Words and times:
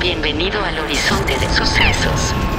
Bienvenido 0.00 0.64
al 0.64 0.78
horizonte 0.78 1.36
de 1.38 1.48
sucesos. 1.52 2.49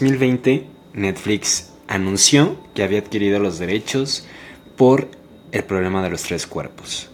2020, 0.00 0.64
Netflix 0.94 1.72
anunció 1.86 2.56
que 2.74 2.82
había 2.82 3.00
adquirido 3.00 3.38
los 3.38 3.58
derechos 3.58 4.24
por 4.76 5.08
el 5.52 5.62
problema 5.64 6.02
de 6.02 6.08
los 6.08 6.22
tres 6.22 6.46
cuerpos. 6.46 7.10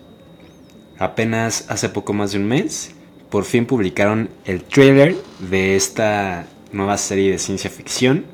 Apenas 0.97 1.65
hace 1.69 1.89
poco 1.89 2.13
más 2.13 2.31
de 2.31 2.39
un 2.39 2.47
mes, 2.47 2.93
por 3.29 3.45
fin 3.45 3.67
publicaron 3.67 4.31
el 4.45 4.63
trailer 4.63 5.17
de 5.41 5.75
esta 5.75 6.47
nueva 6.71 6.97
serie 6.97 7.33
de 7.33 7.41
ciencia 7.41 7.71
ficción 7.71 8.25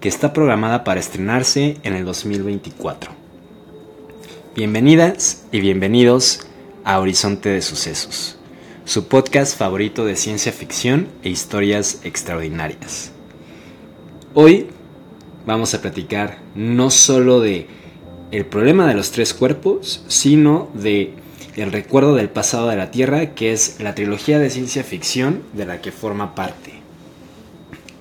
que 0.00 0.08
está 0.08 0.32
programada 0.32 0.82
para 0.82 0.98
estrenarse 0.98 1.76
en 1.82 1.92
el 1.92 2.06
2024. 2.06 3.12
Bienvenidas 4.56 5.44
y 5.52 5.60
bienvenidos 5.60 6.48
a 6.84 6.98
Horizonte 7.00 7.50
de 7.50 7.60
Sucesos, 7.60 8.38
su 8.86 9.08
podcast 9.08 9.58
favorito 9.58 10.06
de 10.06 10.16
ciencia 10.16 10.52
ficción 10.52 11.08
e 11.22 11.28
historias 11.28 12.00
extraordinarias. 12.02 13.12
Hoy 14.32 14.68
vamos 15.44 15.74
a 15.74 15.82
platicar 15.82 16.38
no 16.54 16.90
solo 16.90 17.40
de 17.40 17.66
el 18.30 18.46
problema 18.46 18.86
de 18.86 18.94
los 18.94 19.10
tres 19.10 19.34
cuerpos, 19.34 20.04
sino 20.06 20.68
de 20.72 21.14
el 21.56 21.72
recuerdo 21.72 22.14
del 22.14 22.28
pasado 22.28 22.68
de 22.68 22.76
la 22.76 22.92
Tierra, 22.92 23.34
que 23.34 23.52
es 23.52 23.80
la 23.80 23.96
trilogía 23.96 24.38
de 24.38 24.48
ciencia 24.48 24.84
ficción 24.84 25.42
de 25.52 25.66
la 25.66 25.80
que 25.80 25.90
forma 25.90 26.36
parte. 26.36 26.74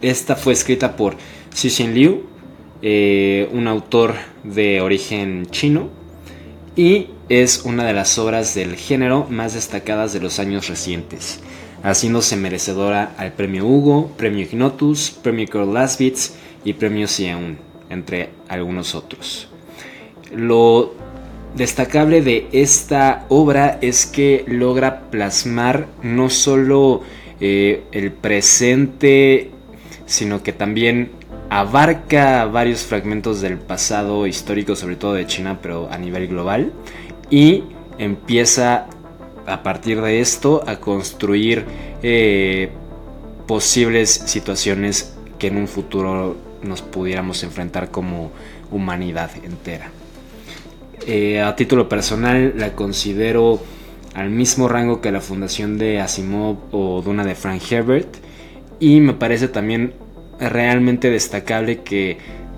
Esta 0.04 0.36
fue 0.36 0.54
escrita 0.54 0.96
por 0.96 1.18
Xixin 1.52 1.96
Liu, 1.96 2.22
eh, 2.84 3.50
un 3.52 3.68
autor 3.68 4.14
de 4.44 4.82
origen 4.82 5.48
chino, 5.48 5.90
y 6.76 7.08
es 7.28 7.64
una 7.66 7.86
de 7.86 7.94
las 7.94 8.20
obras 8.20 8.54
del 8.54 8.76
género 8.76 9.26
más 9.32 9.56
destacadas 9.56 10.14
de 10.14 10.20
los 10.20 10.38
años 10.38 10.68
recientes 10.68 11.42
haciéndose 11.84 12.36
merecedora 12.36 13.14
al 13.18 13.34
premio 13.34 13.66
Hugo, 13.66 14.12
premio 14.18 14.44
Ignotus, 14.44 15.12
premio 15.12 15.48
Carl 15.48 15.74
Laswitz 15.74 16.34
y 16.64 16.74
premio 16.74 17.08
Sion, 17.08 17.58
entre 17.90 18.30
algunos 18.48 18.96
otros. 18.96 19.50
Lo 20.34 20.94
destacable 21.56 22.22
de 22.22 22.48
esta 22.52 23.26
obra 23.30 23.80
es 23.82 24.06
que 24.06 24.46
logra 24.48 25.10
plasmar 25.10 25.88
no 26.04 26.30
solo 26.30 27.02
eh, 27.40 27.84
el 27.92 28.12
presente, 28.12 29.52
sino 30.06 30.44
que 30.44 30.54
también 30.54 31.12
abarca 31.50 32.46
varios 32.46 32.82
fragmentos 32.82 33.42
del 33.42 33.58
pasado 33.58 34.28
histórico, 34.28 34.76
sobre 34.76 34.96
todo 34.96 35.14
de 35.14 35.26
China, 35.26 35.60
pero 35.62 35.90
a 35.92 35.98
nivel 35.98 36.28
global, 36.28 36.72
y 37.30 37.64
empieza 37.98 38.88
a 39.50 39.64
partir 39.64 40.02
de 40.02 40.20
esto 40.22 40.64
a 40.68 40.78
construir 40.78 41.66
eh, 42.04 42.70
posibles 43.48 44.10
situaciones 44.10 45.16
que 45.38 45.48
en 45.48 45.58
un 45.58 45.68
futuro 45.68 46.38
nos 46.62 46.82
pudiéramos 46.82 47.44
enfrentar 47.44 47.90
como 47.90 48.32
humanidad 48.72 49.32
entera. 49.44 49.92
Eh, 51.08 51.42
a 51.42 51.56
título 51.56 51.90
personal 51.90 52.54
la 52.58 52.74
considero 52.76 53.62
al 54.14 54.30
mismo 54.30 54.68
rango 54.68 55.02
que 55.02 55.12
la 55.12 55.22
fundación 55.22 55.78
de 55.78 56.02
Asimov 56.02 56.58
o 56.72 57.02
Duna 57.02 57.24
de 57.24 57.36
Frank 57.36 57.62
Herbert 57.72 58.18
y 58.80 59.00
me 59.00 59.14
parece 59.14 59.48
también 59.48 59.94
realmente 60.40 61.10
destacable 61.10 61.82
que 61.82 62.18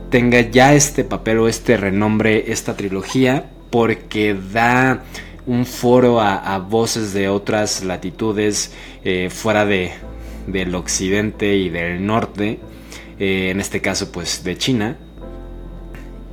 tenga 0.09 0.41
ya 0.41 0.73
este 0.73 1.03
papel 1.03 1.39
o 1.39 1.47
este 1.47 1.77
renombre 1.77 2.51
esta 2.51 2.75
trilogía 2.75 3.45
porque 3.69 4.35
da 4.35 5.03
un 5.47 5.65
foro 5.65 6.21
a, 6.21 6.57
voces 6.59 7.13
de 7.13 7.27
otras 7.27 7.83
latitudes 7.83 8.73
eh, 9.03 9.29
fuera 9.29 9.65
de, 9.65 9.91
del 10.47 10.75
occidente 10.75 11.55
y 11.55 11.69
del 11.69 12.05
norte, 12.05 12.59
eh, 13.19 13.49
en 13.49 13.59
este 13.59 13.81
caso 13.81 14.11
pues 14.11 14.43
de 14.43 14.57
China, 14.57 14.97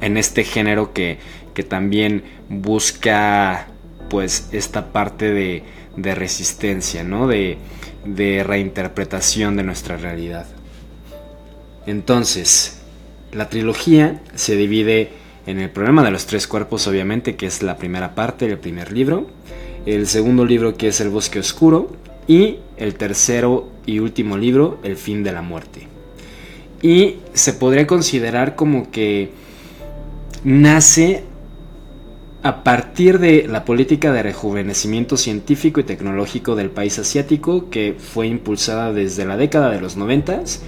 en 0.01 0.17
este 0.17 0.45
género 0.45 0.93
que, 0.93 1.19
que 1.55 1.63
también 1.63 2.23
busca 2.49 3.69
pues 4.09 4.49
esta 4.53 4.93
parte 4.93 5.33
de, 5.33 5.63
de 5.97 6.15
resistencia, 6.15 7.03
¿no? 7.03 7.27
de, 7.27 7.59
de 8.05 8.45
reinterpretación 8.45 9.57
de 9.57 9.63
nuestra 9.65 9.97
realidad. 9.97 10.47
Entonces, 11.87 12.81
la 13.33 13.49
trilogía 13.49 14.21
se 14.35 14.57
divide 14.57 15.11
en 15.49 15.61
el 15.61 15.71
problema 15.71 16.05
de 16.05 16.11
los 16.11 16.27
tres 16.27 16.47
cuerpos, 16.47 16.87
obviamente, 16.89 17.35
que 17.35 17.47
es 17.47 17.63
la 17.63 17.79
primera 17.79 18.15
parte 18.15 18.47
del 18.47 18.59
primer 18.59 18.93
libro. 18.93 19.27
El 19.87 20.07
segundo 20.07 20.45
libro, 20.45 20.77
que 20.77 20.89
es 20.89 21.01
El 21.01 21.09
bosque 21.09 21.39
oscuro. 21.39 21.91
Y 22.27 22.59
el 22.77 22.97
tercero 22.97 23.67
y 23.87 24.01
último 24.01 24.37
libro, 24.37 24.79
El 24.83 24.99
fin 24.99 25.25
de 25.25 25.33
la 25.33 25.41
muerte. 25.41 25.89
Y 26.83 27.17
se 27.33 27.55
podría 27.55 27.87
considerar 27.87 28.57
como 28.57 28.91
que 28.91 29.31
nace 30.45 31.25
a 32.43 32.63
partir 32.63 33.19
de 33.19 33.49
la 33.49 33.65
política 33.65 34.13
de 34.13 34.23
rejuvenecimiento 34.23 35.17
científico 35.17 35.81
y 35.81 35.85
tecnológico 35.85 36.57
del 36.57 36.69
país 36.69 36.99
asiático 36.99 37.71
que 37.71 37.97
fue 37.99 38.27
impulsada 38.27 38.93
desde 38.93 39.25
la 39.25 39.39
década 39.39 39.71
de 39.71 39.81
los 39.81 39.97
noventas 39.97 40.61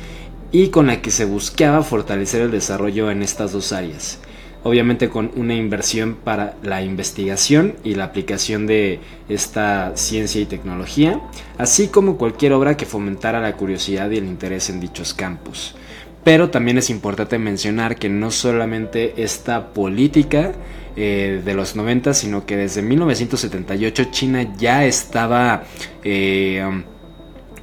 y 0.51 0.69
con 0.69 0.87
la 0.87 1.03
que 1.03 1.11
se 1.11 1.27
buscaba 1.27 1.83
fortalecer 1.83 2.41
el 2.41 2.51
desarrollo 2.51 3.11
en 3.11 3.23
estas 3.23 3.53
dos 3.53 3.73
áreas 3.73 4.19
obviamente 4.63 5.09
con 5.09 5.31
una 5.37 5.55
inversión 5.55 6.17
para 6.23 6.57
la 6.63 6.83
investigación 6.83 7.75
y 7.85 7.95
la 7.95 8.05
aplicación 8.05 8.67
de 8.67 9.01
esta 9.29 9.93
ciencia 9.97 10.41
y 10.41 10.47
tecnología, 10.47 11.21
así 11.59 11.89
como 11.89 12.17
cualquier 12.17 12.53
obra 12.53 12.77
que 12.77 12.87
fomentara 12.87 13.41
la 13.41 13.57
curiosidad 13.57 14.11
y 14.11 14.19
el 14.19 14.27
interés 14.27 14.71
en 14.71 14.81
dichos 14.81 15.15
campos. 15.15 15.75
Pero 16.23 16.51
también 16.51 16.77
es 16.77 16.91
importante 16.91 17.39
mencionar 17.39 17.97
que 17.97 18.11
no 18.11 18.31
solamente 18.31 19.23
esta 19.23 19.69
política 19.73 20.53
eh, 20.97 21.41
de 21.43 21.55
los 21.55 21.77
90, 21.77 22.13
sino 22.13 22.45
que 22.45 22.57
desde 22.57 22.83
1978 22.83 24.05
China 24.11 24.55
ya 24.59 24.85
estaba 24.85 25.63
eh, 26.05 26.63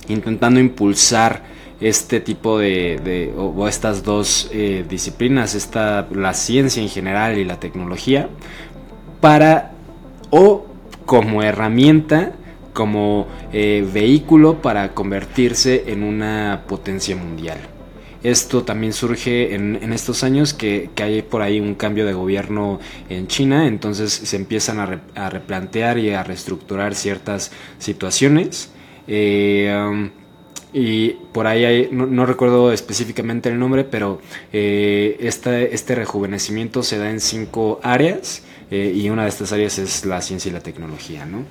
intentando 0.08 0.60
impulsar 0.60 1.57
este 1.80 2.20
tipo 2.20 2.60
de, 2.60 3.34
o, 3.38 3.68
estas 3.68 4.04
dos 4.04 4.50
eh, 4.52 4.86
disciplinas, 4.88 5.56
esta, 5.56 6.08
la 6.12 6.34
ciencia 6.34 6.82
en 6.82 6.90
general 6.90 7.38
y 7.38 7.46
la 7.46 7.60
tecnología, 7.60 8.30
para 9.22 9.72
o 10.30 10.66
como 11.06 11.44
herramienta, 11.44 12.34
como 12.74 13.28
eh, 13.54 13.88
vehículo 13.92 14.62
para 14.62 14.94
convertirse 14.94 15.86
en 15.88 16.04
una 16.04 16.64
potencia 16.68 17.16
mundial. 17.16 17.60
Esto 18.24 18.64
también 18.64 18.94
surge 18.94 19.56
en, 19.56 19.94
estos 19.94 20.24
años 20.24 20.54
que, 20.54 20.90
hay 20.98 21.22
por 21.22 21.42
ahí 21.42 21.60
un 21.60 21.76
cambio 21.76 22.06
de 22.06 22.14
gobierno 22.14 22.80
en 23.10 23.28
China, 23.28 23.68
entonces 23.68 24.12
se 24.12 24.36
empiezan 24.36 24.80
a, 24.80 25.30
replantear 25.30 25.98
y 26.00 26.12
a 26.12 26.24
reestructurar 26.24 26.96
ciertas 26.96 27.52
situaciones. 27.78 28.72
Eh, 29.08 29.74
um, 29.74 30.10
y 30.74 31.12
por 31.32 31.48
ahí 31.48 31.66
hay, 31.66 31.90
no, 31.92 32.26
recuerdo 32.26 32.72
específicamente 32.72 33.50
el 33.50 33.58
nombre, 33.58 33.84
pero 33.84 34.20
eh, 34.52 35.18
este 35.20 35.96
rejuvenecimiento 35.96 36.84
se 36.84 36.98
da 36.98 37.10
en 37.10 37.20
cinco 37.20 37.80
áreas 37.84 38.44
eh, 38.70 38.92
y 38.96 39.10
una 39.10 39.24
de 39.24 39.30
estas 39.30 39.54
áreas 39.54 39.80
es 39.80 40.06
la 40.06 40.22
ciencia 40.22 40.50
y 40.50 40.54
la 40.54 40.60
tecnología, 40.60 41.26
¿no? 41.26 41.46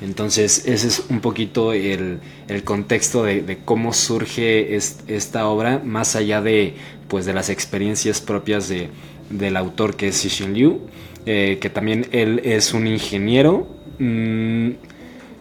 Entonces 0.00 0.64
ese 0.66 0.88
es 0.88 1.04
un 1.08 1.20
poquito 1.20 1.72
el, 1.72 2.20
contexto 2.64 3.24
de, 3.24 3.58
cómo 3.64 3.92
surge 3.92 4.76
esta 4.76 5.48
obra, 5.48 5.80
más 5.84 6.14
allá 6.14 6.40
de, 6.40 6.74
pues, 7.08 7.26
de 7.26 7.32
las 7.32 7.48
experiencias 7.48 8.20
propias 8.20 8.68
de, 8.68 8.90
del 9.30 9.56
autor 9.56 9.96
que 9.96 10.08
es 10.08 10.20
Xixin 10.20 10.54
Liu, 10.54 10.80
eh, 11.26 11.58
que 11.60 11.68
también 11.68 12.06
él 12.12 12.40
es 12.44 12.74
un 12.74 12.86
ingeniero, 12.86 13.66
mm, 13.98 14.68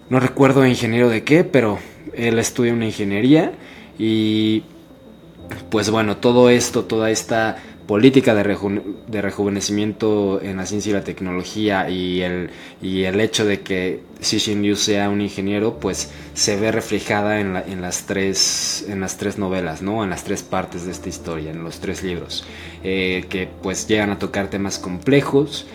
no 0.09 0.19
recuerdo 0.19 0.65
ingeniero 0.65 1.09
de 1.09 1.23
qué, 1.23 1.43
pero 1.43 1.77
él 2.17 2.39
estudia 2.39 2.73
una 2.73 2.85
ingeniería 2.85 3.53
y 3.97 4.63
pues 5.69 5.89
bueno, 5.89 6.17
todo 6.17 6.49
esto, 6.49 6.83
toda 6.83 7.09
esta 7.09 7.57
política 7.87 8.35
de, 8.35 8.43
rejuvenecimiento 9.21 10.41
en 10.41 10.57
la 10.57 10.65
ciencia 10.65 10.89
y 10.89 10.93
la 10.93 11.03
tecnología 11.05 11.89
y 11.89 12.21
el, 12.21 12.49
y 12.81 13.03
el 13.03 13.19
hecho 13.21 13.45
de 13.45 13.61
que 13.61 14.01
Xi 14.19 14.39
Yu 14.61 14.75
sea 14.75 15.09
un 15.09 15.21
ingeniero, 15.21 15.79
pues 15.79 16.11
se 16.33 16.57
ve 16.57 16.71
reflejada 16.71 17.39
en, 17.39 17.55
en, 17.55 17.81
las 17.81 18.05
tres, 18.05 18.85
en 18.89 18.99
las 18.99 19.17
tres 19.17 19.37
novelas, 19.37 19.81
¿no? 19.81 20.03
En 20.03 20.09
las 20.09 20.25
tres 20.25 20.43
partes 20.43 20.85
de 20.85 20.91
esta 20.91 21.07
historia, 21.07 21.51
en 21.51 21.63
los 21.63 21.79
tres 21.79 22.03
libros, 22.03 22.43
eh, 22.83 23.25
que 23.29 23.47
pues 23.63 23.87
llegan 23.87 24.11
a 24.11 24.19
tocar 24.19 24.49
temas 24.49 24.77
complejos 24.77 25.65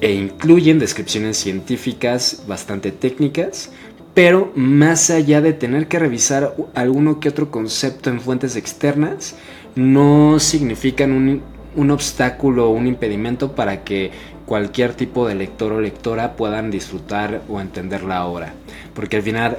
e 0.00 0.12
incluyen 0.12 0.78
descripciones 0.78 1.38
científicas 1.38 2.44
bastante 2.46 2.92
técnicas, 2.92 3.70
pero 4.18 4.50
más 4.56 5.10
allá 5.10 5.40
de 5.40 5.52
tener 5.52 5.86
que 5.86 6.00
revisar 6.00 6.56
alguno 6.74 7.20
que 7.20 7.28
otro 7.28 7.52
concepto 7.52 8.10
en 8.10 8.20
fuentes 8.20 8.56
externas, 8.56 9.36
no 9.76 10.40
significan 10.40 11.12
un, 11.12 11.40
un 11.76 11.90
obstáculo 11.92 12.66
o 12.66 12.70
un 12.70 12.88
impedimento 12.88 13.54
para 13.54 13.84
que 13.84 14.10
cualquier 14.44 14.94
tipo 14.94 15.28
de 15.28 15.36
lector 15.36 15.70
o 15.70 15.80
lectora 15.80 16.34
puedan 16.34 16.68
disfrutar 16.68 17.42
o 17.48 17.60
entender 17.60 18.02
la 18.02 18.26
obra. 18.26 18.54
Porque 18.92 19.18
al 19.18 19.22
final, 19.22 19.58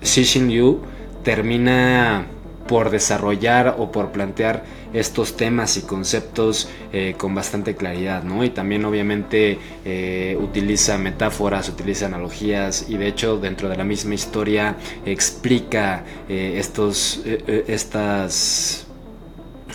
Xi 0.00 0.24
Yu 0.48 0.80
termina 1.22 2.24
por 2.66 2.90
desarrollar 2.90 3.76
o 3.78 3.90
por 3.90 4.12
plantear 4.12 4.64
estos 4.92 5.36
temas 5.36 5.76
y 5.76 5.82
conceptos 5.82 6.68
eh, 6.92 7.14
con 7.16 7.34
bastante 7.34 7.74
claridad, 7.74 8.22
¿no? 8.22 8.44
Y 8.44 8.50
también 8.50 8.84
obviamente 8.84 9.58
eh, 9.84 10.36
utiliza 10.40 10.98
metáforas, 10.98 11.68
utiliza 11.68 12.06
analogías 12.06 12.86
y 12.88 12.96
de 12.96 13.08
hecho 13.08 13.38
dentro 13.38 13.68
de 13.68 13.76
la 13.76 13.84
misma 13.84 14.14
historia 14.14 14.76
explica 15.06 16.04
eh, 16.28 16.54
estos, 16.58 17.22
estas, 17.46 18.86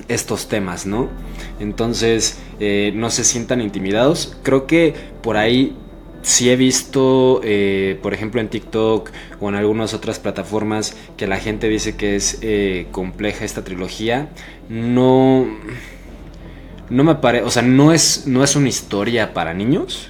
estos 0.07 0.47
temas, 0.47 0.85
¿no? 0.85 1.09
Entonces 1.59 2.39
no 2.93 3.09
se 3.09 3.23
sientan 3.23 3.61
intimidados. 3.61 4.37
Creo 4.43 4.65
que 4.65 4.93
por 5.21 5.37
ahí 5.37 5.75
sí 6.27 6.49
he 6.49 6.57
visto, 6.57 7.39
eh, 7.45 7.97
por 8.03 8.13
ejemplo, 8.13 8.41
en 8.41 8.49
TikTok 8.49 9.11
o 9.39 9.47
en 9.47 9.55
algunas 9.55 9.93
otras 9.93 10.19
plataformas 10.19 10.93
que 11.15 11.25
la 11.25 11.37
gente 11.37 11.69
dice 11.69 11.95
que 11.95 12.17
es 12.17 12.39
eh, 12.41 12.87
compleja 12.91 13.45
esta 13.45 13.63
trilogía. 13.63 14.27
No, 14.67 15.47
no 16.89 17.03
me 17.05 17.15
parece, 17.15 17.45
o 17.45 17.49
sea, 17.49 17.61
no 17.61 17.93
es, 17.93 18.27
no 18.27 18.43
es 18.43 18.57
una 18.57 18.67
historia 18.67 19.33
para 19.33 19.53
niños. 19.53 20.09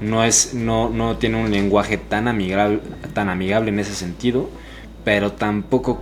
No 0.00 0.22
es, 0.22 0.54
no, 0.54 0.88
no 0.88 1.16
tiene 1.16 1.42
un 1.42 1.50
lenguaje 1.50 1.98
tan 1.98 2.28
amigable, 2.28 2.78
tan 3.12 3.28
amigable 3.28 3.70
en 3.70 3.80
ese 3.80 3.94
sentido, 3.94 4.48
pero 5.04 5.32
tampoco 5.32 5.98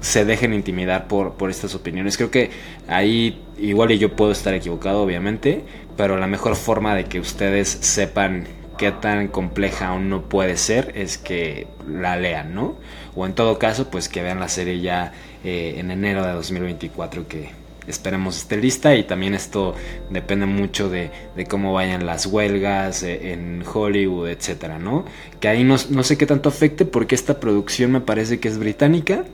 se 0.00 0.24
dejen 0.24 0.54
intimidar 0.54 1.06
por, 1.06 1.34
por 1.34 1.50
estas 1.50 1.76
opiniones. 1.76 2.16
Creo 2.16 2.32
que 2.32 2.50
ahí 2.88 3.40
igual 3.58 3.92
y 3.92 3.98
yo 3.98 4.16
puedo 4.16 4.32
estar 4.32 4.54
equivocado, 4.54 5.02
obviamente, 5.02 5.64
pero 6.00 6.16
la 6.16 6.26
mejor 6.26 6.56
forma 6.56 6.94
de 6.94 7.04
que 7.04 7.20
ustedes 7.20 7.68
sepan 7.68 8.46
qué 8.78 8.90
tan 8.90 9.28
compleja 9.28 9.88
aún 9.88 10.08
no 10.08 10.30
puede 10.30 10.56
ser 10.56 10.92
es 10.94 11.18
que 11.18 11.66
la 11.86 12.16
lean, 12.16 12.54
¿no? 12.54 12.76
O 13.14 13.26
en 13.26 13.34
todo 13.34 13.58
caso, 13.58 13.90
pues 13.90 14.08
que 14.08 14.22
vean 14.22 14.40
la 14.40 14.48
serie 14.48 14.80
ya 14.80 15.12
eh, 15.44 15.74
en 15.76 15.90
enero 15.90 16.24
de 16.24 16.32
2024 16.32 17.28
que 17.28 17.50
esperemos 17.86 18.38
esté 18.38 18.56
lista 18.56 18.96
y 18.96 19.04
también 19.04 19.34
esto 19.34 19.74
depende 20.08 20.46
mucho 20.46 20.88
de, 20.88 21.10
cómo 21.50 21.74
vayan 21.74 22.06
las 22.06 22.24
huelgas 22.24 23.02
eh, 23.02 23.34
en 23.34 23.62
Hollywood, 23.70 24.30
etcétera, 24.30 24.78
¿no? 24.78 25.04
Que 25.38 25.48
ahí 25.48 25.64
no, 25.64 25.76
sé 25.76 26.16
qué 26.16 26.24
tanto 26.24 26.48
afecte 26.48 26.86
porque 26.86 27.14
esta 27.14 27.40
producción 27.40 27.92
me 27.92 28.00
parece 28.00 28.40
que 28.40 28.48
es 28.48 28.56
británica, 28.56 29.24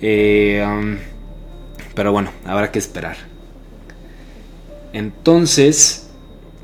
eh, 0.00 0.64
um, 0.66 0.96
pero 1.94 2.12
bueno, 2.12 2.30
habrá 2.46 2.72
que 2.72 2.78
esperar. 2.78 3.18
Entonces, 4.94 6.03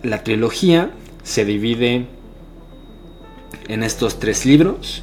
la 0.02 0.24
trilogía 0.24 0.90
se 1.22 1.44
divide 1.44 2.06
en 3.68 3.82
estos 3.82 4.18
tres 4.18 4.46
libros 4.46 5.02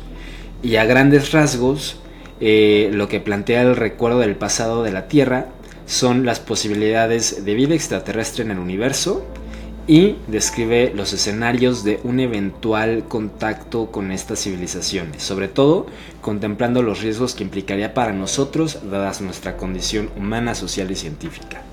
y 0.63 0.77
a 0.77 0.85
grandes 0.85 1.31
rasgos 1.31 1.97
eh, 2.39 2.89
lo 2.94 3.07
que 3.07 3.19
plantea 3.19 3.61
el 3.61 3.75
recuerdo 3.75 4.19
del 4.19 4.35
pasado 4.35 4.83
de 4.83 4.91
la 4.91 5.07
Tierra 5.07 5.47
son 5.85 6.25
las 6.25 6.39
posibilidades 6.39 7.45
de 7.45 7.53
vida 7.53 7.75
extraterrestre 7.75 8.44
en 8.44 8.51
el 8.51 8.59
universo 8.59 9.25
y 9.88 10.17
describe 10.27 10.91
los 10.94 11.13
escenarios 11.13 11.85
de 11.85 12.01
un 12.03 12.19
eventual 12.19 13.05
contacto 13.07 13.89
con 13.89 14.11
estas 14.11 14.44
civilizaciones, 14.44 15.23
sobre 15.23 15.47
todo 15.47 15.88
contemplando 16.21 16.83
los 16.83 17.01
riesgos 17.01 17.35
que 17.35 17.44
implicaría 17.44 17.94
para 17.94 18.11
nosotros 18.11 18.79
dadas 18.91 19.21
nuestra 19.21 19.55
condición 19.55 20.09
humana, 20.17 20.55
social 20.55 20.91
y 20.91 20.95
científica. 20.95 21.63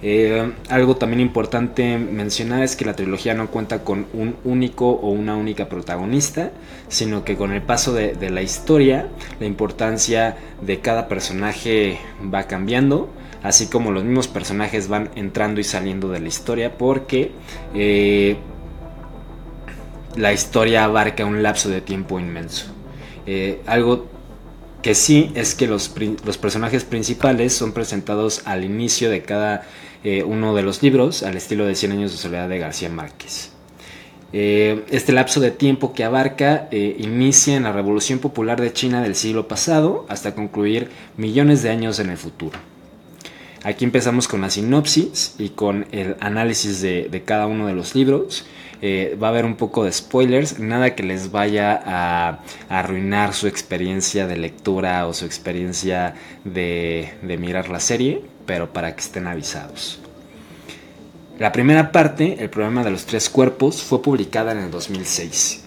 Eh, 0.00 0.52
algo 0.68 0.96
también 0.96 1.20
importante 1.20 1.98
mencionar 1.98 2.62
es 2.62 2.76
que 2.76 2.84
la 2.84 2.94
trilogía 2.94 3.34
no 3.34 3.48
cuenta 3.48 3.82
con 3.82 4.06
un 4.12 4.36
único 4.44 4.90
o 4.90 5.10
una 5.10 5.36
única 5.36 5.68
protagonista, 5.68 6.52
sino 6.88 7.24
que 7.24 7.36
con 7.36 7.52
el 7.52 7.62
paso 7.62 7.92
de, 7.92 8.30
la 8.30 8.42
historia, 8.42 9.08
la 9.40 9.46
importancia 9.46 10.36
de 10.62 10.80
cada 10.80 11.08
personaje 11.08 11.98
va 12.32 12.44
cambiando, 12.44 13.10
así 13.42 13.66
como 13.66 13.90
los 13.90 14.04
mismos 14.04 14.28
personajes 14.28 14.88
van 14.88 15.10
entrando 15.16 15.60
y 15.60 15.64
saliendo 15.64 16.08
de 16.10 16.20
la 16.20 16.28
historia, 16.28 16.78
porque 16.78 17.32
eh, 17.74 18.36
la 20.14 20.32
historia 20.32 20.84
abarca 20.84 21.24
un 21.24 21.42
lapso 21.42 21.68
de 21.70 21.80
tiempo 21.80 22.20
inmenso. 22.20 22.66
Eh, 23.26 23.60
algo 23.66 24.06
que 24.80 24.94
sí 24.94 25.32
es 25.34 25.56
que 25.56 25.66
los, 25.66 25.92
los 26.24 26.38
personajes 26.38 26.84
principales 26.84 27.52
son 27.52 27.72
presentados 27.72 28.42
al 28.44 28.64
inicio 28.64 29.10
de 29.10 29.22
cada 29.22 29.64
eh, 30.04 30.22
uno 30.22 30.54
de 30.54 30.62
los 30.62 30.82
libros 30.82 31.24
al 31.24 31.36
estilo 31.36 31.66
de 31.66 31.74
Cien 31.74 31.90
años 31.90 32.12
de 32.12 32.18
soledad 32.18 32.48
de 32.48 32.58
García 32.58 32.88
Márquez. 32.88 33.50
Eh, 34.32 34.84
este 34.90 35.12
lapso 35.12 35.40
de 35.40 35.50
tiempo 35.50 35.92
que 35.92 36.04
abarca 36.04 36.68
eh, 36.70 36.96
inicia 36.98 37.56
en 37.56 37.64
la 37.64 37.72
Revolución 37.72 38.18
Popular 38.18 38.60
de 38.60 38.72
China 38.72 39.02
del 39.02 39.16
siglo 39.16 39.48
pasado 39.48 40.06
hasta 40.08 40.34
concluir 40.34 40.90
millones 41.16 41.62
de 41.62 41.70
años 41.70 41.98
en 41.98 42.10
el 42.10 42.16
futuro. 42.16 42.58
Aquí 43.64 43.84
empezamos 43.84 44.28
con 44.28 44.40
la 44.40 44.50
sinopsis 44.50 45.34
y 45.38 45.48
con 45.48 45.86
el 45.90 46.14
análisis 46.20 46.80
de, 46.80 47.22
cada 47.24 47.46
uno 47.46 47.66
de 47.66 47.74
los 47.74 47.96
libros. 47.96 48.46
va 48.80 49.26
a 49.26 49.30
haber 49.30 49.44
un 49.44 49.56
poco 49.56 49.82
de 49.82 49.90
spoilers, 49.90 50.60
nada 50.60 50.94
que 50.94 51.02
les 51.02 51.32
vaya 51.32 51.82
a, 51.84 52.38
arruinar 52.68 53.34
su 53.34 53.48
experiencia 53.48 54.28
de 54.28 54.36
lectura 54.36 55.08
o 55.08 55.12
su 55.12 55.24
experiencia 55.24 56.14
de 56.44 57.36
mirar 57.40 57.68
la 57.68 57.80
serie 57.80 58.22
pero 58.48 58.72
para 58.72 58.94
que 58.94 59.02
estén 59.02 59.26
avisados. 59.26 60.00
La 61.38 61.52
primera 61.52 61.92
parte, 61.92 62.38
El 62.40 62.48
problema 62.48 62.82
de 62.82 62.90
los 62.90 63.04
tres 63.04 63.28
cuerpos, 63.28 63.82
fue 63.82 64.00
publicada 64.00 64.52
en 64.52 64.58
el 64.58 64.70
2006 64.70 65.66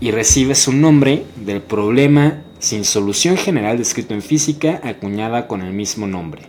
y 0.00 0.12
recibe 0.12 0.54
su 0.54 0.72
nombre 0.72 1.24
del 1.36 1.60
problema 1.60 2.44
sin 2.60 2.84
solución 2.84 3.36
general 3.36 3.76
descrito 3.76 4.14
en 4.14 4.22
física 4.22 4.80
acuñada 4.84 5.48
con 5.48 5.62
el 5.62 5.72
mismo 5.72 6.06
nombre. 6.06 6.42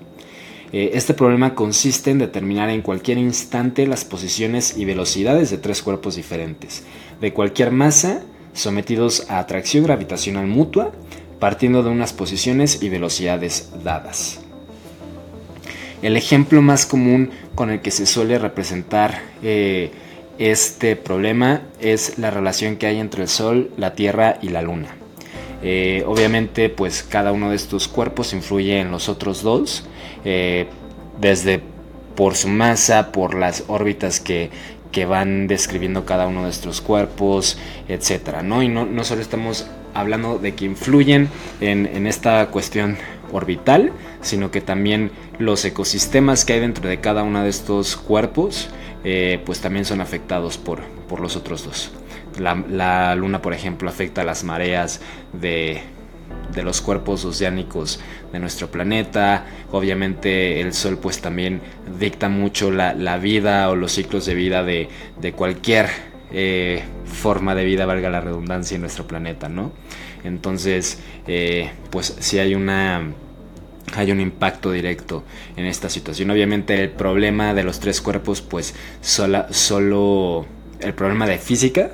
Eh, 0.72 0.92
este 0.94 1.15
problema 1.15 1.56
consiste 1.56 2.12
en 2.12 2.20
determinar 2.20 2.70
en 2.70 2.84
cualquier 2.84 3.18
instante 3.18 3.88
las 3.88 4.06
posiciones 4.06 4.77
y 4.77 4.86
velocidades 4.86 5.50
de 5.50 5.58
tres 5.58 5.82
cuerpos 5.82 6.15
diferentes, 6.15 6.84
de 7.20 7.34
cualquier 7.34 7.72
masa, 7.72 8.22
sometidos 8.53 9.27
a 9.27 9.39
atracción 9.39 9.84
gravitacional 9.86 10.46
mutua, 10.46 10.92
partiendo 11.39 11.82
de 11.82 11.89
unas 11.89 12.13
posiciones 12.13 12.84
y 12.84 12.89
velocidades 12.89 13.72
dadas. 13.84 14.43
El 16.03 16.17
ejemplo 16.17 16.62
más 16.62 16.86
común 16.86 17.31
con 17.55 17.69
el 17.69 17.79
que 17.79 17.89
se 17.89 18.05
suele 18.05 18.38
representar 18.38 19.22
eh, 19.41 19.89
este 20.38 20.98
problema 20.98 21.62
es 21.79 22.17
la 22.19 22.29
relación 22.29 22.75
que 22.75 22.88
hay 22.88 23.00
entre 23.00 23.22
el 23.24 23.29
Sol, 23.29 23.72
la 23.77 23.95
Tierra 23.95 24.38
y 24.41 24.50
la 24.50 24.62
Luna. 24.62 24.89
Eh, 25.62 26.03
obviamente, 26.05 26.67
pues 26.67 27.03
cada 27.03 27.31
uno 27.31 27.51
de 27.51 27.55
estos 27.55 27.88
cuerpos 27.88 28.33
influye 28.33 28.81
en 28.81 28.91
los 28.91 29.07
otros 29.07 29.43
dos, 29.43 29.86
eh, 30.25 30.67
desde 31.22 31.62
por 32.17 32.36
su 32.36 32.50
masa, 32.50 33.13
por 33.13 33.33
las 33.33 33.63
órbitas 33.67 34.19
que, 34.19 34.50
van 35.07 35.48
describiendo 35.48 36.05
cada 36.05 36.27
uno 36.27 36.43
de 36.43 36.51
estos 36.51 36.79
cuerpos, 36.79 37.57
etc. 37.88 38.43
¿no? 38.43 38.62
Y 38.62 38.67
no, 38.67 39.03
solo 39.03 39.22
estamos 39.22 39.65
hablando 39.95 40.38
de 40.38 40.53
que 40.53 40.65
influyen 40.65 41.29
en, 41.62 41.88
en 41.88 42.05
esta 42.05 42.45
cuestión 42.48 42.98
orbital, 43.34 43.92
sino 44.22 44.52
que 44.52 44.62
también 44.62 45.12
los 45.40 45.66
ecosistemas 45.66 46.46
que 46.46 46.54
hay 46.54 46.60
dentro 46.62 46.88
de 46.88 47.02
cada 47.02 47.24
uno 47.24 47.44
de 47.44 47.50
estos 47.50 47.98
cuerpos, 47.98 48.70
eh, 49.04 49.42
pues 49.46 49.60
también 49.60 49.84
son 49.84 50.00
afectados 50.00 50.58
por, 50.58 50.82
por 51.10 51.20
los 51.20 51.36
otros 51.36 51.66
dos. 51.66 51.92
La, 52.40 53.16
luna, 53.16 53.42
por 53.42 53.54
ejemplo, 53.54 53.90
afecta 53.90 54.22
a 54.22 54.24
las 54.24 54.44
mareas 54.44 55.02
de, 55.34 55.82
de 56.54 56.63
los 56.63 56.82
cuerpos 56.82 57.25
oceánicos 57.25 58.00
de 58.32 58.40
nuestro 58.40 58.72
planeta. 58.72 59.46
Obviamente 59.72 60.62
el 60.62 60.74
Sol 60.74 60.98
pues 60.98 61.22
también 61.22 61.62
dicta 62.00 62.30
mucho 62.30 62.72
la, 62.72 63.18
vida 63.18 63.70
o 63.70 63.75
los 63.75 63.92
ciclos 63.92 64.25
de 64.25 64.34
vida 64.34 64.63
de, 64.63 64.90
de 65.22 65.34
cualquier 65.34 65.90
eh, 66.32 66.82
forma 67.06 67.54
de 67.54 67.66
vida, 67.66 67.86
valga 67.86 68.10
la 68.10 68.22
redundancia, 68.22 68.75
en 68.75 68.82
nuestro 68.82 69.06
planeta, 69.06 69.50
¿no? 69.50 69.72
Entonces, 70.24 71.00
eh, 71.27 71.72
pues 71.89 72.15
si 72.20 72.39
hay 72.39 72.56
una 72.56 73.13
hay 73.96 74.12
un 74.12 74.20
impacto 74.20 74.72
directo 74.72 75.24
en 75.56 75.65
esta 75.65 75.89
situación. 75.89 76.32
Obviamente 76.32 76.82
el 76.82 76.89
problema 76.89 77.53
de 77.53 77.63
los 77.63 77.80
tres 77.80 78.01
cuerpos, 78.01 78.42
pues 78.42 78.74
solo 79.01 80.46
el 80.80 80.94
problema 80.94 81.27
de 81.27 81.38
física, 81.38 81.92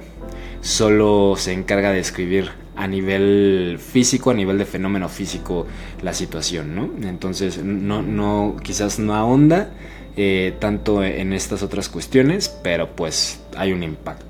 solo 0.61 1.35
se 1.37 1.53
encarga 1.53 1.91
de 1.91 1.99
escribir 1.99 2.51
a 2.75 2.87
nivel 2.87 3.77
físico, 3.79 4.31
a 4.31 4.33
nivel 4.33 4.57
de 4.57 4.65
fenómeno 4.65 5.09
físico 5.09 5.67
la 6.01 6.13
situación, 6.13 6.75
¿no? 6.75 6.89
Entonces 7.07 7.61
no, 7.61 8.01
no 8.01 8.55
quizás 8.63 8.99
no 8.99 9.15
ahonda 9.15 9.71
eh, 10.15 10.53
tanto 10.59 11.03
en 11.03 11.33
estas 11.33 11.61
otras 11.61 11.89
cuestiones, 11.89 12.49
pero 12.63 12.95
pues 12.95 13.41
hay 13.57 13.73
un 13.73 13.83
impacto. 13.83 14.28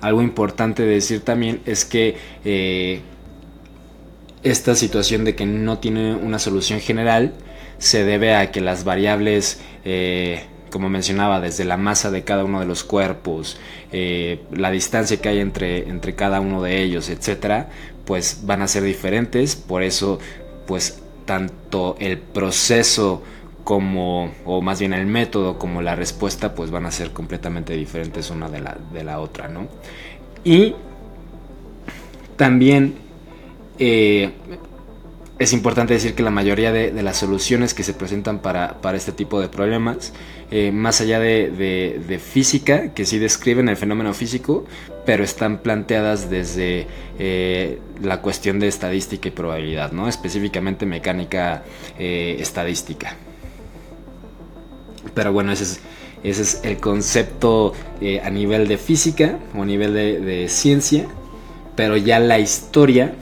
Algo 0.00 0.22
importante 0.22 0.82
de 0.82 0.94
decir 0.94 1.20
también 1.20 1.60
es 1.66 1.84
que 1.84 2.16
eh, 2.44 3.00
esta 4.42 4.74
situación 4.74 5.24
de 5.24 5.34
que 5.34 5.46
no 5.46 5.78
tiene 5.78 6.14
una 6.14 6.38
solución 6.38 6.80
general 6.80 7.34
se 7.78 8.04
debe 8.04 8.34
a 8.34 8.50
que 8.50 8.60
las 8.60 8.84
variables, 8.84 9.60
eh, 9.84 10.44
como 10.70 10.88
mencionaba, 10.88 11.40
desde 11.40 11.64
la 11.64 11.76
masa 11.76 12.10
de 12.10 12.24
cada 12.24 12.44
uno 12.44 12.60
de 12.60 12.66
los 12.66 12.84
cuerpos, 12.84 13.58
eh, 13.92 14.40
la 14.52 14.70
distancia 14.70 15.18
que 15.18 15.28
hay 15.28 15.40
entre, 15.40 15.88
entre 15.88 16.14
cada 16.14 16.40
uno 16.40 16.62
de 16.62 16.82
ellos, 16.82 17.08
etcétera, 17.08 17.68
pues 18.04 18.40
van 18.44 18.62
a 18.62 18.68
ser 18.68 18.82
diferentes. 18.82 19.56
Por 19.56 19.82
eso, 19.82 20.18
pues 20.66 21.02
tanto 21.24 21.96
el 21.98 22.18
proceso 22.18 23.22
como, 23.66 24.30
o 24.44 24.62
más 24.62 24.78
bien 24.78 24.92
el 24.92 25.06
método 25.06 25.58
como 25.58 25.82
la 25.82 25.96
respuesta, 25.96 26.54
pues 26.54 26.70
van 26.70 26.86
a 26.86 26.92
ser 26.92 27.10
completamente 27.10 27.74
diferentes 27.74 28.30
una 28.30 28.48
de 28.48 28.60
la, 28.60 28.78
de 28.92 29.02
la 29.02 29.18
otra, 29.18 29.48
¿no? 29.48 29.66
Y 30.44 30.76
también 32.36 32.94
eh, 33.80 34.30
es 35.40 35.52
importante 35.52 35.94
decir 35.94 36.14
que 36.14 36.22
la 36.22 36.30
mayoría 36.30 36.70
de, 36.70 36.92
las 37.02 37.16
soluciones 37.16 37.74
que 37.74 37.82
se 37.82 37.92
presentan 37.92 38.38
para, 38.38 38.78
este 38.94 39.10
tipo 39.10 39.40
de 39.40 39.48
problemas, 39.48 40.12
eh, 40.52 40.70
más 40.70 41.00
allá 41.00 41.18
de, 41.18 42.20
física, 42.24 42.94
que 42.94 43.04
sí 43.04 43.18
describen 43.18 43.68
el 43.68 43.76
fenómeno 43.76 44.14
físico, 44.14 44.64
pero 45.04 45.24
están 45.24 45.58
planteadas 45.58 46.30
desde 46.30 46.86
eh, 47.18 47.80
la 48.00 48.22
cuestión 48.22 48.60
de 48.60 48.68
estadística 48.68 49.26
y 49.26 49.32
probabilidad, 49.32 49.90
¿no? 49.90 50.06
específicamente 50.06 50.86
mecánica 50.86 51.64
estadística. 51.98 53.16
Pero 55.14 55.32
bueno, 55.32 55.52
ese 55.52 55.78
es, 56.22 56.60
el 56.64 56.78
concepto 56.78 57.72
a 58.22 58.30
nivel 58.30 58.68
de 58.68 58.78
física 58.78 59.38
o 59.56 59.62
a 59.62 59.66
nivel 59.66 59.94
de 59.94 60.48
ciencia, 60.48 61.06
pero 61.76 61.96
ya 61.96 62.18
la 62.18 62.38
historia 62.38 63.14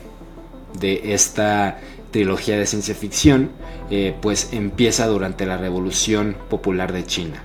de 0.81 1.14
esta 1.14 1.79
trilogía 2.11 2.57
de 2.57 2.67
ciencia 2.67 2.95
ficción, 2.95 3.50
eh, 3.91 4.14
pues 4.21 4.50
empieza 4.53 5.07
durante 5.09 5.47
la 5.47 5.57
Revolución 5.57 6.37
Popular 6.49 6.93
de 6.93 7.05
China. 7.05 7.43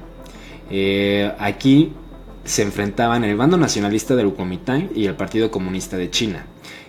Eh, 0.70 1.32
aquí 1.40 1.92
se 2.46 2.62
enfrentaban 2.62 3.24
el 3.24 3.36
bando 3.36 3.58
nacionalista 3.58 4.16
del 4.16 4.32
Kuomintang 4.32 4.90
y 4.96 5.06
el 5.06 5.16
Partido 5.16 5.50
Comunista 5.50 5.98
de 5.98 6.12
China. 6.12 6.46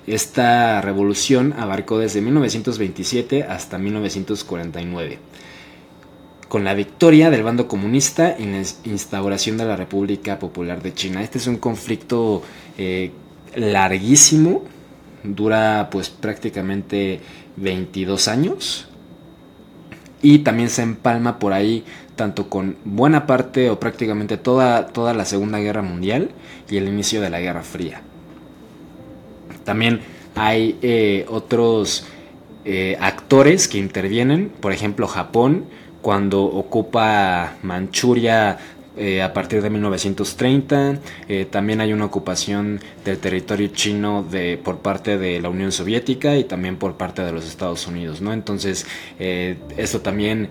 Esta 0.07 0.81
revolución 0.83 1.55
abarcó 1.57 1.99
desde 1.99 2.21
1927 2.21 3.45
hasta 3.45 3.79
1949. 3.79 5.19
Con 6.51 6.65
la 6.65 6.75
victoria 6.75 7.31
del 7.31 7.45
bando 7.45 7.67
comunista 7.69 8.35
y 8.37 8.45
la 8.45 8.63
instauración 8.85 9.57
de 9.57 9.65
la 9.65 9.77
República 9.77 10.39
Popular 10.39 10.83
de 10.83 10.93
China. 10.93 11.23
Este 11.23 11.39
es 11.39 11.47
un 11.47 11.59
conflicto 11.59 12.43
eh, 12.77 13.13
larguísimo 13.55 14.65
dura 15.23 15.89
pues 15.91 16.11
prácticamente 16.11 17.21
22 17.57 18.27
años 18.29 18.89
y 20.23 20.41
también 20.41 20.71
se 20.71 20.83
empalma 20.83 21.39
por 21.39 21.53
ahí 21.53 21.85
tanto 22.17 22.49
con 22.49 22.77
buena 22.85 23.27
parte 23.27 23.71
o 23.71 23.81
prácticamente 23.81 24.37
toda, 24.37 24.89
toda 24.89 25.15
la 25.15 25.25
Segunda 25.25 25.59
Guerra 25.59 25.83
Mundial 25.83 26.31
y 26.69 26.77
el 26.77 26.89
inicio 26.89 27.21
de 27.21 27.31
la 27.31 27.41
Guerra 27.41 27.63
Fría. 27.63 28.03
También 29.65 30.01
hay 30.35 30.79
eh, 30.83 31.27
otros 31.29 32.07
eh, 32.65 32.97
actores 33.01 33.69
que 33.69 33.79
intervienen, 33.79 34.51
por 34.61 34.73
ejemplo 34.73 35.07
Japón, 35.07 35.67
cuando 36.03 36.43
ocupa 36.43 37.55
Manchuria 37.63 38.59
eh, 38.97 39.23
a 39.23 39.33
partir 39.33 39.63
de 39.63 39.71
1930. 39.71 40.99
Eh, 41.29 41.47
también 41.49 41.81
hay 41.81 41.93
una 41.93 42.05
ocupación 42.05 42.81
del 43.03 43.19
territorio 43.19 43.69
chino 43.69 44.25
de, 44.25 44.59
por 44.59 44.81
parte 44.81 45.17
de 45.17 45.41
la 45.41 45.49
Unión 45.49 45.71
Soviética 45.73 46.37
y 46.37 46.45
también 46.45 46.77
por 46.77 46.99
parte 46.99 47.23
de 47.23 47.33
los 47.33 47.47
Estados 47.47 47.87
Unidos. 47.87 48.21
¿no? 48.21 48.33
Entonces, 48.33 48.87
eh, 49.19 49.57
esto 49.77 50.01
también 50.01 50.51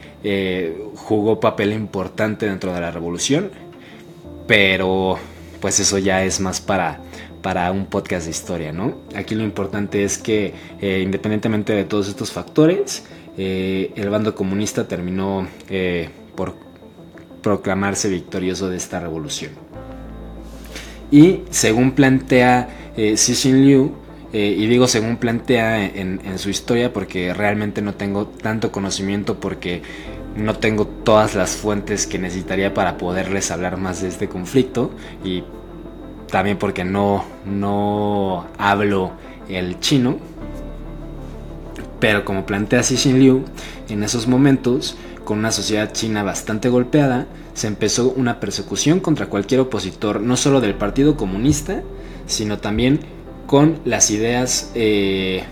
jugó 0.96 1.40
papel 1.40 1.74
importante 1.74 2.48
dentro 2.48 2.74
de 2.74 2.82
la 2.82 2.92
revolución, 2.92 3.52
pero 4.48 5.20
pues 5.60 5.80
eso 5.80 5.98
ya 5.98 6.24
es 6.24 6.40
más 6.40 6.62
para, 6.62 7.02
para 7.42 7.72
un 7.72 7.86
podcast 7.86 8.26
de 8.26 8.32
historia. 8.32 8.72
¿no? 8.72 8.96
Aquí 9.16 9.36
lo 9.36 9.44
importante 9.44 10.04
es 10.04 10.18
que 10.18 10.54
independientemente 10.82 11.74
de 11.74 11.84
todos 11.84 12.08
estos 12.08 12.32
factores, 12.32 13.04
el 13.38 14.10
bando 14.10 14.36
comunista 14.36 14.88
terminó 14.88 15.48
por 16.36 16.56
proclamarse 17.42 18.10
victorioso 18.10 18.70
de 18.70 18.78
esta 18.78 19.00
revolución. 19.00 19.52
Y 21.12 21.42
según 21.50 21.92
plantea 21.92 22.92
eh, 22.96 23.18
Cixin 23.18 23.66
Liu, 23.66 23.92
eh, 24.32 24.56
y 24.58 24.68
digo 24.68 24.88
según 24.88 25.18
plantea 25.18 25.84
en, 25.84 26.38
su 26.38 26.52
historia 26.52 26.94
porque 26.94 27.34
realmente 27.34 27.82
no 27.82 27.96
tengo 27.96 28.28
tanto 28.28 28.72
conocimiento 28.72 29.40
porque 29.40 29.82
no 30.36 30.56
tengo 30.58 30.86
todas 30.86 31.34
las 31.34 31.56
fuentes 31.56 32.06
que 32.06 32.20
necesitaría 32.20 32.76
para 32.76 32.98
poderles 32.98 33.50
hablar 33.50 33.78
más 33.78 34.04
de 34.04 34.10
este 34.10 34.30
conflicto 34.30 34.92
y 35.24 35.44
también 36.30 36.58
porque 36.58 36.84
no, 36.84 37.26
no 37.46 38.46
hablo 38.60 39.14
el 39.50 39.80
chino. 39.80 40.20
Pero 42.00 42.24
como 42.26 42.46
plantea 42.46 42.84
Cixin 42.84 43.20
Liu, 43.20 43.44
en 43.90 44.04
esos 44.04 44.28
momentos 44.28 44.98
con 45.26 45.40
una 45.40 45.52
sociedad 45.52 45.92
china 45.92 46.24
bastante 46.24 46.70
golpeada, 46.70 47.28
se 47.54 47.68
empezó 47.68 48.12
una 48.12 48.40
persecución 48.40 49.00
contra 49.00 49.28
cualquier 49.28 49.60
opositor, 49.60 50.22
no 50.22 50.38
solo 50.38 50.62
del 50.62 50.76
Partido 50.76 51.18
Comunista, 51.18 51.84
sino 52.26 52.60
también 52.60 53.02
con 53.46 53.80
las 53.84 54.12
ideas, 54.12 54.72
eh, 54.76 55.44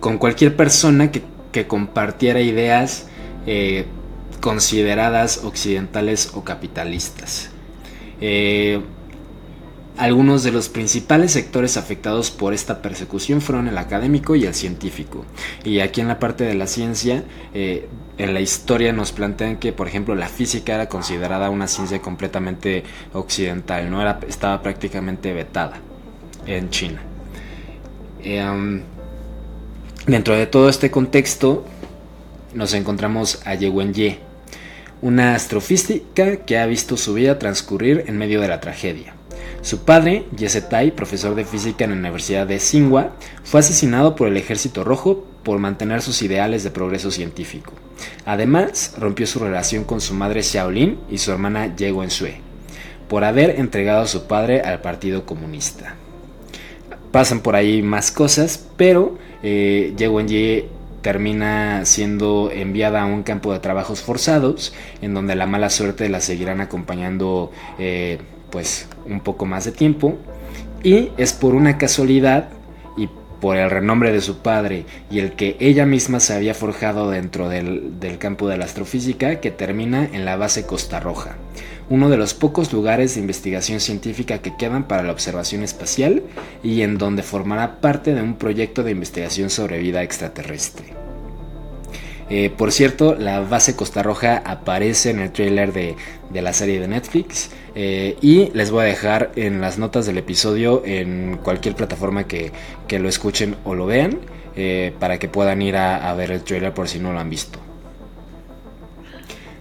con 0.00 0.18
cualquier 0.18 0.56
persona 0.56 1.10
que, 1.10 1.22
compartiera 1.68 2.40
ideas 2.40 3.06
eh, 3.46 3.86
consideradas 4.40 5.44
occidentales 5.44 6.32
o 6.34 6.42
capitalistas. 6.42 7.50
Eh, 8.20 8.80
algunos 9.96 10.42
de 10.42 10.50
los 10.50 10.68
principales 10.68 11.32
sectores 11.32 11.76
afectados 11.76 12.30
por 12.30 12.52
esta 12.52 12.82
persecución 12.82 13.40
fueron 13.40 13.68
el 13.68 13.78
académico 13.78 14.34
y 14.34 14.44
el 14.44 14.54
científico. 14.54 15.24
Y 15.64 15.80
aquí 15.80 16.00
en 16.00 16.08
la 16.08 16.18
parte 16.18 16.44
de 16.44 16.54
la 16.54 16.66
ciencia, 16.66 17.24
eh, 17.54 17.88
en 18.18 18.34
la 18.34 18.40
historia 18.40 18.92
nos 18.92 19.12
plantean 19.12 19.56
que, 19.58 19.72
por 19.72 19.86
ejemplo, 19.86 20.14
la 20.14 20.28
física 20.28 20.74
era 20.74 20.88
considerada 20.88 21.50
una 21.50 21.68
ciencia 21.68 22.00
completamente 22.00 22.82
occidental, 23.12 23.90
no 23.90 24.00
era, 24.00 24.18
estaba 24.28 24.62
prácticamente 24.62 25.32
vetada 25.32 25.78
en 26.46 26.70
China. 26.70 27.00
Em, 28.22 28.82
dentro 30.06 30.34
de 30.34 30.46
todo 30.46 30.68
este 30.68 30.90
contexto, 30.90 31.64
nos 32.52 32.74
encontramos 32.74 33.42
a 33.44 33.54
Ye 33.54 33.68
Wenye, 33.68 34.18
una 35.02 35.34
astrofísica 35.34 36.38
que 36.38 36.58
ha 36.58 36.66
visto 36.66 36.96
su 36.96 37.14
vida 37.14 37.38
transcurrir 37.38 38.04
en 38.06 38.16
medio 38.16 38.40
de 38.40 38.48
la 38.48 38.60
tragedia. 38.60 39.14
Su 39.64 39.78
padre, 39.78 40.26
Tai, 40.68 40.90
profesor 40.90 41.34
de 41.34 41.46
física 41.46 41.84
en 41.84 41.92
la 41.92 41.96
Universidad 41.96 42.46
de 42.46 42.58
Tsinghua, 42.58 43.12
fue 43.44 43.60
asesinado 43.60 44.14
por 44.14 44.28
el 44.28 44.36
Ejército 44.36 44.84
Rojo 44.84 45.24
por 45.42 45.58
mantener 45.58 46.02
sus 46.02 46.20
ideales 46.20 46.64
de 46.64 46.70
progreso 46.70 47.10
científico. 47.10 47.72
Además, 48.26 48.94
rompió 48.98 49.26
su 49.26 49.38
relación 49.38 49.84
con 49.84 50.02
su 50.02 50.12
madre 50.12 50.42
Xiaolin 50.42 50.98
y 51.10 51.16
su 51.16 51.32
hermana 51.32 51.74
Ye 51.74 51.92
Wenxue, 51.92 52.34
por 53.08 53.24
haber 53.24 53.58
entregado 53.58 54.02
a 54.02 54.06
su 54.06 54.26
padre 54.26 54.60
al 54.60 54.82
Partido 54.82 55.24
Comunista. 55.24 55.94
Pasan 57.10 57.40
por 57.40 57.56
ahí 57.56 57.80
más 57.80 58.12
cosas, 58.12 58.66
pero 58.76 59.16
eh, 59.42 59.94
Ye 59.96 60.08
Wenye 60.08 60.68
termina 61.00 61.86
siendo 61.86 62.50
enviada 62.52 63.00
a 63.00 63.06
un 63.06 63.22
campo 63.22 63.54
de 63.54 63.60
trabajos 63.60 64.02
forzados, 64.02 64.74
en 65.00 65.14
donde 65.14 65.36
la 65.36 65.46
mala 65.46 65.70
suerte 65.70 66.10
la 66.10 66.20
seguirán 66.20 66.60
acompañando 66.60 67.50
eh, 67.78 68.18
pues 68.54 68.86
un 69.04 69.18
poco 69.18 69.46
más 69.46 69.64
de 69.64 69.72
tiempo 69.72 70.16
y 70.84 71.10
es 71.16 71.32
por 71.32 71.56
una 71.56 71.76
casualidad 71.76 72.50
y 72.96 73.08
por 73.40 73.56
el 73.56 73.68
renombre 73.68 74.12
de 74.12 74.20
su 74.20 74.42
padre 74.42 74.86
y 75.10 75.18
el 75.18 75.32
que 75.32 75.56
ella 75.58 75.86
misma 75.86 76.20
se 76.20 76.34
había 76.34 76.54
forjado 76.54 77.10
dentro 77.10 77.48
del, 77.48 77.90
campo 78.20 78.46
de 78.46 78.56
la 78.56 78.64
astrofísica 78.64 79.40
que 79.40 79.50
termina 79.50 80.04
en 80.04 80.24
la 80.24 80.36
base 80.36 80.66
Costa 80.66 81.00
Roja, 81.00 81.34
uno 81.90 82.08
de 82.10 82.16
los 82.16 82.32
pocos 82.32 82.72
lugares 82.72 83.16
de 83.16 83.22
investigación 83.22 83.80
científica 83.80 84.38
que 84.38 84.56
quedan 84.56 84.86
para 84.86 85.02
la 85.02 85.10
observación 85.10 85.64
espacial 85.64 86.22
y 86.62 86.82
en 86.82 86.96
donde 86.96 87.24
formará 87.24 87.80
parte 87.80 88.14
de 88.14 88.22
un 88.22 88.36
proyecto 88.36 88.84
de 88.84 88.92
investigación 88.92 89.50
sobre 89.50 89.80
vida 89.80 90.04
extraterrestre. 90.04 91.03
Eh, 92.30 92.50
por 92.56 92.72
cierto, 92.72 93.14
la 93.14 93.40
base 93.40 93.76
Costa 93.76 94.02
Roja 94.02 94.42
aparece 94.44 95.10
en 95.10 95.20
el 95.20 95.30
trailer 95.30 95.72
de, 95.72 95.96
la 96.32 96.52
serie 96.52 96.80
de 96.80 96.88
Netflix. 96.88 97.50
Eh, 97.74 98.16
y 98.20 98.50
les 98.52 98.70
voy 98.70 98.82
a 98.82 98.86
dejar 98.86 99.32
en 99.36 99.60
las 99.60 99.78
notas 99.78 100.06
del 100.06 100.18
episodio 100.18 100.82
en 100.84 101.38
cualquier 101.42 101.74
plataforma 101.74 102.24
que, 102.24 102.52
lo 102.90 103.08
escuchen 103.08 103.56
o 103.64 103.74
lo 103.74 103.86
vean. 103.86 104.20
Eh, 104.56 104.92
para 105.00 105.18
que 105.18 105.26
puedan 105.26 105.60
ir 105.62 105.76
a, 105.76 106.14
ver 106.14 106.30
el 106.30 106.42
trailer 106.42 106.72
por 106.72 106.88
si 106.88 107.00
no 107.00 107.12
lo 107.12 107.18
han 107.18 107.28
visto. 107.28 107.58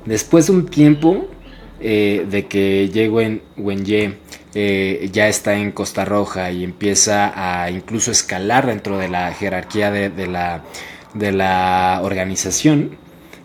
Después 0.05 0.47
de 0.47 0.53
un 0.53 0.67
tiempo 0.67 1.27
de 1.79 2.45
que 2.47 2.89
Ye 2.89 3.09
Wenye 3.57 4.17
ya 5.11 5.27
está 5.27 5.55
en 5.55 5.71
Costa 5.71 6.05
Roja 6.05 6.51
y 6.51 6.63
empieza 6.63 7.33
a 7.35 7.71
incluso 7.71 8.11
escalar 8.11 8.67
dentro 8.67 8.99
de 8.99 9.09
la 9.09 9.33
jerarquía 9.33 9.89
de 9.89 10.27
la 10.27 10.63
de 11.13 11.31
la 11.31 11.99
organización, 12.03 12.97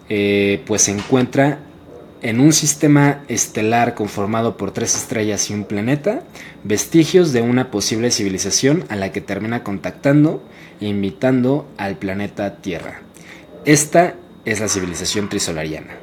eh, 0.08 0.62
pues 0.66 0.82
se 0.82 0.92
encuentra 0.92 1.60
en 2.22 2.40
un 2.40 2.52
sistema 2.52 3.22
estelar 3.28 3.94
conformado 3.94 4.56
por 4.56 4.72
tres 4.72 4.96
estrellas 4.96 5.50
y 5.50 5.54
un 5.54 5.64
planeta, 5.64 6.24
vestigios 6.64 7.32
de 7.32 7.42
una 7.42 7.70
posible 7.70 8.10
civilización 8.10 8.84
a 8.88 8.96
la 8.96 9.12
que 9.12 9.20
termina 9.20 9.62
contactando 9.62 10.42
e 10.80 10.86
invitando 10.86 11.68
al 11.76 11.96
planeta 11.96 12.56
Tierra. 12.56 13.02
Esta 13.64 14.14
es 14.44 14.60
la 14.60 14.68
civilización 14.68 15.28
trisolariana. 15.28 15.94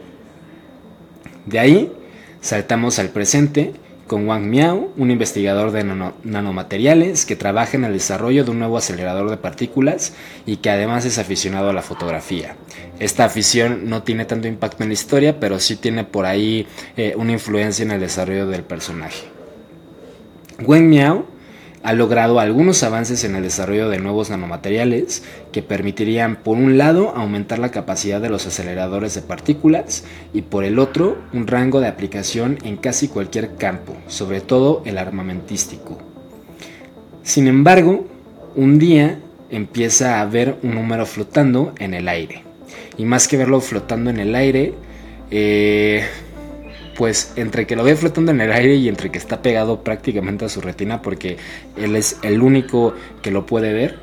De 1.45 1.59
ahí 1.59 1.91
saltamos 2.41 2.99
al 2.99 3.09
presente 3.09 3.73
con 4.07 4.27
Wang 4.27 4.43
Miao, 4.43 4.91
un 4.97 5.09
investigador 5.09 5.71
de 5.71 5.83
nanomateriales 6.23 7.25
que 7.25 7.35
trabaja 7.35 7.75
en 7.75 7.85
el 7.85 7.93
desarrollo 7.93 8.43
de 8.43 8.51
un 8.51 8.59
nuevo 8.59 8.77
acelerador 8.77 9.29
de 9.29 9.37
partículas 9.37 10.13
y 10.45 10.57
que 10.57 10.69
además 10.69 11.05
es 11.05 11.17
aficionado 11.17 11.69
a 11.69 11.73
la 11.73 11.81
fotografía. 11.81 12.55
Esta 12.99 13.25
afición 13.25 13.89
no 13.89 14.03
tiene 14.03 14.25
tanto 14.25 14.47
impacto 14.47 14.83
en 14.83 14.89
la 14.89 14.93
historia, 14.93 15.39
pero 15.39 15.59
sí 15.59 15.75
tiene 15.75 16.03
por 16.03 16.25
ahí 16.25 16.67
eh, 16.97 17.13
una 17.17 17.31
influencia 17.31 17.83
en 17.83 17.91
el 17.91 17.99
desarrollo 17.99 18.47
del 18.47 18.63
personaje. 18.63 19.23
Wang 20.63 20.87
Miao 20.87 21.34
ha 21.85 21.93
logrado 21.93 22.39
algunos 22.39 22.81
avances 22.81 23.23
en 23.25 23.35
el 23.35 23.43
desarrollo 23.43 23.89
de 23.89 23.99
nuevos 23.99 24.31
nanomateriales 24.31 25.21
que 25.51 25.61
permitirían, 25.61 26.37
por 26.37 26.57
un 26.57 26.79
lado, 26.79 27.13
aumentar 27.15 27.59
la 27.59 27.69
capacidad 27.69 28.19
de 28.19 28.29
los 28.29 28.47
aceleradores 28.47 29.13
de 29.13 29.21
partículas 29.21 30.03
y 30.33 30.41
por 30.41 30.63
el 30.63 30.79
otro, 30.79 31.15
un 31.31 31.45
rango 31.45 31.79
de 31.81 31.87
aplicación 31.87 32.57
en 32.63 32.77
casi 32.77 33.07
cualquier 33.07 33.55
campo, 33.57 33.95
sobre 34.07 34.41
todo 34.41 34.81
el 34.85 34.97
armamentístico. 34.97 35.99
Sin 37.21 37.45
embargo, 37.45 38.07
un 38.55 38.79
día 38.79 39.19
empieza 39.51 40.21
a 40.21 40.25
ver 40.25 40.57
un 40.63 40.73
número 40.73 41.05
flotando 41.05 41.75
en 41.77 41.93
el 41.93 42.07
aire. 42.07 42.41
Y 42.97 43.05
más 43.05 43.27
que 43.27 43.37
verlo 43.37 43.61
flotando 43.61 44.09
en 44.09 44.19
el 44.19 44.33
aire, 44.33 44.73
eh, 45.29 46.03
pues 46.95 47.33
entre 47.35 47.67
que 47.67 47.75
lo 47.75 47.83
ve 47.83 47.95
flotando 47.95 48.31
en 48.31 48.41
el 48.41 48.51
aire 48.51 48.75
y 48.75 48.87
entre 48.87 49.11
que 49.11 49.17
está 49.17 49.41
pegado 49.41 49.83
prácticamente 49.83 50.45
a 50.45 50.49
su 50.49 50.61
retina 50.61 51.01
porque 51.01 51.37
él 51.77 51.95
es 51.95 52.17
el 52.23 52.41
único 52.41 52.93
que 53.21 53.31
lo 53.31 53.45
puede 53.45 53.73
ver, 53.73 53.99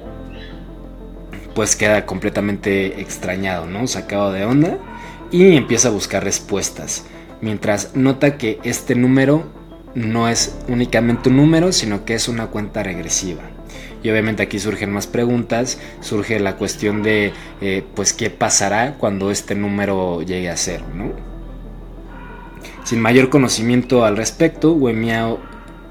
pues 1.54 1.76
queda 1.76 2.06
completamente 2.06 3.00
extrañado, 3.00 3.66
¿no? 3.66 3.86
Sacado 3.86 4.32
de 4.32 4.44
onda 4.44 4.78
y 5.30 5.56
empieza 5.56 5.88
a 5.88 5.92
buscar 5.92 6.22
respuestas, 6.24 7.04
mientras 7.40 7.96
nota 7.96 8.36
que 8.36 8.60
este 8.64 8.94
número 8.94 9.44
no 9.94 10.28
es 10.28 10.56
únicamente 10.68 11.28
un 11.28 11.36
número, 11.36 11.72
sino 11.72 12.04
que 12.04 12.14
es 12.14 12.28
una 12.28 12.48
cuenta 12.48 12.82
regresiva. 12.82 13.42
Y 14.02 14.10
obviamente 14.10 14.42
aquí 14.42 14.58
surgen 14.58 14.92
más 14.92 15.06
preguntas, 15.06 15.78
surge 16.00 16.40
la 16.40 16.56
cuestión 16.56 17.02
de, 17.02 17.32
eh, 17.60 17.84
pues, 17.94 18.12
qué 18.12 18.30
pasará 18.30 18.94
cuando 18.98 19.30
este 19.30 19.54
número 19.54 20.22
llegue 20.22 20.50
a 20.50 20.56
cero, 20.56 20.86
¿no? 20.94 21.31
Sin 22.84 23.00
mayor 23.00 23.30
conocimiento 23.30 24.04
al 24.04 24.16
respecto, 24.16 24.72
Wen 24.72 25.00
Miao 25.00 25.38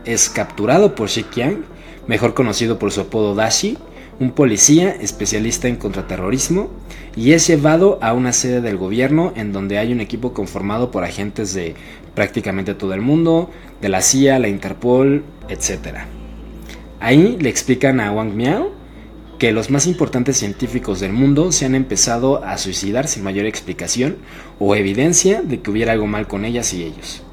es 0.04 0.30
capturado 0.30 0.94
por 0.94 1.10
Xiqiang, 1.10 1.64
mejor 2.08 2.34
conocido 2.34 2.80
por 2.80 2.92
su 2.92 3.02
apodo 3.02 3.34
Dashi, 3.34 3.78
un 4.20 4.32
policía 4.32 4.92
especialista 4.92 5.70
en 5.70 5.78
contraterrorismo, 5.78 6.70
y 7.16 7.32
es 7.32 7.48
llevado 7.48 7.98
a 8.02 8.14
una 8.14 8.34
sede 8.34 8.60
del 8.60 8.78
gobierno 8.78 9.32
en 9.36 9.54
donde 9.54 9.78
hay 9.78 9.94
un 9.94 10.02
equipo 10.02 10.34
conformado 10.34 10.92
por 10.92 11.06
agentes 11.06 11.54
de 11.54 11.76
prácticamente 12.14 12.74
todo 12.74 12.94
el 12.94 13.02
mundo, 13.02 13.50
de 13.82 13.90
la 13.90 14.02
CIA, 14.02 14.40
la 14.40 14.50
Interpol, 14.50 15.24
etc. 15.48 16.00
Ahí 17.00 17.38
le 17.40 17.50
explican 17.50 18.02
a 18.02 18.12
Wang 18.12 18.34
Miao 18.36 18.81
que 19.42 19.52
los 19.52 19.72
más 19.72 19.88
importantes 19.88 20.38
científicos 20.38 21.00
del 21.00 21.14
mundo 21.14 21.52
se 21.52 21.66
han 21.66 21.74
empezado 21.74 22.46
a 22.46 22.60
suicidar 22.60 23.08
sin 23.08 23.24
mayor 23.24 23.48
explicación 23.48 24.18
o 24.60 24.76
evidencia 24.76 25.42
de 25.42 25.62
que 25.62 25.72
hubiera 25.72 25.94
algo 25.94 26.06
mal 26.06 26.28
con 26.28 26.46
ellas 26.46 26.76
y 26.76 26.84
ellos. 26.84 27.24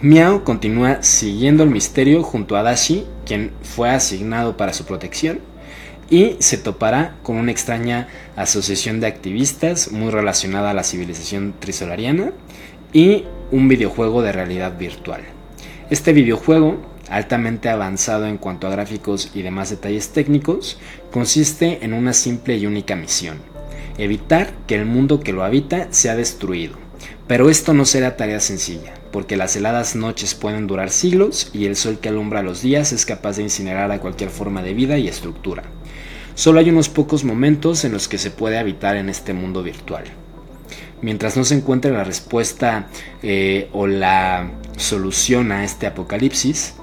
Miao 0.00 0.44
continúa 0.44 1.02
siguiendo 1.02 1.64
el 1.64 1.70
misterio 1.70 2.22
junto 2.22 2.56
a 2.56 2.62
Dashi, 2.62 3.06
quien 3.26 3.50
fue 3.60 3.90
asignado 3.90 4.56
para 4.56 4.72
su 4.72 4.84
protección, 4.84 5.40
y 6.08 6.36
se 6.38 6.58
topará 6.58 7.16
con 7.24 7.38
una 7.38 7.50
extraña 7.50 8.06
asociación 8.36 9.00
de 9.00 9.08
activistas 9.08 9.90
muy 9.90 10.12
relacionada 10.12 10.70
a 10.70 10.74
la 10.74 10.84
civilización 10.84 11.54
trisolariana 11.58 12.30
y 12.92 13.24
un 13.50 13.66
videojuego 13.66 14.22
de 14.22 14.30
realidad 14.30 14.78
virtual. 14.78 15.22
Este 15.90 16.12
videojuego 16.12 16.91
altamente 17.12 17.68
avanzado 17.68 18.26
en 18.26 18.38
cuanto 18.38 18.66
a 18.66 18.70
gráficos 18.70 19.30
y 19.34 19.42
demás 19.42 19.68
detalles 19.68 20.08
técnicos, 20.08 20.78
consiste 21.10 21.84
en 21.84 21.92
una 21.92 22.14
simple 22.14 22.56
y 22.56 22.64
única 22.64 22.96
misión, 22.96 23.36
evitar 23.98 24.54
que 24.66 24.76
el 24.76 24.86
mundo 24.86 25.20
que 25.20 25.34
lo 25.34 25.44
habita 25.44 25.88
sea 25.90 26.16
destruido. 26.16 26.76
Pero 27.26 27.50
esto 27.50 27.74
no 27.74 27.84
será 27.84 28.16
tarea 28.16 28.40
sencilla, 28.40 28.94
porque 29.12 29.36
las 29.36 29.54
heladas 29.56 29.94
noches 29.94 30.34
pueden 30.34 30.66
durar 30.66 30.88
siglos 30.88 31.50
y 31.52 31.66
el 31.66 31.76
sol 31.76 31.98
que 32.00 32.08
alumbra 32.08 32.42
los 32.42 32.62
días 32.62 32.92
es 32.92 33.04
capaz 33.04 33.36
de 33.36 33.42
incinerar 33.42 33.92
a 33.92 34.00
cualquier 34.00 34.30
forma 34.30 34.62
de 34.62 34.72
vida 34.72 34.96
y 34.96 35.06
estructura. 35.06 35.64
Solo 36.34 36.60
hay 36.60 36.70
unos 36.70 36.88
pocos 36.88 37.24
momentos 37.24 37.84
en 37.84 37.92
los 37.92 38.08
que 38.08 38.16
se 38.16 38.30
puede 38.30 38.58
habitar 38.58 38.96
en 38.96 39.10
este 39.10 39.34
mundo 39.34 39.62
virtual. 39.62 40.04
Mientras 41.02 41.36
no 41.36 41.44
se 41.44 41.56
encuentre 41.56 41.90
la 41.90 42.04
respuesta 42.04 42.88
eh, 43.22 43.68
o 43.72 43.86
la 43.86 44.50
solución 44.76 45.52
a 45.52 45.64
este 45.64 45.86
apocalipsis, 45.86 46.74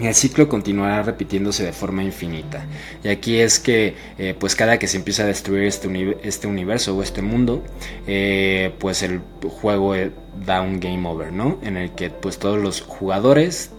el 0.00 0.14
ciclo 0.14 0.48
continuará 0.48 1.02
repitiéndose 1.02 1.64
de 1.64 1.72
forma 1.72 2.02
infinita. 2.02 2.66
Y 3.02 3.08
aquí 3.08 3.36
es 3.36 3.60
que, 3.60 3.94
eh, 4.18 4.34
pues 4.38 4.56
cada 4.56 4.78
que 4.78 4.88
se 4.88 4.96
empieza 4.96 5.22
a 5.22 5.26
destruir 5.26 5.64
este, 5.64 6.18
este 6.22 6.46
universo 6.46 6.96
o 6.96 7.02
este 7.02 7.22
mundo, 7.22 7.62
eh, 8.06 8.72
pues 8.78 9.02
el 9.02 9.20
juego 9.60 9.94
eh, 9.94 10.10
da 10.44 10.62
un 10.62 10.80
game 10.80 11.06
over, 11.08 11.32
¿no? 11.32 11.58
En 11.62 11.76
el 11.76 11.92
que 11.92 12.10
pues 12.10 12.38
todos 12.38 12.60
los 12.60 12.80
jugadores 12.80 13.70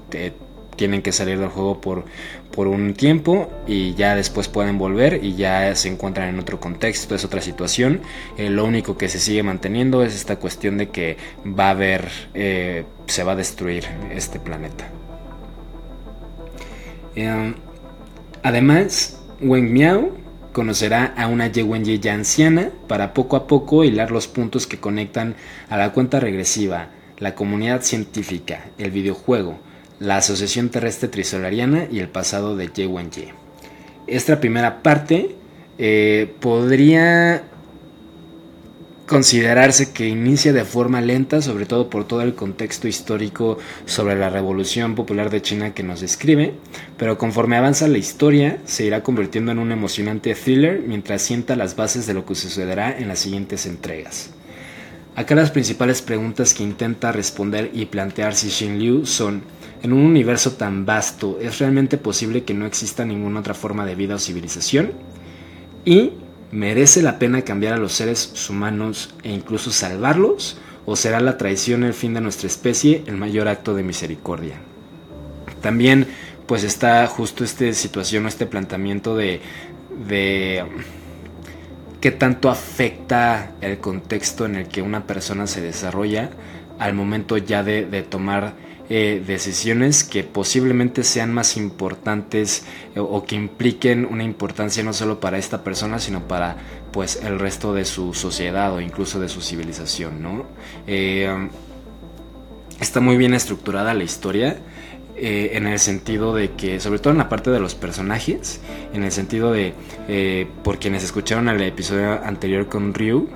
tienen 0.77 1.01
que 1.01 1.11
salir 1.11 1.39
del 1.39 1.49
juego 1.49 1.81
por, 1.81 2.05
por 2.51 2.67
un 2.67 2.93
tiempo 2.93 3.49
y 3.67 3.93
ya 3.95 4.15
después 4.15 4.47
pueden 4.47 4.77
volver 4.77 5.21
y 5.23 5.35
ya 5.35 5.75
se 5.75 5.89
encuentran 5.89 6.29
en 6.29 6.39
otro 6.39 6.59
contexto, 6.61 7.15
es 7.15 7.25
otra 7.25 7.41
situación. 7.41 8.01
lo 8.37 8.63
único 8.63 8.97
que 8.97 9.09
se 9.09 9.19
sigue 9.19 9.43
manteniendo 9.43 10.03
es 10.03 10.15
esta 10.15 10.37
cuestión 10.37 10.77
de 10.77 10.89
que 10.89 11.17
va 11.45 11.67
a 11.67 11.71
haber, 11.71 12.09
se 12.33 13.23
va 13.25 13.33
a 13.33 13.35
destruir 13.35 13.85
este 14.13 14.39
planeta. 14.39 14.89
Em, 17.15 17.55
además, 18.43 19.21
Wen 19.41 19.71
Miao 19.71 20.11
conocerá 20.51 21.13
a 21.17 21.27
una 21.27 21.47
Ye 21.47 21.99
ya 21.99 22.13
anciana 22.13 22.69
para 22.87 23.13
poco 23.13 23.35
a 23.35 23.47
poco 23.47 23.83
hilar 23.83 24.11
los 24.11 24.27
puntos 24.27 24.67
que 24.67 24.79
conectan 24.79 25.35
a 25.69 25.77
la 25.77 25.91
cuenta 25.91 26.19
regresiva, 26.19 26.89
la 27.17 27.35
comunidad 27.35 27.81
científica, 27.81 28.65
el 28.77 28.91
videojuego, 28.91 29.59
la 29.99 30.17
Asociación 30.17 30.69
Terrestre 30.69 31.09
Trisolariana 31.09 31.87
y 31.91 31.99
el 31.99 32.09
pasado 32.09 32.55
de 32.55 32.67
Ye. 32.67 33.33
Esta 34.07 34.39
primera 34.39 34.81
parte 34.83 35.35
eh, 35.77 36.33
podría 36.39 37.43
considerarse 39.05 39.91
que 39.91 40.07
inicia 40.07 40.51
de 40.51 40.65
forma 40.65 40.99
lenta, 41.01 41.41
sobre 41.41 41.65
todo 41.65 41.89
por 41.89 42.07
todo 42.07 42.21
el 42.21 42.33
contexto 42.33 42.87
histórico 42.87 43.57
sobre 43.85 44.15
la 44.15 44.29
Revolución 44.29 44.95
Popular 44.95 45.29
de 45.29 45.41
China 45.41 45.73
que 45.73 45.83
nos 45.83 46.01
describe, 46.01 46.53
pero 46.97 47.17
conforme 47.17 47.57
avanza 47.57 47.87
la 47.87 47.99
historia 47.99 48.59
se 48.65 48.85
irá 48.85 49.03
convirtiendo 49.03 49.51
en 49.51 49.59
un 49.59 49.71
emocionante 49.71 50.33
thriller 50.33 50.81
mientras 50.87 51.21
sienta 51.21 51.55
las 51.55 51.75
bases 51.75 52.07
de 52.07 52.15
lo 52.15 52.25
que 52.25 52.35
sucederá 52.35 52.97
en 52.97 53.07
las 53.07 53.19
siguientes 53.19 53.65
entregas. 53.65 54.31
Acá 55.15 55.35
las 55.35 55.51
principales 55.51 56.01
preguntas 56.01 56.53
que 56.53 56.63
intenta 56.63 57.11
responder 57.11 57.71
y 57.73 57.85
plantearse 57.85 58.49
Xin 58.49 58.79
Liu 58.79 59.05
son, 59.05 59.43
en 59.81 59.93
un 59.93 60.03
universo 60.03 60.53
tan 60.53 60.85
vasto, 60.85 61.37
¿es 61.39 61.59
realmente 61.59 61.97
posible 61.97 62.43
que 62.43 62.53
no 62.53 62.65
exista 62.65 63.05
ninguna 63.05 63.39
otra 63.39 63.53
forma 63.53 63.85
de 63.85 63.95
vida 63.95 64.15
o 64.15 64.19
civilización? 64.19 64.91
Y 65.85 66.11
¿Merece 66.55 67.01
la 67.01 67.19
pena 67.19 67.41
cambiar 67.41 67.73
a 67.73 67.77
los 67.77 67.91
seres 67.91 68.49
humanos 68.49 69.13
e 69.23 69.29
incluso 69.33 69.71
salvarlos? 69.71 70.57
¿O 70.85 70.95
será 70.95 71.19
la 71.19 71.37
traición 71.37 71.83
el 71.83 71.93
fin 71.93 72.13
de 72.13 72.21
nuestra 72.21 72.47
especie 72.47 73.03
el 73.07 73.17
mayor 73.17 73.49
acto 73.49 73.75
de 73.75 73.83
misericordia? 73.83 74.55
También 75.59 76.07
pues 76.45 76.63
está 76.63 77.05
justo 77.07 77.43
esta 77.43 77.73
situación, 77.73 78.25
este 78.25 78.45
planteamiento 78.45 79.17
de, 79.17 79.41
de 80.07 80.63
qué 81.99 82.11
tanto 82.11 82.49
afecta 82.49 83.51
el 83.59 83.79
contexto 83.79 84.45
en 84.45 84.55
el 84.55 84.69
que 84.69 84.81
una 84.81 85.05
persona 85.05 85.47
se 85.47 85.59
desarrolla 85.59 86.29
al 86.79 86.93
momento 86.93 87.35
ya 87.35 87.63
de, 87.63 87.85
de 87.85 88.01
tomar 88.01 88.53
eh, 88.87 89.23
decisiones 89.25 90.03
que 90.03 90.23
posiblemente 90.23 91.03
sean 91.03 91.33
más 91.33 91.57
importantes 91.57 92.65
eh, 92.95 92.99
o 92.99 93.25
que 93.25 93.35
impliquen 93.35 94.05
una 94.05 94.23
importancia 94.23 94.83
no 94.83 94.93
solo 94.93 95.19
para 95.19 95.39
esta 95.39 95.63
persona, 95.63 95.97
sino 95.97 96.27
para 96.27 96.57
pues 96.91 97.19
el 97.23 97.39
resto 97.39 97.73
de 97.73 97.83
su 97.83 98.13
sociedad 98.13 98.71
o 98.73 98.81
incluso 98.81 99.19
de 99.19 99.27
su 99.27 99.41
civilización, 99.41 100.21
¿no? 100.21 100.45
Eh, 100.85 101.49
está 102.79 102.99
muy 102.99 103.17
bien 103.17 103.33
estructurada 103.33 103.93
la 103.93 104.03
historia. 104.03 104.59
en 105.17 105.65
el 105.65 105.79
sentido 105.79 106.35
de 106.35 106.51
que, 106.51 106.81
sobre 106.81 106.99
todo 106.99 107.13
en 107.13 107.19
la 107.19 107.29
parte 107.29 107.49
de 107.49 107.61
los 107.61 107.73
personajes, 107.73 108.59
en 108.93 109.05
el 109.05 109.13
sentido 109.13 109.53
de, 109.53 109.73
por 110.61 110.77
quienes 110.77 111.05
escucharon 111.05 111.47
el 111.47 111.61
episodio 111.61 112.21
anterior 112.21 112.67
con 112.67 112.93
Ryu, 112.93 113.29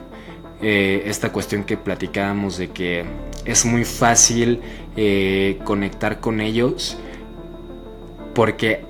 esta 0.62 1.32
cuestión 1.32 1.64
que 1.64 1.78
platicábamos 1.78 2.58
de 2.58 2.70
que 2.70 3.06
es 3.46 3.66
muy 3.66 3.86
fácil 3.86 4.60
eh, 4.98 5.60
conectar 5.64 6.20
con 6.20 6.42
ellos 6.42 6.98
porque 8.34 8.84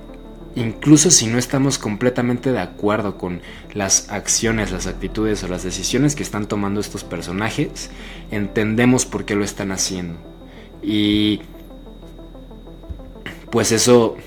incluso 0.56 1.12
si 1.12 1.28
no 1.28 1.38
estamos 1.38 1.78
completamente 1.78 2.52
de 2.52 2.60
acuerdo 2.60 3.18
con 3.18 3.42
las 3.74 4.10
acciones, 4.10 4.72
las 4.72 4.88
actitudes 4.88 5.44
o 5.44 5.48
las 5.48 5.64
decisiones 5.64 6.16
que 6.16 6.24
están 6.24 6.48
tomando 6.48 6.80
estos 6.80 7.04
personajes, 7.04 7.90
entendemos 8.32 9.06
por 9.06 9.26
qué 9.26 9.36
lo 9.36 9.44
están 9.44 9.72
haciendo. 9.72 10.20
Y 10.82 11.42
pues 13.50 13.72
eso 13.72 14.18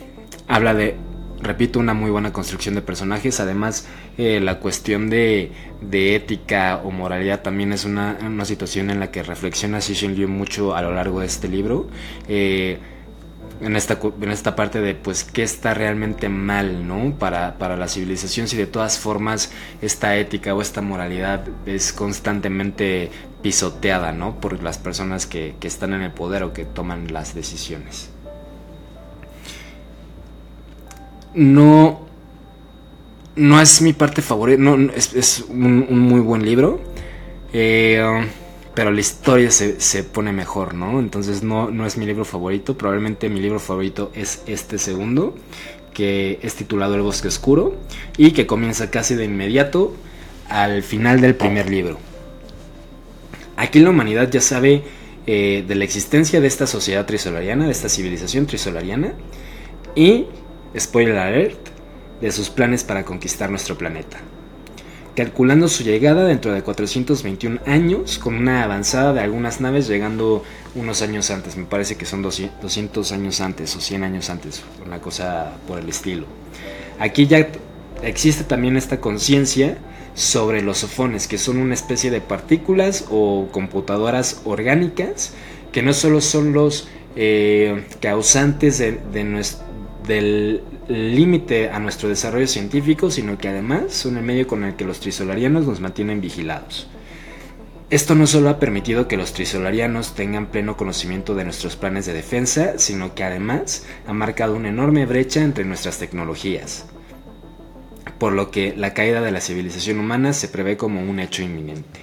habla 0.49 0.75
de 0.75 0.97
repito, 1.43 1.79
una 1.79 1.95
muy 1.95 2.11
buena 2.11 2.33
construcción 2.33 2.75
de 2.75 2.83
personajes. 2.83 3.41
Además, 3.41 3.87
eh, 4.17 4.41
la 4.41 4.59
cuestión 4.59 5.11
de, 5.11 5.53
ética 5.91 6.81
o 6.85 6.91
moralidad 6.91 7.43
también 7.43 7.73
es 7.73 7.85
una, 7.85 8.45
situación 8.45 8.91
en 8.91 9.01
la 9.01 9.11
que 9.11 9.23
reflexiona 9.23 9.81
Xixin 9.81 10.15
Liu 10.15 10.29
mucho 10.29 10.75
a 10.75 10.83
lo 10.83 10.93
largo 10.93 11.21
de 11.21 11.27
este 11.27 11.49
libro. 11.49 11.89
Eh, 12.29 12.79
en 13.61 13.77
esta, 13.77 13.99
en 14.21 14.31
esta 14.31 14.57
parte 14.57 14.81
de 14.81 14.95
pues 14.95 15.25
qué 15.25 15.43
está 15.43 15.73
realmente 15.73 16.29
mal 16.29 16.87
¿no? 16.87 17.15
para, 17.17 17.55
la 17.77 17.89
civilización 17.89 18.49
si 18.49 18.57
de 18.57 18.67
todas 18.67 18.99
formas 18.99 19.53
esta 19.81 20.17
ética 20.17 20.55
o 20.55 20.61
esta 20.61 20.81
moralidad 20.83 21.45
es 21.65 21.93
constantemente 21.93 23.11
pisoteada 23.41 24.11
¿no? 24.13 24.41
por 24.41 24.61
las 24.63 24.79
personas 24.79 25.27
que, 25.27 25.55
que 25.61 25.69
están 25.69 25.93
en 25.93 26.03
el 26.03 26.11
poder 26.11 26.43
o 26.43 26.53
que 26.53 26.65
toman 26.65 27.13
las 27.13 27.35
decisiones. 27.35 28.12
No, 31.35 32.01
no 33.37 33.61
es 33.61 33.81
mi 33.83 33.93
parte 33.93 34.23
favorita, 34.23 34.61
no, 34.61 34.93
es, 34.93 35.45
un, 35.49 35.99
muy 36.01 36.21
buen 36.21 36.45
libro, 36.45 36.81
eh, 37.53 38.27
pero 38.75 38.91
la 38.91 39.01
historia 39.01 39.51
se, 39.51 40.05
pone 40.05 40.33
mejor, 40.33 40.75
¿no? 40.75 40.99
Entonces 40.99 41.43
no, 41.43 41.71
no 41.71 41.87
es 41.87 41.97
mi 41.97 42.07
libro 42.07 42.25
favorito, 42.25 42.77
probablemente 42.77 43.29
mi 43.29 43.41
libro 43.41 43.59
favorito 43.59 44.11
es 44.15 44.43
este 44.47 44.79
segundo, 44.79 45.35
que 45.93 46.39
es 46.43 46.55
titulado 46.55 46.95
El 46.95 47.03
bosque 47.03 47.29
oscuro 47.29 47.77
y 48.17 48.31
que 48.33 48.47
comienza 48.47 48.91
casi 48.91 49.15
de 49.15 49.25
inmediato 49.25 49.95
al 50.49 50.83
final 50.83 51.21
del 51.21 51.35
primer 51.35 51.71
libro. 51.71 51.99
Aquí 53.57 53.81
la 53.81 53.91
humanidad 53.91 54.31
ya 54.31 54.41
sabe 54.41 54.83
eh, 55.27 55.65
de 55.67 55.75
la 55.75 55.85
existencia 55.85 56.41
de 56.41 56.47
esta 56.47 56.67
sociedad 56.67 57.07
trisolariana, 57.07 57.67
de 57.67 57.73
esta 57.73 57.89
civilización 57.89 58.47
trisolariana, 58.47 59.13
y 59.95 60.27
spoiler 60.79 61.19
alert, 61.19 61.73
de 62.21 62.31
sus 62.31 62.51
planes 62.51 62.85
para 62.85 63.05
conquistar 63.05 63.51
nuestro 63.51 63.77
planeta. 63.77 64.19
Calculando 65.15 65.69
su 65.69 65.83
llegada 65.83 66.25
dentro 66.25 66.55
de 66.55 66.63
421 66.63 67.61
años, 67.67 68.19
con 68.19 68.35
una 68.35 68.63
avanzada 68.63 69.13
de 69.13 69.21
algunas 69.21 69.61
naves 69.61 69.87
llegando 69.87 70.43
unos 70.75 71.03
años 71.03 71.31
antes, 71.31 71.57
me 71.57 71.65
parece 71.65 71.97
que 71.97 72.07
son 72.07 72.23
200 72.23 73.13
años 73.13 73.41
antes 73.43 73.77
o 73.77 73.81
100 73.81 74.05
años 74.05 74.31
antes, 74.31 74.63
una 74.87 75.01
cosa 75.01 75.53
por 75.69 75.81
el 75.81 75.89
estilo. 75.89 76.25
Aquí 76.99 77.27
ya 77.27 77.47
existe 78.03 78.45
también 78.45 78.79
esta 78.79 79.01
conciencia 79.01 79.77
sobre 80.15 80.63
los 80.63 80.79
sofones, 80.79 81.29
que 81.29 81.37
son 81.37 81.59
una 81.59 81.75
especie 81.75 82.11
de 82.11 82.23
partículas 82.23 83.05
o 83.11 83.49
computadoras 83.51 84.41
orgánicas, 84.45 85.33
que 85.73 85.83
no 85.83 85.93
solo 85.93 86.23
son 86.23 86.55
los 86.55 86.89
eh, 87.17 87.85
causantes 88.01 88.79
de, 88.79 88.99
de, 89.13 89.25
nuestro 89.25 89.72
del 90.07 90.63
límite 90.89 91.71
a 91.71 91.79
nuestro 91.79 92.09
desarrollo 92.09 92.47
científico, 92.47 93.11
sino 93.11 93.39
que 93.39 93.49
además 93.49 93.93
son 93.93 94.17
el 94.17 94.23
medio 94.23 94.47
con 94.47 94.65
el 94.65 94.75
que 94.75 94.85
los 94.85 95.01
trisolarianos 95.01 95.67
nos 95.67 95.81
mantienen 95.81 96.21
vigilados. 96.21 96.89
Esto 97.93 98.15
no 98.15 98.27
solo 98.27 98.49
ha 98.49 98.59
permitido 98.59 99.07
que 99.07 99.19
los 99.19 99.35
trisolarianos 99.35 100.15
tengan 100.15 100.47
pleno 100.47 100.79
conocimiento 100.79 101.35
de 101.35 101.45
nuestros 101.45 101.77
planes 101.77 102.07
de 102.07 102.15
defensa, 102.15 102.79
sino 102.79 103.15
que 103.15 103.23
además 103.23 103.85
ha 104.07 104.15
marcado 104.15 104.57
una 104.57 104.71
enorme 104.71 105.05
brecha 105.05 105.43
entre 105.43 105.67
nuestras 105.67 105.99
tecnologías, 105.99 106.87
por 108.19 108.33
lo 108.33 108.51
que 108.51 108.75
la 108.75 108.95
caída 108.95 109.21
de 109.21 109.31
la 109.31 109.43
civilización 109.43 109.99
humana 109.99 110.33
se 110.33 110.49
prevé 110.49 110.79
como 110.79 111.03
un 111.03 111.21
hecho 111.21 111.43
inminente. 111.43 112.01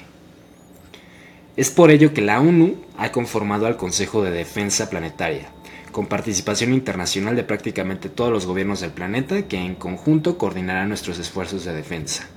Es 1.57 1.71
por 1.71 1.89
ello 1.89 2.13
que 2.13 2.21
la 2.21 2.39
ONU 2.39 2.75
ha 2.95 3.11
conformado 3.11 3.65
al 3.65 3.75
Consejo 3.75 4.23
de 4.23 4.29
Defensa 4.29 4.91
Planetaria, 4.91 5.49
con 5.91 6.07
participación 6.07 6.73
internacional 6.73 7.35
de 7.35 7.43
prácticamente 7.43 8.09
todos 8.09 8.31
los 8.31 8.45
gobiernos 8.45 8.81
del 8.81 8.91
planeta 8.91 9.43
que 9.47 9.57
en 9.57 9.75
conjunto 9.75 10.37
coordinarán 10.37 10.89
nuestros 10.89 11.19
esfuerzos 11.19 11.65
de 11.65 11.73
defensa. 11.73 12.27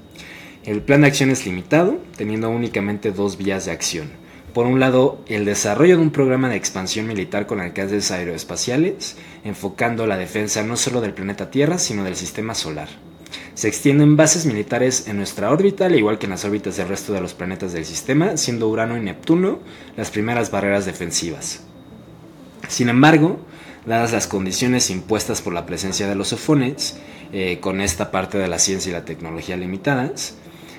El 0.65 0.81
plan 0.81 1.01
de 1.01 1.09
acción 1.09 1.31
es 1.31 1.45
limitado, 1.45 1.99
teniendo 2.17 2.49
únicamente 2.49 3.11
dos 3.11 3.37
vías 3.37 3.65
de 3.65 3.73
acción. 3.73 4.11
Por 4.55 4.67
un 4.67 4.81
lado, 4.81 5.23
el 5.27 5.45
desarrollo 5.45 5.97
de 5.97 6.03
un 6.03 6.11
programa 6.11 6.49
de 6.49 6.57
expansión 6.57 7.07
militar 7.07 7.47
con 7.47 7.59
alcances 7.61 8.11
aeroespaciales, 8.11 9.17
enfocando 9.45 10.07
la 10.07 10.19
defensa 10.19 10.63
no 10.63 10.77
solo 10.77 11.01
del 11.01 11.15
planeta 11.15 11.51
Tierra, 11.51 11.79
sino 11.79 12.05
del 12.05 12.17
sistema 12.17 12.55
solar. 12.55 12.89
Se 13.55 13.67
extienden 13.69 14.17
bases 14.17 14.47
militares 14.47 15.09
en 15.09 15.17
nuestra 15.17 15.51
órbita, 15.51 15.87
al 15.87 15.97
igual 15.97 16.19
que 16.19 16.27
en 16.27 16.31
las 16.31 16.45
órbitas 16.45 16.77
del 16.77 16.89
resto 16.89 17.13
de 17.13 17.21
los 17.21 17.35
planetas 17.35 17.73
del 17.73 17.85
sistema, 17.85 18.37
siendo 18.37 18.69
Urano 18.69 18.97
y 18.97 19.01
Neptuno 19.01 19.61
las 19.97 20.11
primeras 20.11 20.51
barreras 20.51 20.85
defensivas. 20.85 21.63
Sin 22.73 22.89
embargo, 22.89 23.39
dadas 23.85 24.13
las 24.13 24.27
condiciones 24.27 24.89
impuestas 24.89 25.43
por 25.43 25.53
la 25.53 25.67
presencia 25.67 26.09
de 26.09 26.15
los 26.15 26.29
sofones, 26.29 26.99
eh, 27.31 27.59
con 27.61 27.83
esta 27.83 28.11
parte 28.11 28.39
de 28.39 28.49
la 28.49 28.59
ciencia 28.59 28.89
y 28.89 28.93
la 28.95 29.05
tecnología 29.05 29.59
limitadas, 29.59 30.39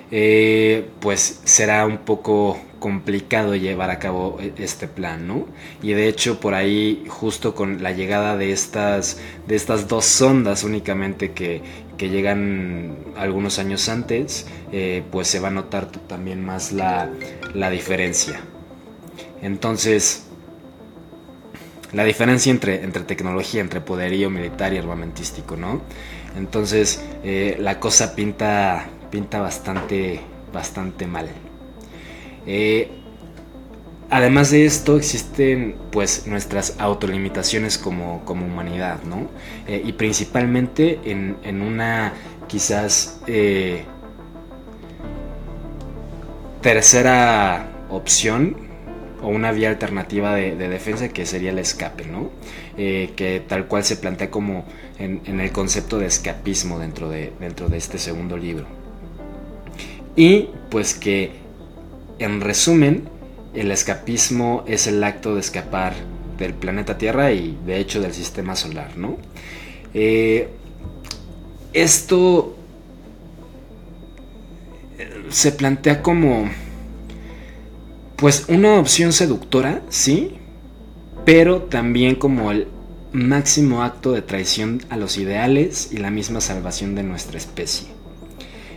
eh, 0.10 0.89
pues 0.99 1.41
será 1.43 1.86
un 1.86 1.99
poco 1.99 2.60
complicado 2.79 3.56
llevar 3.56 3.91
a 3.91 3.99
cabo 3.99 4.39
e, 4.41 4.53
este 4.58 4.88
plan, 4.88 5.27
¿no? 5.27 5.45
Y 5.84 5.93
de 5.93 6.08
hecho 6.08 6.39
por 6.39 6.56
ahí, 6.56 7.06
justo 7.08 7.53
con 7.53 7.84
la 7.84 7.91
llegada 7.91 8.38
de 8.38 8.51
estas, 8.51 9.19
de 9.47 9.56
estas 9.56 9.88
dos 9.88 10.06
sondas 10.06 10.63
únicamente 10.63 11.34
que, 11.34 11.62
que 11.95 12.10
llegan 12.10 12.95
algunos 13.15 13.60
años 13.60 13.88
antes, 13.88 14.47
eh, 14.71 15.03
pues 15.12 15.27
se 15.27 15.39
va 15.39 15.49
a 15.49 15.51
notar 15.51 15.91
también 15.91 16.43
más 16.43 16.71
la, 16.71 17.08
la 17.53 17.69
diferencia. 17.69 18.41
Entonces, 19.43 20.25
la 21.93 22.03
diferencia 22.03 22.51
entre, 22.51 22.84
entre 22.84 23.03
tecnología, 23.03 23.62
entre 23.62 23.79
poderío 23.82 24.29
militar 24.29 24.73
y 24.73 24.77
armamentístico, 24.77 25.56
¿no? 25.56 25.82
Entonces, 26.36 27.03
eh, 27.23 27.56
la 27.60 27.79
cosa 27.79 28.15
pinta, 28.15 28.88
pinta 29.12 29.39
bastante, 29.39 30.19
bastante 30.51 31.06
mal. 31.06 31.27
Eh, 32.47 32.89
además 34.10 34.49
de 34.49 34.65
esto, 34.65 34.97
existen 34.97 35.75
pues 35.91 36.25
nuestras 36.25 36.75
autolimitaciones 36.79 37.77
como, 37.77 38.25
como 38.25 38.47
humanidad, 38.47 39.03
¿no? 39.03 39.29
Eh, 39.67 39.82
y 39.86 39.93
principalmente 39.93 40.99
en, 41.06 41.38
en 41.43 41.62
una 41.62 42.13
quizás 42.47 43.21
tercera 46.62 47.67
opción 47.89 48.73
o 49.24 49.30
una 49.30 49.52
vía 49.52 49.70
alternativa 49.70 50.36
de, 50.36 50.56
defensa 50.56 51.10
que 51.10 51.26
sería 51.26 51.52
el 51.52 51.60
escape, 51.60 52.06
¿no? 52.06 52.30
Eh, 52.78 53.12
que 53.16 53.42
tal 53.48 53.68
cual 53.68 53.84
se 53.84 53.96
plantea 53.96 54.30
como 54.30 54.66
en, 55.00 55.40
el 55.40 55.52
concepto 55.52 55.98
de 55.98 56.08
escapismo 56.08 56.78
dentro 56.78 57.10
de, 57.10 57.32
este 57.74 57.98
segundo 57.98 58.38
libro. 58.38 58.66
Y 60.16 60.50
pues 60.70 60.94
que 60.94 61.32
en 62.20 62.42
resumen, 62.42 63.10
el 63.54 63.72
escapismo 63.72 64.64
es 64.68 64.88
el 64.88 65.04
acto 65.04 65.34
de 65.36 65.42
escapar 65.42 65.94
del 66.38 66.54
planeta 66.54 66.98
Tierra 66.98 67.32
y 67.32 67.58
de 67.66 67.78
hecho 67.78 68.02
del 68.02 68.14
sistema 68.14 68.56
solar, 68.56 68.98
¿no? 68.98 69.18
Eh, 69.94 70.50
esto 71.72 72.56
se 75.30 75.52
plantea 75.52 76.02
como 76.02 76.50
pues 78.24 78.46
una 78.48 78.80
opción 78.80 79.12
seductora, 79.12 79.82
sí, 79.90 80.36
pero 81.26 81.64
también 81.64 82.16
como 82.16 82.52
el 82.52 82.70
máximo 83.12 83.84
acto 83.84 84.14
de 84.14 84.22
traición 84.22 84.82
a 84.90 84.96
los 84.96 85.18
ideales 85.18 85.90
y 85.92 85.98
la 85.98 86.10
misma 86.10 86.40
salvación 86.40 86.96
de 86.96 87.04
nuestra 87.04 87.38
especie. 87.38 87.92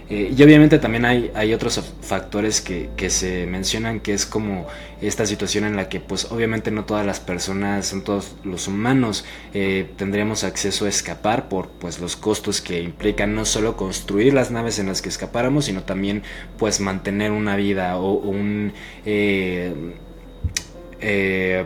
Eh, 0.09 0.33
y 0.37 0.43
obviamente 0.43 0.79
también 0.79 1.05
hay, 1.05 1.33
hay 1.35 1.53
otros 1.53 1.81
factores 2.01 2.61
que, 2.61 3.11
se 3.11 3.47
mencionan, 3.47 3.99
que 4.01 4.15
es 4.15 4.25
como 4.25 4.67
esta 5.01 5.27
situación 5.27 5.65
en 5.65 5.75
la 5.77 5.89
que 5.89 5.99
pues 6.01 6.31
obviamente 6.31 6.71
no 6.71 6.85
todas 6.85 7.05
las 7.05 7.19
personas, 7.19 7.93
no 7.93 8.03
todos 8.03 8.37
los 8.45 8.69
humanos 8.69 9.25
eh, 9.53 9.91
tendríamos 9.97 10.45
acceso 10.45 10.87
a 10.87 10.89
escapar 10.89 11.49
por 11.49 11.69
pues 11.69 11.99
los 11.99 12.17
costos 12.17 12.61
que 12.61 12.81
implican 12.81 13.35
no 13.35 13.45
solo 13.45 13.77
construir 13.77 14.33
las 14.33 14.51
naves 14.51 14.79
en 14.79 14.87
las 14.87 15.03
que 15.03 15.09
escapáramos, 15.09 15.65
sino 15.65 15.83
también 15.83 16.23
pues 16.57 16.81
mantener 16.81 17.33
una 17.33 17.57
vida 17.57 17.97
o, 17.99 18.13
un... 18.13 18.73
Eh, 19.05 19.75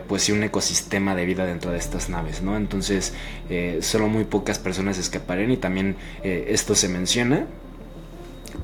pues 0.07 0.23
sí 0.23 0.31
un 0.33 0.43
ecosistema 0.43 1.15
de 1.15 1.25
vida 1.25 1.45
dentro 1.45 1.71
de 1.71 1.77
estas 1.77 2.09
naves, 2.09 2.43
¿no? 2.43 2.57
Entonces 2.57 3.13
solo 3.79 4.07
muy 4.07 4.25
pocas 4.25 4.59
personas 4.59 4.99
escaparían 4.99 5.51
y 5.51 5.57
también 5.57 5.95
esto 6.21 6.75
se 6.75 6.89
menciona, 6.89 7.47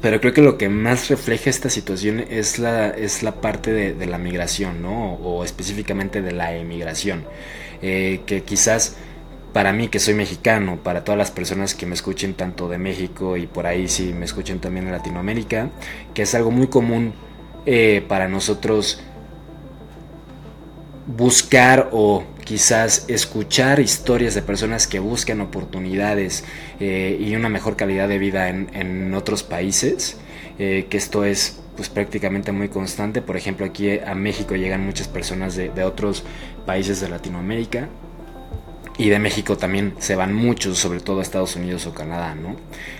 pero 0.01 0.19
creo 0.19 0.33
que 0.33 0.41
lo 0.41 0.57
que 0.57 0.69
más 0.69 1.09
refleja 1.09 1.49
esta 1.49 1.69
situación 1.69 2.19
es 2.19 2.59
la, 2.59 2.89
es 2.89 3.23
la 3.23 3.41
parte 3.41 3.71
de, 3.71 4.05
la 4.05 4.17
migración, 4.17 4.81
¿no? 4.81 5.13
O, 5.15 5.43
específicamente 5.43 6.21
de 6.21 6.31
la 6.31 6.55
emigración. 6.55 7.25
Eh, 7.81 8.21
que 8.25 8.43
quizás 8.43 8.97
para 9.53 9.73
mí 9.73 9.87
que 9.87 9.99
soy 9.99 10.13
mexicano, 10.13 10.77
para 10.83 11.03
todas 11.03 11.17
las 11.17 11.31
personas 11.31 11.73
que 11.73 11.85
me 11.85 11.95
escuchen 11.95 12.33
tanto 12.35 12.69
de 12.69 12.77
México 12.77 13.37
y 13.37 13.47
por 13.47 13.65
ahí 13.65 13.87
sí 13.87 14.13
me 14.13 14.25
escuchen 14.25 14.59
también 14.59 14.85
de 14.85 14.91
Latinoamérica, 14.91 15.69
que 16.13 16.23
es 16.23 16.35
algo 16.35 16.51
muy 16.51 16.67
común 16.67 17.13
eh, 17.65 18.05
para 18.07 18.27
nosotros 18.27 19.01
buscar 21.07 21.89
o 21.91 22.23
quizás 22.47 23.03
escuchar 23.09 23.81
historias 23.81 24.33
de 24.33 24.41
personas 24.41 24.87
que 24.87 24.99
buscan 24.99 25.41
oportunidades 25.41 26.45
eh, 26.79 27.17
y 27.19 27.35
una 27.35 27.49
mejor 27.49 27.75
calidad 27.75 28.07
de 28.07 28.17
vida 28.19 28.47
en, 28.47 29.13
otros 29.13 29.43
países, 29.43 30.15
eh, 30.57 30.87
que 30.89 30.95
esto 30.95 31.25
es 31.25 31.59
pues 31.75 31.89
prácticamente 31.89 32.53
muy 32.53 32.69
constante. 32.69 33.21
Por 33.21 33.35
ejemplo, 33.35 33.65
aquí 33.65 33.99
a 33.99 34.15
México 34.15 34.55
llegan 34.55 34.85
muchas 34.85 35.09
personas 35.09 35.57
de, 35.57 35.83
otros 35.83 36.23
países 36.65 37.01
de 37.01 37.09
Latinoamérica. 37.09 37.89
Y 38.97 39.09
de 39.09 39.19
México 39.19 39.57
también 39.57 39.93
se 39.99 40.15
van 40.15 40.33
muchos, 40.33 40.79
sobre 40.79 41.01
todo 41.01 41.19
a 41.19 41.23
Estados 41.23 41.57
Unidos 41.57 41.85
o 41.85 41.93
Canadá, 41.93 42.33
¿no? 42.33 42.55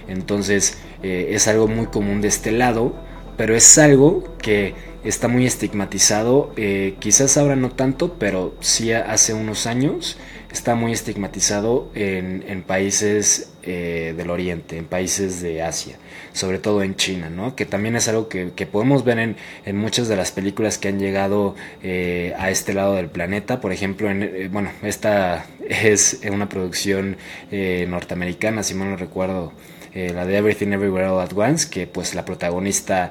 Entonces 0.10 0.78
eh, 1.02 1.30
es 1.32 1.48
algo 1.48 1.70
muy 1.70 1.88
común 1.88 2.20
de 2.20 2.28
este 2.28 2.52
lado, 2.52 2.94
pero 3.38 3.56
es 3.56 3.78
algo 3.78 4.36
que 4.40 4.76
está 5.08 5.28
muy 5.28 5.46
estigmatizado, 5.46 6.52
eh, 6.58 6.96
quizás 7.00 7.38
ahora 7.38 7.56
no 7.56 7.72
tanto, 7.72 8.16
pero 8.20 8.56
sí 8.60 8.92
hace 8.92 9.34
unos 9.34 9.66
años 9.66 10.18
está 10.52 10.76
muy 10.76 10.92
estigmatizado 10.92 11.90
en, 11.94 12.64
países 12.64 13.52
eh, 13.64 14.14
del 14.18 14.30
Oriente, 14.30 14.78
en 14.78 14.86
países 14.86 15.42
de 15.42 15.62
Asia, 15.62 15.98
sobre 16.34 16.58
todo 16.58 16.84
en 16.84 16.96
China, 16.96 17.30
¿no? 17.30 17.56
que 17.56 17.66
también 17.66 17.96
es 17.96 18.08
algo 18.08 18.28
que, 18.28 18.48
podemos 18.72 19.04
ver 19.04 19.20
en, 19.20 19.78
muchas 19.78 20.08
de 20.08 20.16
las 20.16 20.32
películas 20.32 20.78
que 20.78 20.88
han 20.88 21.00
llegado 21.00 21.56
eh, 21.84 22.34
a 22.38 22.50
este 22.50 22.74
lado 22.74 22.96
del 22.96 23.08
planeta, 23.08 23.62
por 23.62 23.72
ejemplo, 23.72 24.10
en, 24.10 24.52
bueno, 24.52 24.72
esta 24.84 25.46
es 25.70 26.22
una 26.30 26.50
producción 26.50 27.18
norteamericana, 27.52 28.64
si 28.64 28.74
mal 28.74 28.90
no 28.90 28.98
recuerdo, 28.98 29.54
la 29.94 30.26
de 30.28 30.38
Everything 30.38 30.74
Everywhere 30.74 31.08
All 31.08 31.22
at 31.22 31.34
Once, 31.36 31.68
que 31.70 31.88
pues 31.88 32.14
la 32.14 32.24
protagonista 32.24 33.10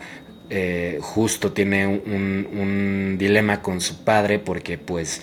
eh, 0.48 0.98
justo 1.02 1.52
tiene 1.52 1.87
un, 1.88 3.16
dilema 3.18 3.62
con 3.62 3.80
su 3.80 4.04
padre 4.04 4.38
porque 4.38 4.78
pues 4.78 5.22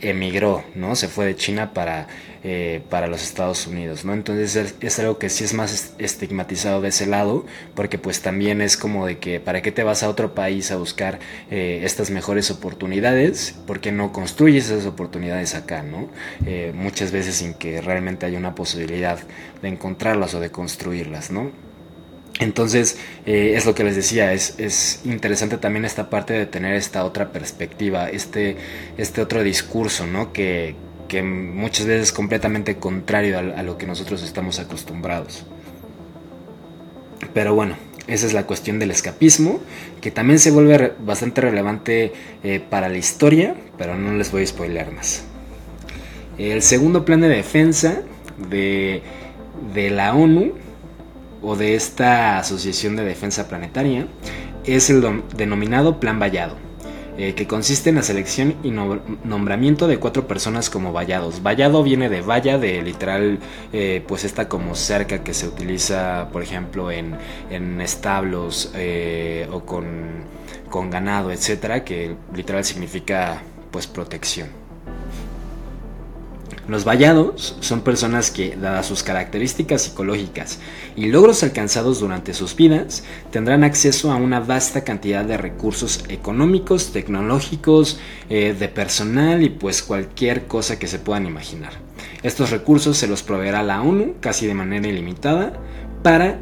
emigró, 0.00 0.64
¿no? 0.74 0.96
Se 0.96 1.08
fue 1.08 1.26
de 1.26 1.36
China 1.36 1.74
para, 1.74 2.08
eh, 2.42 2.80
para 2.88 3.06
los 3.06 3.22
Estados 3.22 3.66
Unidos, 3.66 4.04
¿no? 4.04 4.14
Entonces 4.14 4.74
es, 4.80 4.98
algo 4.98 5.18
que 5.18 5.28
sí 5.28 5.44
es 5.44 5.54
más 5.54 5.94
estigmatizado 5.98 6.80
de 6.80 6.88
ese 6.88 7.06
lado, 7.06 7.44
porque 7.74 7.98
pues 7.98 8.22
también 8.22 8.60
es 8.60 8.76
como 8.76 9.06
de 9.06 9.18
que 9.18 9.40
para 9.40 9.60
qué 9.62 9.72
te 9.72 9.82
vas 9.82 10.02
a 10.02 10.08
otro 10.08 10.34
país 10.34 10.70
a 10.70 10.76
buscar 10.76 11.18
eh, 11.50 11.80
estas 11.84 12.10
mejores 12.10 12.50
oportunidades, 12.50 13.56
porque 13.66 13.92
no 13.92 14.12
construyes 14.12 14.66
esas 14.70 14.86
oportunidades 14.86 15.54
acá, 15.54 15.82
¿no? 15.82 16.08
muchas 16.74 17.12
veces 17.12 17.36
sin 17.36 17.54
que 17.54 17.80
realmente 17.80 18.26
haya 18.26 18.38
una 18.38 18.54
posibilidad 18.54 19.18
de 19.60 19.68
encontrarlas 19.68 20.34
o 20.34 20.40
de 20.40 20.50
construirlas, 20.50 21.30
¿no? 21.30 21.71
Entonces, 22.40 22.98
eh, 23.26 23.54
es 23.56 23.66
lo 23.66 23.74
que 23.74 23.84
les 23.84 23.96
decía, 23.96 24.32
es, 24.32 25.00
interesante 25.04 25.58
también 25.58 25.84
esta 25.84 26.10
parte 26.10 26.32
de 26.32 26.46
tener 26.46 26.74
esta 26.74 27.04
otra 27.04 27.30
perspectiva, 27.30 28.08
este, 28.08 28.56
este 28.96 29.20
otro 29.20 29.42
discurso, 29.42 30.06
¿no? 30.06 30.32
Que, 30.32 30.74
muchas 31.22 31.84
veces 31.84 32.04
es 32.04 32.12
completamente 32.12 32.76
contrario 32.76 33.38
a, 33.38 33.62
lo 33.62 33.76
que 33.76 33.86
nosotros 33.86 34.22
estamos 34.22 34.58
acostumbrados. 34.58 35.44
Pero 37.34 37.54
bueno, 37.54 37.76
esa 38.06 38.26
es 38.26 38.32
la 38.32 38.46
cuestión 38.46 38.78
del 38.78 38.90
escapismo, 38.90 39.60
que 40.00 40.10
también 40.10 40.38
se 40.38 40.50
vuelve 40.50 40.94
bastante 41.04 41.42
relevante 41.42 42.14
eh, 42.42 42.62
para 42.66 42.88
la 42.88 42.96
historia, 42.96 43.54
pero 43.76 43.94
no 43.94 44.14
les 44.14 44.32
voy 44.32 44.44
a 44.44 44.46
spoiler 44.46 44.90
más. 44.90 45.24
El 46.38 46.62
segundo 46.62 47.04
plan 47.04 47.20
de 47.20 47.28
defensa 47.28 48.00
de, 48.48 49.02
de 49.74 49.90
la 49.90 50.14
ONU 50.14 50.54
o 51.42 51.56
de 51.56 51.74
esta 51.74 52.38
Asociación 52.38 52.96
de 52.96 53.04
Defensa 53.04 53.48
Planetaria 53.48 54.06
es 54.64 54.90
el 54.90 55.22
denominado 55.34 55.98
Plan 55.98 56.20
Vallado, 56.20 56.56
eh, 57.18 57.34
que 57.34 57.46
consiste 57.46 57.90
en 57.90 57.96
la 57.96 58.02
selección 58.02 58.54
y 58.62 58.70
nombramiento 58.70 59.88
de 59.88 59.98
cuatro 59.98 60.28
personas 60.28 60.70
como 60.70 60.92
vallados. 60.92 61.42
Vallado 61.42 61.82
viene 61.82 62.08
de 62.08 62.20
valla, 62.20 62.58
de 62.58 62.80
literal, 62.82 63.40
eh, 63.72 64.02
pues 64.06 64.24
esta 64.24 64.48
como 64.48 64.74
cerca 64.74 65.24
que 65.24 65.34
se 65.34 65.48
utiliza, 65.48 66.28
por 66.32 66.42
ejemplo, 66.42 66.90
en, 66.90 67.16
establos 67.80 68.70
eh, 68.74 69.48
o 69.50 69.64
con, 69.64 70.24
con 70.70 70.90
ganado, 70.90 71.32
etcétera, 71.32 71.84
que 71.84 72.14
literal 72.34 72.64
significa 72.64 73.42
pues 73.70 73.86
protección. 73.86 74.62
Los 76.68 76.84
vallados 76.84 77.56
son 77.60 77.80
personas 77.80 78.30
que, 78.30 78.56
dadas 78.56 78.86
sus 78.86 79.02
características 79.02 79.82
psicológicas 79.82 80.60
y 80.96 81.06
logros 81.06 81.42
alcanzados 81.42 82.00
durante 82.00 82.34
sus 82.34 82.56
vidas, 82.56 83.04
tendrán 83.30 83.64
acceso 83.64 84.12
a 84.12 84.16
una 84.16 84.40
vasta 84.40 84.84
cantidad 84.84 85.24
de 85.24 85.36
recursos 85.36 86.04
económicos, 86.08 86.92
tecnológicos, 86.92 87.98
eh, 88.28 88.54
de 88.58 88.68
personal 88.68 89.42
y 89.42 89.48
pues 89.48 89.82
cualquier 89.82 90.46
cosa 90.46 90.78
que 90.78 90.88
se 90.88 90.98
puedan 90.98 91.26
imaginar. 91.26 91.72
Estos 92.22 92.50
recursos 92.50 92.96
se 92.96 93.08
los 93.08 93.22
proveerá 93.22 93.62
la 93.62 93.82
ONU 93.82 94.14
casi 94.20 94.46
de 94.46 94.54
manera 94.54 94.88
ilimitada 94.88 95.52
para 96.02 96.40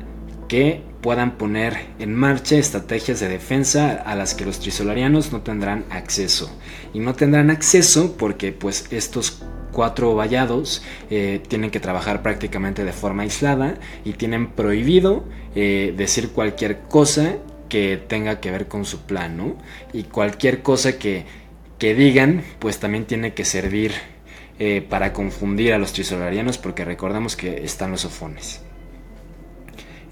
que 0.49 0.83
puedan 1.01 1.39
poner 1.39 1.87
en 1.99 2.15
marcha 2.15 2.57
estrategias 2.57 3.21
de 3.21 3.29
defensa 3.29 3.93
a 3.93 4.15
las 4.15 4.35
que 4.35 4.45
los 4.45 4.61
trisolarianos 4.61 5.33
no 5.33 5.43
tendrán 5.43 5.85
acceso. 5.91 6.51
Y 6.93 6.99
no 6.99 7.15
tendrán 7.15 7.51
acceso 7.51 8.17
porque 8.19 8.53
pues 8.53 8.87
estos 8.91 9.43
cuatro 9.81 10.15
vallados 10.15 10.83
eh, 11.09 11.41
tienen 11.49 11.71
que 11.71 11.81
trabajar 11.81 12.21
prácticamente 12.21 12.85
de 12.85 12.93
forma 12.93 13.23
aislada 13.23 13.79
y 14.05 14.13
tienen 14.13 14.49
prohibido 14.49 15.25
eh, 15.55 15.95
decir 15.97 16.33
cualquier 16.33 16.81
cosa 16.81 17.37
que 17.71 17.97
tenga 17.97 18.41
que 18.41 18.51
ver 18.51 18.69
con 18.69 18.85
su 18.85 19.01
plan, 19.07 19.39
¿no? 19.39 19.57
Y 19.95 20.03
cualquier 20.03 20.61
cosa 20.61 20.99
que, 20.99 21.25
que 21.79 21.95
digan, 21.95 22.45
pues 22.59 22.79
también 22.79 23.07
tiene 23.07 23.33
que 23.33 23.47
servir 23.47 23.95
eh, 24.59 24.85
para 24.87 25.15
confundir 25.15 25.73
a 25.73 25.79
los 25.79 25.95
trisolarianos 25.95 26.59
porque 26.59 26.85
recordamos 26.85 27.35
que 27.35 27.65
están 27.65 27.91
los 27.91 28.03
sofones. 28.03 28.61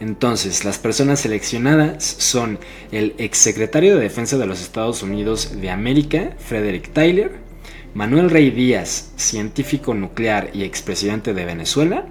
Entonces, 0.01 0.65
las 0.65 0.79
personas 0.79 1.21
seleccionadas 1.21 2.05
son 2.05 2.59
el 2.91 3.15
exsecretario 3.19 3.97
de 3.97 4.01
Defensa 4.01 4.39
de 4.39 4.47
los 4.47 4.63
Estados 4.63 5.03
Unidos 5.03 5.61
de 5.61 5.69
América, 5.69 6.31
Frederick 6.39 6.91
Tyler, 6.95 7.48
Manuel 7.95 8.31
Rey 8.31 8.51
Díaz, 8.51 9.13
científico 9.17 9.95
nuclear 9.95 10.51
y 10.53 10.63
expresidente 10.63 11.33
de 11.33 11.45
Venezuela, 11.45 12.07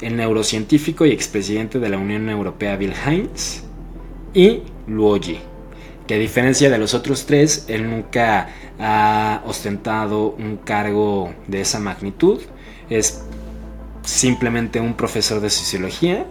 el 0.00 0.16
neurocientífico 0.16 1.06
y 1.06 1.10
expresidente 1.10 1.78
de 1.78 1.88
la 1.88 1.98
Unión 1.98 2.28
Europea 2.28 2.76
Bill 2.76 2.94
Hines 3.06 3.62
y 4.34 4.62
Luoji, 4.86 5.38
que 6.06 6.14
a 6.14 6.18
diferencia 6.18 6.70
de 6.70 6.78
los 6.78 6.94
otros 6.94 7.26
tres, 7.26 7.66
él 7.68 7.88
nunca 7.88 8.48
ha 8.78 9.42
ostentado 9.46 10.30
un 10.30 10.56
cargo 10.56 11.32
de 11.46 11.60
esa 11.60 11.78
magnitud, 11.78 12.40
es 12.88 13.22
simplemente 14.02 14.80
un 14.80 14.94
profesor 14.94 15.40
de 15.40 15.50
sociología, 15.50 16.26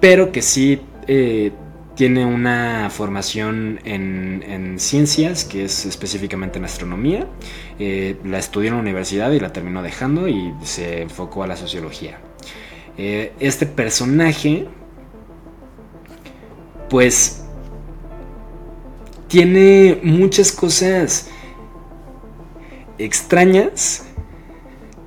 pero 0.00 0.32
que 0.32 0.42
sí 0.42 0.80
eh, 1.06 1.52
tiene 1.94 2.26
una 2.26 2.90
formación 2.90 3.80
en, 3.84 4.78
ciencias, 4.78 5.44
que 5.44 5.64
es 5.64 5.86
específicamente 5.86 6.58
en 6.58 6.64
astronomía. 6.64 7.26
Eh, 7.78 8.16
la 8.24 8.38
estudió 8.38 8.68
en 8.68 8.74
la 8.74 8.80
universidad 8.80 9.30
y 9.30 9.38
la 9.38 9.52
terminó 9.52 9.82
dejando 9.82 10.28
y 10.28 10.52
se 10.62 11.02
enfocó 11.02 11.44
a 11.44 11.46
la 11.46 11.56
sociología. 11.56 12.18
Eh, 12.98 13.32
este 13.38 13.66
personaje, 13.66 14.66
pues, 16.90 17.44
tiene 19.28 20.00
muchas 20.02 20.50
cosas 20.50 21.30
extrañas, 22.98 24.06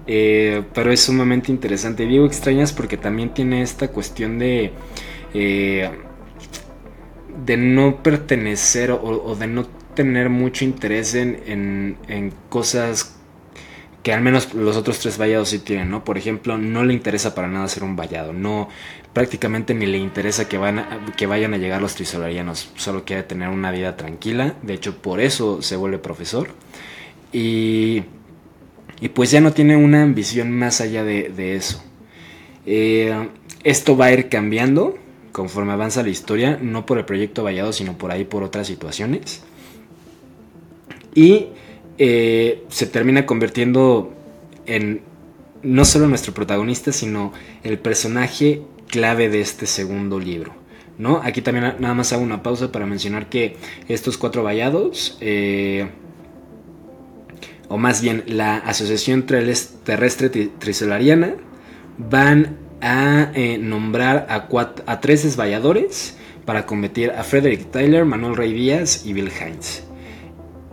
eh, 0.06 0.64
pero 0.74 0.92
es 0.92 1.02
sumamente 1.02 1.52
interesante. 1.52 2.06
Digo 2.06 2.26
extrañas 2.26 2.72
porque 2.72 2.96
también 2.96 3.34
tiene 3.34 3.62
esta 3.62 3.90
cuestión 3.90 4.40
de... 4.40 4.72
de 7.46 7.58
no 7.58 8.02
pertenecer 8.02 8.92
o, 8.92 9.36
de 9.36 9.48
no 9.48 9.66
tener 9.96 10.30
mucho 10.30 10.66
interés 10.66 11.14
en, 11.16 11.98
en, 12.08 12.34
cosas 12.50 13.16
que 14.04 14.14
al 14.14 14.22
menos 14.22 14.54
los 14.54 14.78
otros 14.78 15.00
tres 15.00 15.18
vallados 15.18 15.50
sí 15.50 15.60
tienen, 15.60 15.90
¿no? 15.90 16.04
Por 16.04 16.18
ejemplo, 16.18 16.58
no 16.58 16.84
le 16.84 16.94
interesa 16.94 17.36
para 17.36 17.48
nada 17.48 17.68
ser 17.68 17.84
un 17.84 17.96
vallado, 17.96 18.32
no 18.32 18.70
prácticamente 19.14 19.74
ni 19.74 19.88
le 19.88 19.98
interesa 19.98 20.48
que, 20.48 20.58
van 20.58 20.86
que 21.18 21.26
vayan 21.26 21.54
a 21.54 21.58
llegar 21.58 21.82
los 21.82 21.96
trisolarianos, 21.96 22.72
solo 22.76 23.04
quiere 23.04 23.24
tener 23.24 23.50
una 23.50 23.72
vida 23.72 23.98
tranquila, 23.98 24.56
de 24.62 24.76
hecho 24.76 25.02
por 25.02 25.20
eso 25.20 25.62
se 25.62 25.76
vuelve 25.76 25.98
profesor 25.98 26.50
y, 27.34 28.04
y 29.02 29.10
pues 29.10 29.32
ya 29.32 29.42
no 29.42 29.54
tiene 29.54 29.76
una 29.76 30.04
ambición 30.04 30.52
más 30.52 30.82
allá 30.82 31.04
de, 31.04 31.56
eso. 31.56 31.84
Eh, 32.66 33.30
esto 33.64 33.98
va 33.98 34.06
a 34.06 34.14
ir 34.14 34.30
cambiando 34.30 34.98
conforme 35.38 35.72
avanza 35.72 36.02
la 36.02 36.10
historia, 36.10 36.58
no 36.60 36.88
por 36.88 36.98
el 36.98 37.06
proyecto 37.06 37.44
Vallado, 37.44 37.72
sino 37.72 37.96
por 37.96 38.10
ahí 38.10 38.26
por 38.26 38.42
otras 38.42 38.66
situaciones. 38.66 39.44
Y 41.14 41.50
eh, 42.00 42.64
se 42.70 42.88
termina 42.88 43.28
convirtiendo 43.28 44.16
en 44.66 45.02
no 45.62 45.86
solo 45.86 46.08
nuestro 46.08 46.34
protagonista, 46.34 46.92
sino 46.92 47.34
el 47.64 47.78
personaje 47.78 48.64
clave 48.88 49.30
de 49.30 49.42
este 49.42 49.68
segundo 49.68 50.20
libro. 50.20 50.56
¿no? 50.98 51.22
Aquí 51.24 51.44
también 51.44 51.76
nada 51.78 51.94
más 51.94 52.12
hago 52.14 52.24
una 52.24 52.42
pausa 52.42 52.72
para 52.72 52.88
mencionar 52.88 53.30
que 53.30 53.58
estos 53.88 54.18
cuatro 54.18 54.42
vallados, 54.42 55.20
eh, 55.22 55.88
o 57.70 57.78
más 57.78 58.02
bien 58.02 58.24
la 58.26 58.58
Asociación 58.58 59.28
Terrestre 59.28 60.30
Trisolariana, 60.30 61.36
van 62.00 62.67
a 62.82 63.32
eh, 63.34 63.58
nombrar 63.58 64.28
a, 64.30 65.00
tres 65.02 65.24
desvalladores 65.24 66.18
para 66.46 66.66
combatir 66.66 67.12
a 67.12 67.24
Frederick 67.24 67.72
Tyler, 67.72 68.06
Manuel 68.06 68.36
Rey 68.36 68.54
Díaz 68.54 69.06
y 69.06 69.14
Bill 69.14 69.32
Hines. 69.32 69.84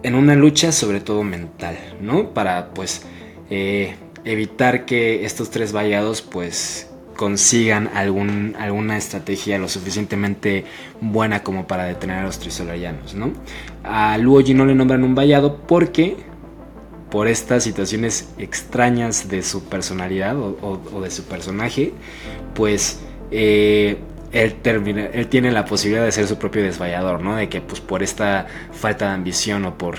En 0.03 0.15
una 0.15 0.35
lucha 0.35 0.71
sobre 0.71 1.01
todo 1.01 1.23
mental, 1.23 1.77
¿no? 2.01 2.31
Para 2.35 2.75
pues 2.75 3.03
eh, 3.51 3.95
evitar 4.25 4.85
que 4.85 5.25
estos 5.25 5.51
tres 5.51 5.73
vallados 5.73 6.23
pues 6.23 6.91
consigan 7.17 7.89
algún, 7.95 8.57
alguna 8.59 8.97
estrategia 8.97 9.59
lo 9.59 9.69
suficientemente 9.69 10.65
buena 11.01 11.43
como 11.43 11.67
para 11.67 11.85
detener 11.85 12.19
a 12.19 12.23
los 12.25 12.39
trisolarianos, 12.39 13.15
¿no? 13.15 13.33
A 13.83 14.19
Luoji 14.19 14.55
no 14.55 14.67
le 14.67 14.75
nombran 14.75 15.05
un 15.05 15.15
vallado 15.15 15.59
porque 15.67 16.17
por 17.15 17.29
estas 17.29 17.63
situaciones 17.63 18.29
extrañas 18.39 19.29
de 19.29 19.45
su 19.45 19.63
personalidad 19.63 20.37
o, 20.37 21.01
de 21.01 21.13
su 21.13 21.23
personaje, 21.23 21.93
pues 22.57 22.99
eh, 23.31 23.99
él, 24.33 24.57
él 25.13 25.29
tiene 25.29 25.53
la 25.53 25.65
posibilidad 25.65 26.05
de 26.05 26.11
ser 26.11 26.27
su 26.27 26.39
propio 26.39 26.65
desvallador, 26.65 27.23
¿no? 27.23 27.37
De 27.37 27.49
que 27.49 27.61
pues 27.61 27.81
por 27.81 28.03
esta 28.03 28.49
falta 28.73 29.07
de 29.07 29.13
ambición 29.13 29.65
o 29.65 29.79
por 29.79 29.95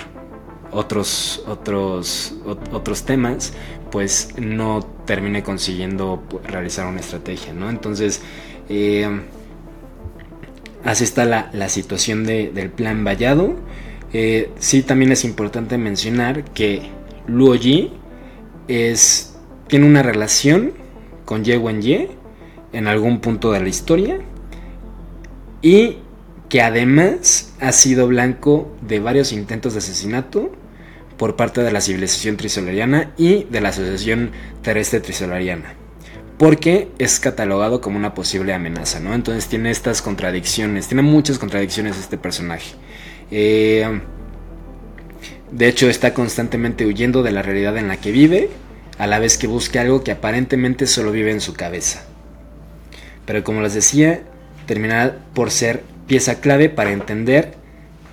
otros, 0.73 1.41
otros, 1.47 2.35
otros 2.73 3.03
temas, 3.05 3.53
pues 3.93 4.33
no 4.37 4.85
termine 5.05 5.41
consiguiendo 5.41 6.21
realizar 6.43 6.85
una 6.85 6.99
estrategia, 6.99 7.53
¿no? 7.53 7.69
Entonces, 7.69 8.21
eh, 8.67 9.21
así 10.83 11.05
está 11.05 11.23
la, 11.23 11.69
situación 11.69 12.25
del 12.25 12.71
plan 12.71 13.05
vallado. 13.05 13.55
Eh, 14.11 14.51
sí, 14.59 14.81
también 14.81 15.13
es 15.13 15.23
importante 15.23 15.77
mencionar 15.77 16.43
que 16.43 16.93
Luoji 17.27 17.91
es, 18.67 19.37
tiene 19.67 19.85
una 19.85 20.03
relación 20.03 20.73
con 21.25 21.43
Ye 21.43 21.57
Wenye 21.57 22.09
en 22.73 22.87
algún 22.87 23.19
punto 23.19 23.51
de 23.51 23.59
la 23.59 23.69
historia 23.69 24.19
y 25.61 25.97
que 26.49 26.61
además 26.61 27.53
ha 27.59 27.71
sido 27.71 28.07
blanco 28.07 28.75
de 28.81 28.99
varios 28.99 29.31
intentos 29.31 29.73
de 29.73 29.79
asesinato 29.79 30.51
por 31.17 31.35
parte 31.35 31.61
de 31.61 31.71
la 31.71 31.81
civilización 31.81 32.37
trisolariana 32.37 33.13
y 33.17 33.45
de 33.45 33.61
la 33.61 33.69
Asociación 33.69 34.31
Terrestre 34.61 34.99
Trisolariana. 34.99 35.73
Porque 36.37 36.89
es 36.99 37.19
catalogado 37.21 37.79
como 37.79 37.97
una 37.97 38.13
posible 38.13 38.53
amenaza, 38.53 38.99
¿no? 38.99 39.13
Entonces 39.13 39.47
tiene 39.47 39.71
estas 39.71 40.01
contradicciones, 40.01 40.87
tiene 40.87 41.01
muchas 41.01 41.39
contradicciones 41.39 41.97
este 41.97 42.17
personaje. 42.17 42.75
Eh, 43.31 44.01
de 45.55 45.69
hecho, 45.69 45.89
está 45.89 46.13
constantemente 46.13 46.85
huyendo 46.85 47.23
de 47.23 47.31
la 47.31 47.41
realidad 47.41 47.77
en 47.77 47.87
la 47.87 47.95
que 47.95 48.11
vive, 48.11 48.49
a 48.97 49.07
la 49.07 49.19
vez 49.19 49.37
que 49.37 49.47
busca 49.47 49.79
algo 49.79 50.03
que 50.03 50.11
aparentemente 50.11 50.85
solo 50.85 51.13
vive 51.13 51.31
en 51.31 51.39
su 51.39 51.53
cabeza. 51.53 52.03
Pero 53.25 53.41
como 53.45 53.61
les 53.61 53.73
decía, 53.73 54.21
terminará 54.65 55.17
por 55.33 55.51
ser 55.51 55.81
pieza 56.07 56.41
clave 56.41 56.67
para 56.67 56.91
entender 56.91 57.53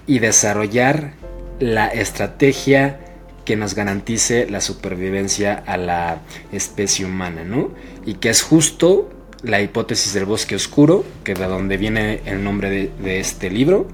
y 0.07 0.21
desarrollar 0.21 1.15
la 1.59 1.89
estrategia 1.89 3.01
que 3.45 3.57
nos 3.57 3.75
garantice 3.75 4.49
la 4.49 4.61
supervivencia 4.61 5.65
a 5.67 5.77
la 5.77 6.21
especie 6.53 7.05
humana, 7.05 7.43
¿no? 7.43 7.73
Y 8.07 8.15
que 8.15 8.31
es 8.31 8.43
justo 8.43 9.11
la 9.43 9.61
hipótesis 9.61 10.15
del 10.15 10.27
bosque 10.27 10.55
oscuro, 10.55 11.05
que 11.25 11.35
de 11.35 11.47
donde 11.47 11.77
viene 11.77 12.21
el 12.25 12.45
nombre 12.45 12.71
de, 12.71 12.91
de 13.03 13.19
este 13.19 13.51
libro, 13.51 13.89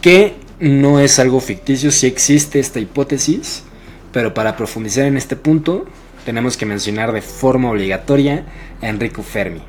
que 0.00 0.41
no 0.62 1.00
es 1.00 1.18
algo 1.18 1.40
ficticio, 1.40 1.90
sí 1.90 2.06
existe 2.06 2.60
esta 2.60 2.78
hipótesis, 2.78 3.64
pero 4.12 4.32
para 4.32 4.56
profundizar 4.56 5.06
en 5.06 5.16
este 5.16 5.34
punto 5.34 5.86
tenemos 6.24 6.56
que 6.56 6.66
mencionar 6.66 7.10
de 7.10 7.20
forma 7.20 7.68
obligatoria 7.68 8.46
a 8.80 8.88
Enrico 8.88 9.24
Fermi 9.24 9.62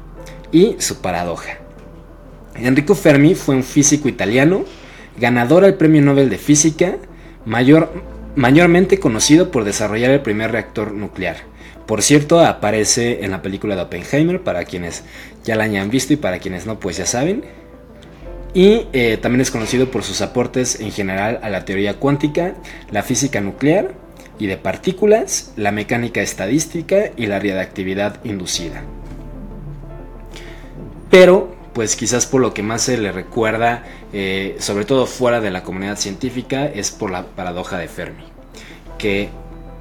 y 0.52 0.76
su 0.78 1.02
paradoja. 1.02 1.58
Enrico 2.56 2.94
Fermi 2.94 3.34
fue 3.34 3.56
un 3.56 3.64
físico 3.64 4.08
italiano, 4.08 4.66
ganador 5.20 5.66
al 5.66 5.78
Premio 5.78 6.04
Nobel 6.04 6.30
de 6.30 6.38
Física, 6.38 6.98
mayor, 7.44 7.92
mayormente 8.36 9.00
conocido 9.00 9.50
por 9.50 9.64
desarrollar 9.64 10.12
el 10.12 10.22
primer 10.22 10.52
reactor 10.52 10.92
nuclear. 10.92 11.38
Por 11.88 12.04
cierto, 12.04 12.40
aparece 12.40 13.26
en 13.26 13.32
la 13.32 13.42
película 13.42 13.76
de 13.76 13.82
Oppenheimer, 13.82 14.44
para 14.44 14.64
quienes 14.66 15.04
ya 15.44 15.56
la 15.56 15.64
hayan 15.64 15.90
visto 15.90 16.14
y 16.14 16.18
para 16.18 16.38
quienes 16.38 16.68
no, 16.68 16.80
pues 16.80 16.98
ya 16.98 17.08
saben. 17.08 17.62
Y 18.54 18.88
eh, 18.94 19.18
también 19.18 19.42
es 19.42 19.50
conocido 19.50 19.89
por 19.89 20.04
sus 20.04 20.22
aportes 20.22 20.80
en 20.80 20.92
general 20.92 21.39
a 21.42 21.50
la 21.50 21.66
teoría 21.66 21.96
cuántica, 21.96 22.56
la 22.92 23.02
física 23.02 23.42
nuclear 23.42 23.94
y 24.38 24.48
de 24.48 24.58
partículas, 24.58 25.54
la 25.58 25.72
mecánica 25.72 26.22
estadística 26.22 27.12
y 27.18 27.26
la 27.26 27.39
radiactividad 27.39 28.24
inducida. 28.24 28.84
Pero 31.10 31.56
pues 31.74 31.96
quizás 31.96 32.28
por 32.28 32.42
lo 32.42 32.54
que 32.54 32.62
más 32.62 32.84
se 32.84 32.98
le 32.98 33.12
recuerda, 33.12 33.84
eh, 34.13 34.56
sobre 34.60 34.86
todo 34.86 35.08
fuera 35.08 35.42
de 35.42 35.50
la 35.50 35.63
comunidad 35.63 35.98
científica, 35.98 36.68
es 36.68 36.92
por 36.92 37.10
la 37.10 37.26
paradoja 37.26 37.80
de 37.80 37.88
Fermi, 37.88 38.24
que 39.00 39.30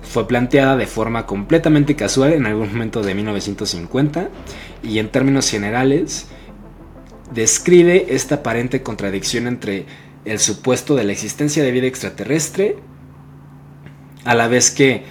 fue 0.02 0.26
planteada 0.26 0.76
de 0.76 0.86
forma 0.86 1.26
completamente 1.26 1.94
casual 1.94 2.32
en 2.32 2.46
algún 2.46 2.72
momento 2.72 3.02
de 3.02 3.14
1950 3.14 4.28
y 4.82 4.98
en 4.98 5.08
términos 5.10 5.50
generales 5.50 6.28
describe 7.34 8.06
esta 8.10 8.36
aparente 8.36 8.82
contradicción 8.82 9.46
entre 9.46 9.86
el 10.24 10.38
supuesto 10.38 10.94
de 10.94 11.04
la 11.04 11.12
existencia 11.12 11.62
de 11.62 11.70
vida 11.72 11.86
extraterrestre 11.86 12.76
a 14.24 14.34
la 14.34 14.48
vez 14.48 14.70
que 14.70 15.02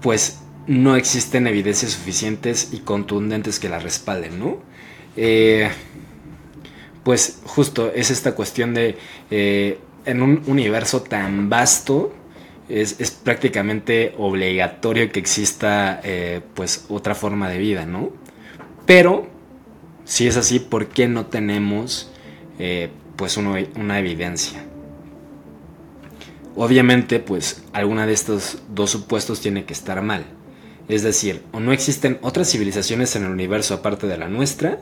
pues 0.00 0.40
no 0.66 0.96
existen 0.96 1.46
evidencias 1.46 1.92
suficientes 1.92 2.70
y 2.72 2.78
contundentes 2.78 3.58
que 3.58 3.68
la 3.68 3.78
respalden, 3.78 4.38
¿no? 4.38 4.58
Eh, 5.16 5.68
pues 7.02 7.40
justo 7.44 7.92
es 7.92 8.10
esta 8.10 8.34
cuestión 8.34 8.74
de 8.74 8.96
eh, 9.30 9.78
en 10.04 10.22
un 10.22 10.42
universo 10.46 11.02
tan 11.02 11.48
vasto 11.48 12.14
es, 12.68 13.10
prácticamente 13.10 14.14
obligatorio 14.18 15.10
que 15.10 15.20
exista 15.20 16.00
eh, 16.02 16.40
pues 16.54 16.86
otra 16.88 17.14
forma 17.14 17.48
de 17.48 17.58
vida, 17.58 17.84
¿no? 17.84 18.10
Pero 18.86 19.28
si 20.04 20.26
es 20.26 20.36
así, 20.36 20.58
¿por 20.58 20.88
qué 20.88 21.08
no 21.08 21.26
tenemos 21.26 22.10
pues 23.16 23.36
una 23.36 23.98
evidencia? 23.98 24.64
Obviamente 26.54 27.18
pues 27.18 27.62
alguna 27.72 28.06
de 28.06 28.12
estos 28.12 28.58
dos 28.68 28.90
supuestos 28.90 29.40
tiene 29.40 29.64
que 29.64 29.72
estar 29.72 30.02
mal. 30.02 30.24
Es 30.88 31.02
decir, 31.02 31.42
o 31.52 31.60
no 31.60 31.72
existen 31.72 32.18
otras 32.22 32.50
civilizaciones 32.50 33.16
en 33.16 33.24
el 33.24 33.30
universo 33.30 33.74
aparte 33.74 34.06
de 34.06 34.18
la 34.18 34.28
nuestra, 34.28 34.80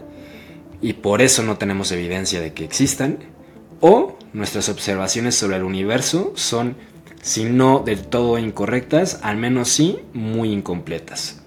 y 0.82 0.94
por 0.94 1.20
eso 1.20 1.42
no 1.42 1.58
tenemos 1.58 1.92
evidencia 1.92 2.40
de 2.40 2.54
que 2.54 2.64
existan, 2.64 3.18
o 3.80 4.18
nuestras 4.32 4.70
observaciones 4.70 5.34
sobre 5.34 5.58
el 5.58 5.62
universo 5.62 6.32
son, 6.36 6.76
si 7.22 7.44
no 7.44 7.82
del 7.84 8.06
todo 8.06 8.38
incorrectas, 8.38 9.20
al 9.22 9.36
menos 9.36 9.68
sí 9.68 9.98
muy 10.14 10.50
incompletas. 10.52 11.42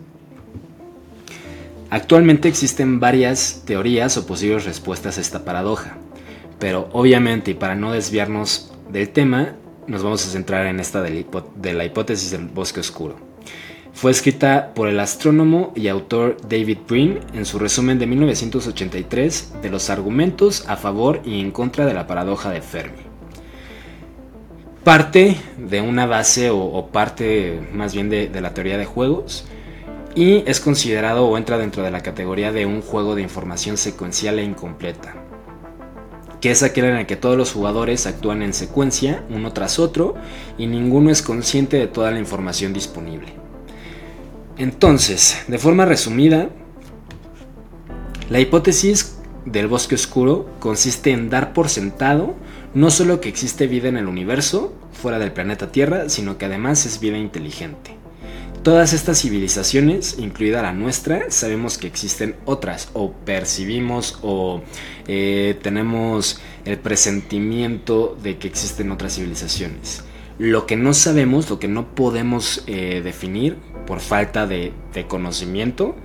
Actualmente 1.93 2.47
existen 2.47 2.99
varias 2.99 3.61
teorías 3.67 4.17
o 4.17 4.25
posibles 4.25 4.65
respuestas 4.65 5.19
a 5.19 5.21
esta 5.21 5.45
paradoja, 5.45 5.97
Pero 6.57 6.89
obviamente, 6.91 7.51
y 7.51 7.53
para 7.53 7.75
no 7.75 7.91
desviarnos 7.91 8.71
del 8.89 9.09
tema, 9.09 9.53
nos 9.85 10.01
vamos 10.01 10.25
a 10.25 10.31
centrar 10.31 10.65
en 10.65 10.79
esta 10.79 11.03
de 11.03 11.73
la 11.75 11.85
hipótesis 11.85 12.31
del 12.31 12.47
bosque 12.47 12.79
oscuro. 12.79 13.17
Fue 13.93 14.09
escrita 14.09 14.73
por 14.73 14.87
el 14.87 14.99
astrónomo 14.99 15.71
y 15.75 15.87
autor 15.87 16.37
David 16.49 16.79
Brin 16.89 17.19
en 17.35 17.45
su 17.45 17.59
resumen 17.59 17.99
de 17.99 18.07
1983 18.07 19.61
de 19.61 19.69
los 19.69 19.91
argumentos 19.91 20.67
a 20.67 20.77
favor 20.77 21.21
y 21.23 21.41
en 21.41 21.51
contra 21.51 21.85
de 21.85 21.93
la 21.93 22.07
paradoja 22.07 22.49
de 22.49 22.61
Fermi. 22.61 23.03
Parte 24.83 25.37
de 25.59 25.81
una 25.81 26.07
base 26.07 26.49
o, 26.49 26.87
parte 26.91 27.61
más 27.71 27.93
bien 27.93 28.09
de, 28.09 28.29
de 28.29 28.41
la 28.41 28.55
teoría 28.55 28.79
de 28.79 28.85
juegos 28.85 29.45
y 30.15 30.43
es 30.45 30.59
considerado 30.59 31.25
o 31.25 31.37
entra 31.37 31.57
dentro 31.57 31.83
de 31.83 31.91
la 31.91 32.01
categoría 32.01 32.51
de 32.51 32.65
un 32.65 32.81
juego 32.81 33.15
de 33.15 33.21
información 33.21 33.77
secuencial 33.77 34.39
e 34.39 34.43
incompleta 34.43 35.15
que 36.43 36.51
es 36.51 36.61
aquel 36.61 36.83
en 36.83 36.97
el 36.97 37.05
que 37.05 37.15
todos 37.15 37.37
los 37.37 37.53
jugadores 37.53 38.05
actúan 38.05 38.41
en 38.41 38.53
secuencia, 38.53 39.23
uno 39.29 39.53
tras 39.53 39.79
otro, 39.79 40.15
y 40.57 40.67
ninguno 40.67 41.09
es 41.09 41.21
consciente 41.21 41.77
de 41.77 41.87
toda 41.87 42.11
la 42.11 42.19
información 42.19 42.73
disponible. 42.73 43.31
Entonces, 44.57 45.41
de 45.47 45.57
forma 45.57 45.85
resumida, 45.85 46.49
la 48.29 48.41
hipótesis 48.41 49.19
del 49.45 49.67
bosque 49.69 49.95
oscuro 49.95 50.49
consiste 50.59 51.11
en 51.11 51.29
dar 51.29 51.53
por 51.53 51.69
sentado 51.69 52.35
no 52.73 52.91
solo 52.91 53.21
que 53.21 53.29
existe 53.29 53.67
vida 53.67 53.87
en 53.87 53.95
el 53.95 54.07
universo, 54.07 54.73
fuera 54.91 55.19
del 55.19 55.31
planeta 55.31 55.71
Tierra, 55.71 56.09
sino 56.09 56.37
que 56.37 56.43
además 56.43 56.85
es 56.85 56.99
vida 56.99 57.17
inteligente. 57.17 58.02
Todas 58.63 58.93
estas 58.93 59.19
civilizaciones, 59.19 60.15
incluida 60.19 60.61
la 60.61 60.71
nuestra, 60.71 61.29
sabemos 61.31 61.77
que 61.77 61.85
existen 61.85 62.37
otras, 62.45 62.87
o 62.93 63.11
percibimos, 63.11 64.19
o 64.21 64.61
eh, 65.05 65.59
tenemos 65.61 66.39
el 66.63 66.79
presentimiento 66.79 68.17
de 68.23 68.37
que 68.37 68.47
existen 68.47 68.89
otras 68.91 69.15
civilizaciones. 69.15 70.05
Lo 70.39 70.65
que 70.65 70.77
no 70.77 70.93
sabemos, 70.93 71.49
lo 71.49 71.59
que 71.59 71.67
no 71.67 71.93
podemos 71.93 72.63
eh, 72.65 73.01
definir 73.03 73.57
por 73.85 73.99
falta 73.99 74.47
de, 74.47 74.71
de 74.93 75.07
conocimiento, 75.07 75.97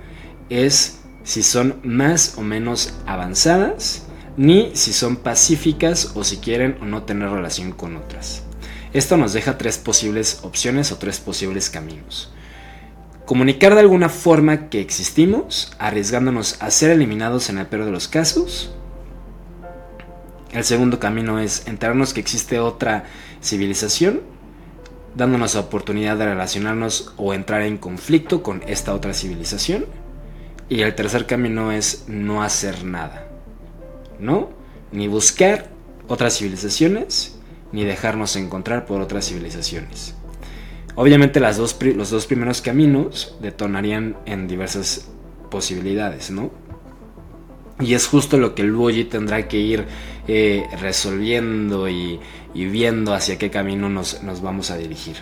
es 0.49 0.99
si 1.23 1.43
son 1.43 1.79
más 1.83 2.37
o 2.37 2.41
menos 2.41 2.93
avanzadas, 3.05 4.05
ni 4.35 4.71
si 4.73 4.91
son 4.91 5.15
pacíficas 5.15 6.11
o 6.13 6.25
si 6.25 6.37
quieren 6.37 6.77
o 6.81 6.85
no 6.85 7.03
tener 7.03 7.29
relación 7.29 7.71
con 7.71 7.95
otras. 7.95 8.43
Esto 8.91 9.15
nos 9.15 9.31
deja 9.31 9.57
tres 9.57 9.77
posibles 9.77 10.39
opciones 10.43 10.91
o 10.91 10.97
tres 10.97 11.21
posibles 11.21 11.69
caminos. 11.69 12.33
Comunicar 13.29 13.75
de 13.75 13.81
alguna 13.81 14.09
forma 14.09 14.69
que 14.69 14.81
existimos, 14.81 15.71
arriesgándonos 15.77 16.59
a 16.63 16.71
ser 16.71 16.89
eliminados 16.89 17.51
en 17.51 17.59
el 17.59 17.67
peor 17.67 17.85
de 17.85 17.91
los 17.91 18.07
casos. 18.07 18.73
El 20.51 20.63
segundo 20.63 20.99
camino 20.99 21.37
es 21.37 21.67
enterarnos 21.67 22.11
que 22.11 22.21
existe 22.21 22.57
otra 22.57 23.03
civilización, 23.39 24.21
dándonos 25.13 25.53
la 25.53 25.61
oportunidad 25.61 26.17
de 26.17 26.25
relacionarnos 26.25 27.13
o 27.17 27.35
entrar 27.35 27.61
en 27.61 27.77
conflicto 27.77 28.41
con 28.41 28.63
esta 28.65 28.95
otra 28.95 29.13
civilización. 29.13 29.85
Y 30.67 30.81
el 30.81 30.95
tercer 30.95 31.27
camino 31.27 31.71
es 31.71 32.05
no 32.07 32.41
hacer 32.41 32.83
nada. 32.83 33.27
¿No? 34.17 34.49
Ni 34.91 35.07
buscar 35.07 35.69
otras 36.07 36.35
civilizaciones, 36.35 37.37
ni 37.71 37.83
dejarnos 37.83 38.35
encontrar 38.37 38.87
por 38.87 39.01
otras 39.01 39.27
civilizaciones. 39.27 40.15
Obviamente 40.95 41.39
las 41.39 41.57
dos, 41.57 41.77
los 41.81 42.09
dos 42.09 42.25
primeros 42.27 42.61
caminos 42.61 43.37
detonarían 43.41 44.17
en 44.25 44.47
diversas 44.47 45.07
posibilidades, 45.49 46.31
¿no? 46.31 46.51
Y 47.79 47.93
es 47.93 48.07
justo 48.07 48.37
lo 48.37 48.55
que 48.55 48.63
Luigi 48.63 49.05
tendrá 49.05 49.47
que 49.47 49.57
ir 49.57 49.85
eh, 50.27 50.67
resolviendo 50.79 51.87
y, 51.87 52.19
viendo 52.53 53.13
hacia 53.13 53.37
qué 53.37 53.49
camino 53.49 53.89
nos, 53.89 54.19
vamos 54.41 54.69
a 54.71 54.77
dirigir. 54.77 55.15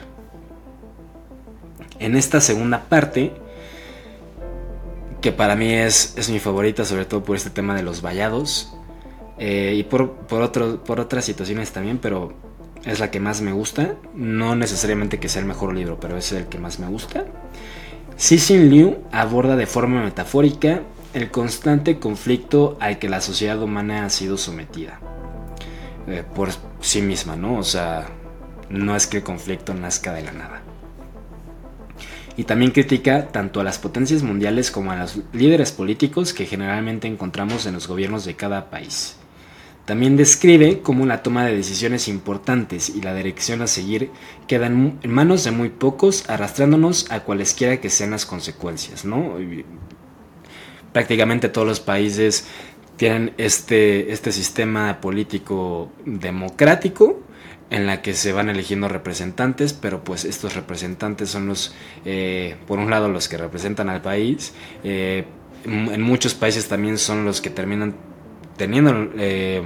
En 1.99 2.15
esta 2.15 2.41
segunda 2.41 2.85
parte, 2.89 3.33
que 5.21 5.31
para 5.31 5.55
mí 5.55 5.71
es, 5.71 6.15
es 6.17 6.29
mi 6.29 6.39
favorita, 6.39 6.83
sobre 6.83 7.05
todo 7.05 7.23
por 7.23 7.35
este 7.35 7.51
tema 7.51 7.75
de 7.75 7.83
los 7.83 8.01
vallados, 8.01 8.73
eh, 9.37 9.75
y 9.77 9.83
por, 9.83 10.13
por, 10.13 10.81
por 10.83 10.99
otras 10.99 11.25
situaciones 11.25 11.71
también, 11.71 11.99
pero 11.99 12.33
es 12.87 12.99
la 12.99 13.11
que 13.11 13.19
más 13.19 13.41
me 13.41 13.51
gusta. 13.51 13.95
No 14.15 14.55
necesariamente 14.55 15.19
que 15.19 15.29
sea 15.29 15.41
el 15.41 15.47
mejor 15.47 15.75
libro, 15.75 15.99
pero 15.99 16.17
es 16.17 16.31
el 16.31 16.45
que 16.45 16.57
más 16.57 16.79
me 16.79 16.87
gusta. 16.87 17.25
Cixin 18.17 18.69
Liu 18.69 18.97
aborda 19.11 19.55
de 19.55 19.67
forma 19.67 20.03
metafórica 20.03 20.81
el 21.13 21.29
constante 21.29 21.99
conflicto 21.99 22.77
al 22.79 22.97
que 22.97 23.09
la 23.09 23.21
sociedad 23.21 23.61
humana 23.61 24.05
ha 24.05 24.09
sido 24.09 24.37
sometida. 24.37 24.99
Eh, 26.07 26.23
por 26.35 26.49
sí 26.79 27.01
misma, 27.01 27.35
¿no? 27.35 27.57
O 27.57 27.63
sea, 27.63 28.07
no 28.69 28.95
es 28.95 29.07
que 29.07 29.17
el 29.17 29.23
conflicto 29.23 29.73
nazca 29.73 30.13
de 30.13 30.23
la 30.23 30.31
nada. 30.31 30.61
Y 32.37 32.43
también 32.43 32.71
critica 32.71 33.27
tanto 33.27 33.59
a 33.59 33.63
las 33.63 33.79
potencias 33.79 34.23
mundiales 34.23 34.71
como 34.71 34.91
a 34.91 34.95
los 34.95 35.19
líderes 35.33 35.71
políticos 35.71 36.33
que 36.33 36.45
generalmente 36.45 37.07
encontramos 37.07 37.65
en 37.65 37.73
los 37.73 37.87
gobiernos 37.87 38.25
de 38.25 38.35
cada 38.35 38.69
país. 38.69 39.16
También 39.87 40.17
describe 40.17 40.81
cómo 40.81 41.05
la 41.05 41.23
toma 41.23 41.45
de 41.45 41.55
decisiones 41.55 42.09
importantes 42.09 42.89
y 42.89 43.01
la 43.01 43.15
dirección 43.15 43.61
a 43.61 43.67
seguir 43.67 44.11
quedan 44.45 44.99
en 45.01 45.11
manos 45.13 45.45
de 45.45 45.51
muy 45.51 45.69
pocos, 45.69 46.29
arrastrándonos 46.29 47.09
a 47.09 47.21
cualesquiera 47.21 47.79
que 47.79 47.89
sean 47.89 48.11
las 48.11 48.25
consecuencias, 48.25 49.05
¿no? 49.05 49.37
prácticamente 50.91 51.47
todos 51.47 51.65
los 51.65 51.79
países 51.79 52.47
tienen 52.97 53.33
este, 53.37 54.11
este 54.11 54.33
sistema 54.33 54.99
político 54.99 55.89
democrático 56.05 57.21
en 57.69 57.85
la 57.85 58.01
que 58.01 58.13
se 58.13 58.33
van 58.33 58.49
eligiendo 58.49 58.89
representantes, 58.89 59.71
pero 59.71 60.03
pues 60.03 60.25
estos 60.25 60.53
representantes 60.53 61.29
son 61.29 61.47
los, 61.47 61.73
eh, 62.03 62.57
por 62.67 62.79
un 62.79 62.89
lado, 62.89 63.07
los 63.07 63.29
que 63.29 63.37
representan 63.37 63.87
al 63.87 64.01
país, 64.01 64.53
eh, 64.83 65.23
en 65.63 66.01
muchos 66.01 66.33
países 66.33 66.67
también 66.67 66.97
son 66.97 67.23
los 67.23 67.39
que 67.39 67.49
terminan 67.49 67.95
teniendo 68.57 69.11
eh, 69.17 69.61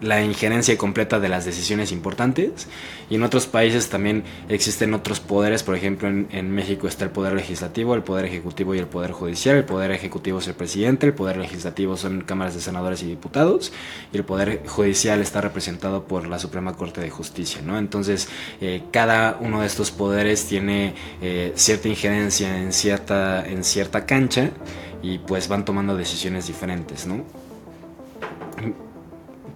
la 0.00 0.22
injerencia 0.22 0.76
completa 0.78 1.20
de 1.20 1.28
las 1.28 1.44
decisiones 1.44 1.92
importantes 1.92 2.68
y 3.10 3.16
en 3.16 3.22
otros 3.22 3.46
países 3.46 3.88
también 3.88 4.24
existen 4.48 4.94
otros 4.94 5.20
poderes, 5.20 5.62
por 5.62 5.74
ejemplo 5.74 6.08
en, 6.08 6.50
México 6.50 6.88
está 6.88 7.04
el 7.04 7.10
poder 7.10 7.34
legislativo, 7.34 7.94
el 7.94 8.02
poder 8.02 8.24
ejecutivo 8.24 8.74
y 8.74 8.78
el 8.78 8.86
poder 8.86 9.12
judicial, 9.12 9.56
el 9.56 9.64
poder 9.64 9.90
ejecutivo 9.90 10.38
es 10.38 10.48
el 10.48 10.54
presidente, 10.54 11.06
el 11.06 11.14
poder 11.14 11.36
legislativo 11.36 11.96
son 11.96 12.22
cámaras 12.22 12.54
de 12.54 12.60
senadores 12.60 13.02
y 13.02 13.06
diputados 13.06 13.72
y 14.12 14.16
el 14.16 14.24
poder 14.24 14.62
judicial 14.66 15.20
está 15.20 15.40
representado 15.40 16.04
por 16.04 16.26
la 16.26 16.38
Suprema 16.38 16.74
Corte 16.74 17.00
de 17.00 17.10
Justicia, 17.10 17.60
¿no? 17.62 17.78
Entonces 17.78 18.28
eh, 18.60 18.82
cada 18.90 19.38
uno 19.40 19.60
de 19.60 19.66
estos 19.66 19.90
poderes 19.90 20.46
tiene 20.46 20.94
eh, 21.20 21.52
cierta 21.56 21.88
injerencia 21.88 22.58
en 22.58 22.72
cierta, 22.72 23.46
en 23.46 23.64
cierta 23.64 24.06
cancha 24.06 24.50
y 25.02 25.18
pues 25.18 25.48
van 25.48 25.64
tomando 25.64 25.96
decisiones 25.96 26.46
diferentes, 26.46 27.06
¿no? 27.06 27.24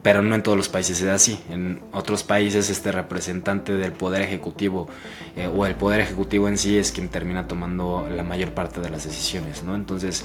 Pero 0.05 0.23
no 0.23 0.37
en 0.37 0.43
todos 0.43 0.57
los 0.57 0.69
países 0.69 1.01
es 1.01 1.09
así. 1.09 1.41
En 1.51 1.81
otros 1.93 2.23
países 2.23 2.71
este 2.71 2.93
representante 2.93 3.73
del 3.73 3.93
poder 3.93 4.23
ejecutivo 4.23 4.87
eh, 5.35 5.49
o 5.49 5.67
el 5.67 5.75
poder 5.75 6.01
ejecutivo 6.01 6.47
en 6.47 6.59
sí 6.59 6.79
es 6.79 6.93
quien 6.93 7.09
termina 7.09 7.49
tomando 7.49 8.07
la 8.15 8.23
mayor 8.23 8.53
parte 8.53 8.81
de 8.81 8.91
las 8.91 9.05
decisiones, 9.05 9.65
¿no? 9.65 9.75
Entonces, 9.75 10.25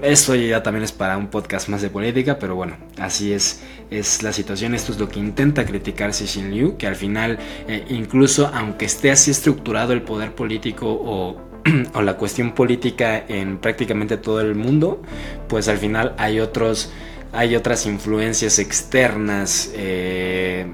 esto 0.00 0.34
ya 0.34 0.62
también 0.62 0.84
es 0.84 0.92
para 0.92 1.18
un 1.18 1.26
podcast 1.26 1.68
más 1.68 1.82
de 1.82 1.90
política, 1.90 2.38
pero 2.38 2.54
bueno, 2.54 2.76
así 2.98 3.32
es, 3.32 3.62
es 3.90 4.22
la 4.22 4.32
situación. 4.32 4.74
Esto 4.74 4.92
es 4.92 4.98
lo 4.98 5.08
que 5.08 5.18
intenta 5.18 5.66
criticar 5.66 6.12
Xi 6.12 6.42
Liu, 6.42 6.78
que 6.78 6.86
al 6.86 6.96
final, 6.96 7.38
eh, 7.68 7.84
incluso 7.90 8.50
aunque 8.54 8.86
esté 8.86 9.10
así 9.10 9.30
estructurado 9.30 9.92
el 9.92 10.02
poder 10.02 10.34
político 10.34 10.86
o 10.88 11.50
o 11.94 12.02
la 12.02 12.16
cuestión 12.16 12.52
política 12.52 13.24
en 13.28 13.58
prácticamente 13.58 14.16
todo 14.16 14.40
el 14.40 14.54
mundo, 14.54 15.02
pues 15.48 15.68
al 15.68 15.78
final 15.78 16.14
hay 16.18 16.40
otros, 16.40 16.90
hay 17.32 17.54
otras 17.56 17.86
influencias 17.86 18.58
externas, 18.58 19.70
eh, 19.74 20.66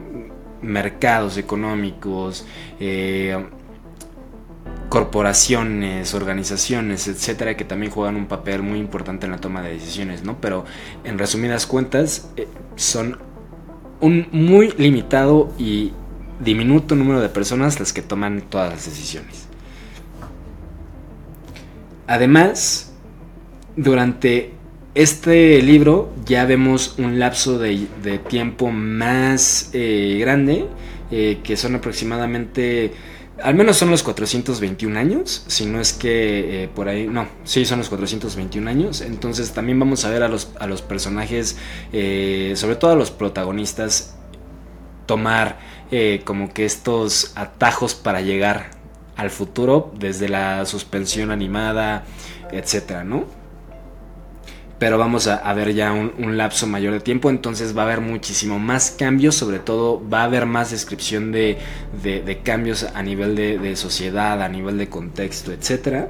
mercados 0.63 1.37
económicos, 1.37 2.47
eh, 2.81 3.47
corporaciones, 4.89 6.15
organizaciones, 6.15 7.09
etcétera, 7.09 7.57
que 7.57 7.65
también 7.65 7.93
juegan 7.93 8.17
un 8.17 8.27
papel 8.27 8.63
muy 8.63 8.79
importante 8.79 9.27
en 9.27 9.33
la 9.33 9.39
toma 9.39 9.63
de 9.63 9.73
decisiones, 9.73 10.23
¿no? 10.23 10.41
Pero 10.41 10.65
en 11.05 11.19
resumidas 11.19 11.67
cuentas, 11.67 12.31
eh, 12.37 12.49
son 12.77 13.19
un 14.01 14.29
muy 14.33 14.73
limitado 14.79 15.53
y 15.59 15.93
diminuto 16.41 16.95
número 16.95 17.21
de 17.21 17.29
personas 17.29 17.81
las 17.81 17.93
que 17.93 18.03
toman 18.03 18.43
todas 18.43 18.73
las 18.73 18.85
decisiones. 18.85 19.47
Además, 22.07 22.93
durante 23.77 24.56
este 24.97 25.61
libro 25.61 26.11
ya 26.25 26.47
vemos 26.47 26.95
un 26.97 27.19
lapso 27.19 27.59
de, 27.59 27.87
tiempo 28.31 28.71
más 28.71 29.69
eh, 29.75 30.17
grande, 30.19 30.65
eh, 31.11 31.41
que 31.45 31.59
son 31.59 31.75
aproximadamente 31.75 32.93
al 33.43 33.55
menos 33.55 33.77
son 33.77 33.91
los 33.91 34.03
421 34.03 34.99
años, 34.99 35.45
si 35.49 35.67
no 35.67 35.83
es 35.83 35.93
que 35.93 36.65
eh, 36.65 36.69
por 36.69 36.89
ahí, 36.89 37.07
no, 37.07 37.29
sí 37.45 37.67
son 37.67 37.81
los 37.81 37.91
421 37.91 38.71
años, 38.71 39.03
entonces 39.03 39.53
también 39.53 39.79
vamos 39.79 40.07
a 40.07 40.11
ver 40.11 40.23
a 40.23 40.29
los, 40.29 40.49
a 40.59 40.67
los 40.67 40.81
personajes, 40.81 41.59
sobre 41.93 42.77
todo 42.77 42.93
a 42.93 42.97
los 42.97 43.11
protagonistas, 43.11 44.17
tomar 45.05 45.59
como 46.25 46.55
que 46.55 46.65
estos 46.65 47.33
atajos 47.35 47.95
para 47.95 48.23
llegar 48.23 48.71
al 49.17 49.29
futuro, 49.29 49.93
desde 49.99 50.31
la 50.31 50.65
suspensión 50.65 51.31
animada, 51.31 52.05
etcétera, 52.51 53.05
¿no? 53.05 53.36
Pero 54.79 54.99
vamos 54.99 55.27
a, 55.27 55.53
ver 55.55 55.73
ya 55.75 55.93
un, 55.93 56.37
lapso 56.37 56.67
mayor 56.67 56.93
de 56.93 57.01
tiempo, 57.01 57.31
entonces 57.31 57.77
va 57.77 57.83
a 57.83 57.85
haber 57.87 58.01
muchísimo 58.03 58.59
más 58.59 58.91
cambios, 58.91 59.35
sobre 59.35 59.59
todo 59.59 60.07
va 60.07 60.21
a 60.21 60.25
haber 60.25 60.45
más 60.45 60.71
descripción 60.71 61.33
de, 61.33 61.59
cambios 62.45 62.87
a 62.95 63.03
nivel 63.03 63.35
de, 63.37 63.77
sociedad, 63.77 64.43
a 64.43 64.49
nivel 64.49 64.77
de 64.77 64.89
contexto, 64.89 65.51
etc. 65.53 66.09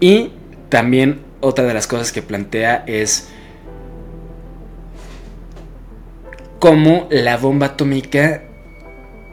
Y 0.00 0.32
también 0.68 1.20
otra 1.40 1.64
de 1.64 1.74
las 1.74 1.86
cosas 1.86 2.10
que 2.10 2.22
plantea 2.22 2.82
es 2.88 3.28
cómo 6.58 7.06
la 7.10 7.36
bomba 7.36 7.66
atómica 7.66 8.42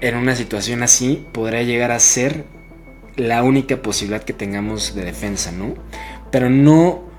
en 0.01 0.17
una 0.17 0.35
situación 0.35 0.83
así 0.83 1.25
podrá 1.31 1.63
llegar 1.63 1.89
a 1.89 1.99
ser 1.99 2.45
la 3.15 3.41
única 3.41 3.81
posibilidad 3.81 4.23
que 4.23 4.33
tengamos 4.33 4.93
de 4.93 5.05
defensa, 5.05 5.51
¿no? 5.51 5.73
Pero 6.29 6.49
no 6.49 7.12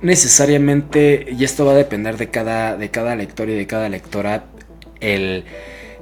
necesariamente, 0.00 1.26
y 1.30 1.44
esto 1.44 1.64
va 1.64 1.72
a 1.72 1.76
depender 1.76 2.16
de 2.16 2.28
cada, 2.28 2.76
de 2.76 2.90
cada 2.90 3.16
lector 3.16 3.48
y 3.48 3.54
de 3.54 3.66
cada 3.66 3.88
lectora, 3.88 4.44
el, 5.00 5.44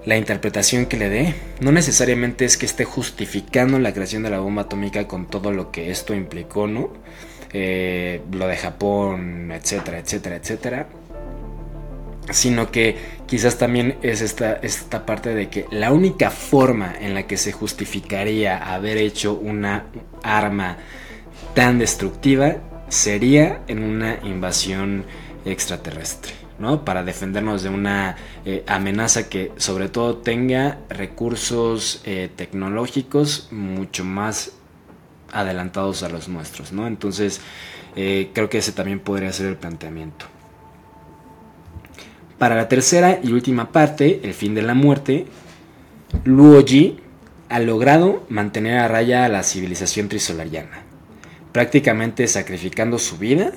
la 0.04 0.16
interpretación 0.16 0.86
que 0.86 0.96
le 0.96 1.08
dé. 1.08 1.34
No 1.60 1.72
necesariamente 1.72 2.44
es 2.44 2.56
que 2.56 2.66
esté 2.66 2.84
justificando 2.84 3.78
la 3.78 3.92
creación 3.92 4.22
de 4.22 4.30
la 4.30 4.40
bomba 4.40 4.62
atómica 4.62 5.06
con 5.06 5.26
todo 5.26 5.50
lo 5.52 5.70
que 5.70 5.90
esto 5.90 6.14
implicó, 6.14 6.66
¿no? 6.66 6.90
Eh, 7.52 8.20
lo 8.32 8.48
de 8.48 8.56
Japón, 8.56 9.52
etcétera, 9.52 9.98
etcétera, 9.98 10.36
etcétera. 10.36 10.86
Sino 12.30 12.70
que 12.70 12.96
quizás 13.26 13.58
también 13.58 13.96
es 14.02 14.22
esta, 14.22 14.54
esta 14.54 15.04
parte 15.06 15.34
de 15.34 15.48
que 15.48 15.66
la 15.70 15.92
única 15.92 16.30
forma 16.30 16.94
en 16.98 17.14
la 17.14 17.26
que 17.26 17.36
se 17.36 17.52
justificaría 17.52 18.56
haber 18.56 18.96
hecho 18.96 19.34
una 19.34 19.84
arma 20.22 20.78
tan 21.54 21.78
destructiva 21.78 22.56
sería 22.88 23.62
en 23.66 23.82
una 23.82 24.18
invasión 24.24 25.04
extraterrestre, 25.44 26.32
¿no? 26.58 26.84
Para 26.84 27.02
defendernos 27.02 27.62
de 27.62 27.68
una 27.68 28.16
eh, 28.44 28.64
amenaza 28.66 29.28
que 29.28 29.52
sobre 29.56 29.88
todo 29.88 30.18
tenga 30.18 30.78
recursos 30.88 32.00
eh, 32.04 32.30
tecnológicos 32.34 33.48
mucho 33.50 34.04
más 34.04 34.52
adelantados 35.32 36.02
a 36.02 36.08
los 36.08 36.28
nuestros, 36.28 36.72
¿no? 36.72 36.86
Entonces, 36.86 37.40
eh, 37.96 38.30
creo 38.32 38.48
que 38.48 38.58
ese 38.58 38.72
también 38.72 39.00
podría 39.00 39.32
ser 39.32 39.46
el 39.46 39.56
planteamiento. 39.56 40.26
Para 42.38 42.56
la 42.56 42.68
tercera 42.68 43.20
y 43.22 43.32
última 43.32 43.70
parte, 43.70 44.20
el 44.24 44.34
fin 44.34 44.54
de 44.54 44.62
la 44.62 44.74
muerte, 44.74 45.26
Luoji 46.24 47.00
ha 47.48 47.58
logrado 47.60 48.24
mantener 48.28 48.78
a 48.78 48.88
raya 48.88 49.24
a 49.24 49.28
la 49.28 49.42
civilización 49.42 50.08
trisolariana 50.08 50.83
prácticamente 51.54 52.26
sacrificando 52.26 52.98
su 52.98 53.16
vida, 53.16 53.52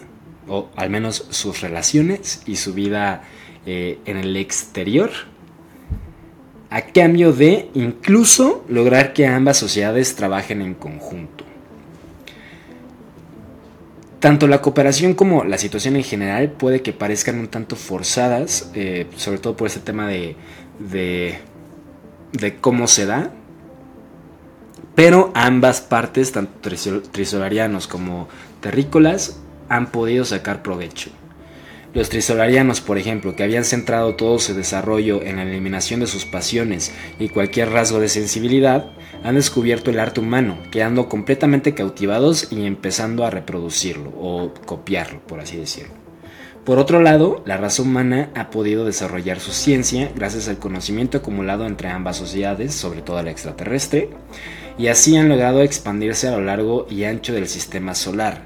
o 0.47 0.69
al 0.75 0.91
menos 0.91 1.25
sus 1.31 1.61
relaciones 1.61 2.43
y 2.45 2.57
su 2.57 2.75
vida 2.75 3.23
eh, 3.65 3.97
en 4.05 4.17
el 4.17 4.37
exterior, 4.37 5.09
a 6.69 6.83
cambio 6.83 7.33
de 7.33 7.71
incluso 7.73 8.63
lograr 8.69 9.13
que 9.13 9.25
ambas 9.25 9.57
sociedades 9.57 10.15
trabajen 10.15 10.61
en 10.61 10.75
conjunto. 10.75 11.43
Tanto 14.19 14.45
la 14.45 14.61
cooperación 14.61 15.15
como 15.15 15.43
la 15.43 15.57
situación 15.57 15.95
en 15.95 16.03
general 16.03 16.51
puede 16.51 16.83
que 16.83 16.93
parezcan 16.93 17.39
un 17.39 17.47
tanto 17.47 17.75
forzadas, 17.75 18.69
eh, 18.75 19.07
sobre 19.15 19.39
todo 19.39 19.57
por 19.57 19.65
ese 19.65 19.79
tema 19.79 20.07
de, 20.07 20.35
de 20.79 22.55
cómo 22.61 22.85
se 22.85 23.07
da, 23.07 23.31
pero 24.97 25.29
ambas 25.35 25.79
partes, 25.79 26.31
tanto 26.31 26.71
trisolarianos 27.11 27.85
como 27.85 28.27
terrícolas, 28.61 29.39
han 29.69 29.91
podido 29.91 30.25
sacar 30.25 30.63
provecho. 30.63 31.11
Los 31.93 32.09
trisolarianos, 32.09 32.81
por 32.81 32.97
ejemplo, 32.97 33.35
que 33.35 33.43
habían 33.43 33.63
centrado 33.63 34.15
todo 34.15 34.39
su 34.39 34.55
desarrollo 34.55 35.21
en 35.21 35.35
la 35.35 35.43
eliminación 35.43 35.99
de 35.99 36.07
sus 36.07 36.25
pasiones 36.25 36.91
y 37.19 37.29
cualquier 37.29 37.69
rasgo 37.69 37.99
de 37.99 38.09
sensibilidad, 38.09 38.89
han 39.23 39.35
descubierto 39.35 39.91
el 39.91 39.99
arte 39.99 40.19
humano, 40.19 40.57
quedando 40.71 41.07
completamente 41.07 41.75
cautivados 41.75 42.51
y 42.51 42.65
empezando 42.65 43.23
a 43.23 43.29
reproducirlo 43.29 44.09
o 44.19 44.51
copiarlo, 44.65 45.19
por 45.27 45.41
así 45.41 45.57
decirlo. 45.57 45.93
Por 46.65 46.79
otro 46.79 47.03
lado, 47.03 47.43
la 47.45 47.55
raza 47.55 47.83
humana 47.83 48.31
ha 48.33 48.49
podido 48.49 48.83
desarrollar 48.83 49.39
su 49.39 49.51
ciencia 49.51 50.11
gracias 50.15 50.49
al 50.49 50.57
conocimiento 50.57 51.19
acumulado 51.19 51.67
entre 51.67 51.87
ambas 51.87 52.17
sociedades, 52.17 52.73
sobre 52.73 53.03
todo 53.03 53.21
la 53.21 53.29
extraterrestre, 53.29 54.09
y 54.77 54.87
así 54.87 55.17
han 55.17 55.29
logrado 55.29 55.61
expandirse 55.61 56.27
a 56.27 56.31
lo 56.31 56.41
largo 56.41 56.87
y 56.89 57.03
ancho 57.03 57.33
del 57.33 57.47
sistema 57.47 57.95
solar. 57.95 58.41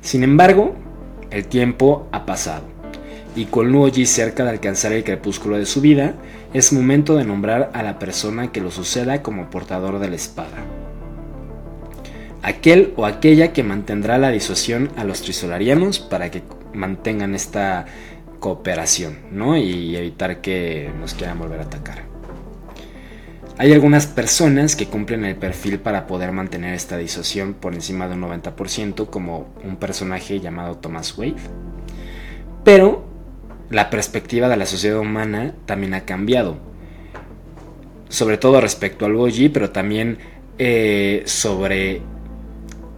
Sin 0.00 0.22
embargo, 0.22 0.74
el 1.30 1.46
tiempo 1.46 2.08
ha 2.10 2.24
pasado, 2.24 2.64
y 3.36 3.44
con 3.44 3.70
Luoji 3.70 4.06
cerca 4.06 4.44
de 4.44 4.50
alcanzar 4.50 4.92
el 4.92 5.04
crepúsculo 5.04 5.56
de 5.56 5.66
su 5.66 5.80
vida, 5.80 6.14
es 6.52 6.72
momento 6.72 7.16
de 7.16 7.24
nombrar 7.24 7.70
a 7.74 7.82
la 7.82 7.98
persona 7.98 8.50
que 8.50 8.60
lo 8.60 8.70
suceda 8.70 9.22
como 9.22 9.50
portador 9.50 9.98
de 9.98 10.08
la 10.08 10.16
espada. 10.16 10.64
Aquel 12.42 12.94
o 12.96 13.04
aquella 13.04 13.52
que 13.52 13.62
mantendrá 13.62 14.16
la 14.18 14.30
disuasión 14.30 14.90
a 14.96 15.04
los 15.04 15.20
trisolarianos 15.20 16.00
para 16.00 16.30
que 16.30 16.42
mantengan 16.72 17.34
esta 17.34 17.84
cooperación, 18.40 19.18
¿no? 19.30 19.58
Y 19.58 19.94
evitar 19.94 20.40
que 20.40 20.90
nos 20.98 21.14
quieran 21.14 21.38
volver 21.38 21.60
a 21.60 21.64
atacar. 21.64 22.09
Hay 23.60 23.74
algunas 23.74 24.06
personas 24.06 24.74
que 24.74 24.86
cumplen 24.86 25.22
el 25.26 25.36
perfil 25.36 25.80
para 25.80 26.06
poder 26.06 26.32
mantener 26.32 26.72
esta 26.72 26.96
disociación 26.96 27.52
por 27.52 27.74
encima 27.74 28.08
de 28.08 28.14
un 28.14 28.22
90%, 28.22 29.10
como 29.10 29.52
un 29.62 29.76
personaje 29.76 30.40
llamado 30.40 30.78
Thomas 30.78 31.18
Wade. 31.18 31.34
Pero 32.64 33.04
la 33.68 33.90
perspectiva 33.90 34.48
de 34.48 34.56
la 34.56 34.64
sociedad 34.64 34.98
humana 34.98 35.54
también 35.66 35.92
ha 35.92 36.06
cambiado. 36.06 36.56
Sobre 38.08 38.38
todo 38.38 38.62
respecto 38.62 39.04
al 39.04 39.12
Boji, 39.12 39.50
pero 39.50 39.68
también 39.68 40.16
eh, 40.56 41.22
sobre 41.26 42.00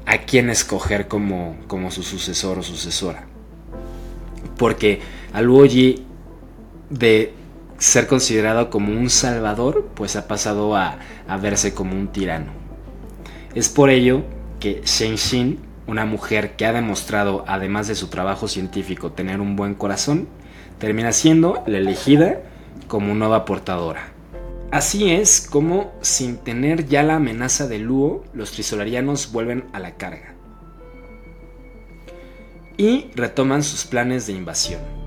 a 0.07 0.19
quién 0.19 0.49
escoger 0.49 1.09
como, 1.09 1.57
como 1.67 1.91
su 1.91 2.05
sucesor 2.05 2.61
o 2.61 2.63
sucesora. 2.63 3.25
Porque 4.57 5.01
al 5.33 5.49
Boji 5.49 6.05
de 6.89 7.42
ser 7.83 8.07
considerado 8.07 8.71
como 8.71 8.93
un 8.93 9.11
salvador, 9.11 9.91
pues 9.97 10.15
ha 10.15 10.29
pasado 10.29 10.77
a, 10.77 10.99
verse 11.41 11.75
como 11.75 11.95
un 11.95 12.13
tirano. 12.13 12.53
Es 13.57 13.69
por 13.69 13.91
ello 13.91 14.23
que 14.61 14.83
Shen 14.85 15.17
Xin, 15.19 15.59
una 15.89 16.07
mujer 16.07 16.55
que 16.55 16.65
ha 16.65 16.73
demostrado, 16.73 17.45
además 17.49 17.89
de 17.89 17.97
su 17.97 18.07
trabajo 18.07 18.47
científico, 18.47 19.11
tener 19.11 19.41
un 19.41 19.57
buen 19.57 19.75
corazón, 19.75 20.29
termina 20.79 21.11
siendo 21.11 21.65
la 21.67 21.79
elegida 21.79 22.43
como 22.87 23.15
nueva 23.15 23.45
portadora. 23.45 24.13
Así 24.71 25.11
es 25.11 25.41
como, 25.41 25.93
sin 26.03 26.37
tener 26.37 26.87
ya 26.87 27.03
la 27.03 27.17
amenaza 27.17 27.67
de 27.67 27.81
Luo, 27.81 28.23
los 28.33 28.53
trisolarianos 28.53 29.33
vuelven 29.33 29.65
a 29.73 29.81
la 29.81 29.97
carga. 29.97 30.37
Y 32.77 33.11
retoman 33.17 33.65
sus 33.65 33.85
planes 33.85 34.29
de 34.29 34.35
invasión. 34.35 35.02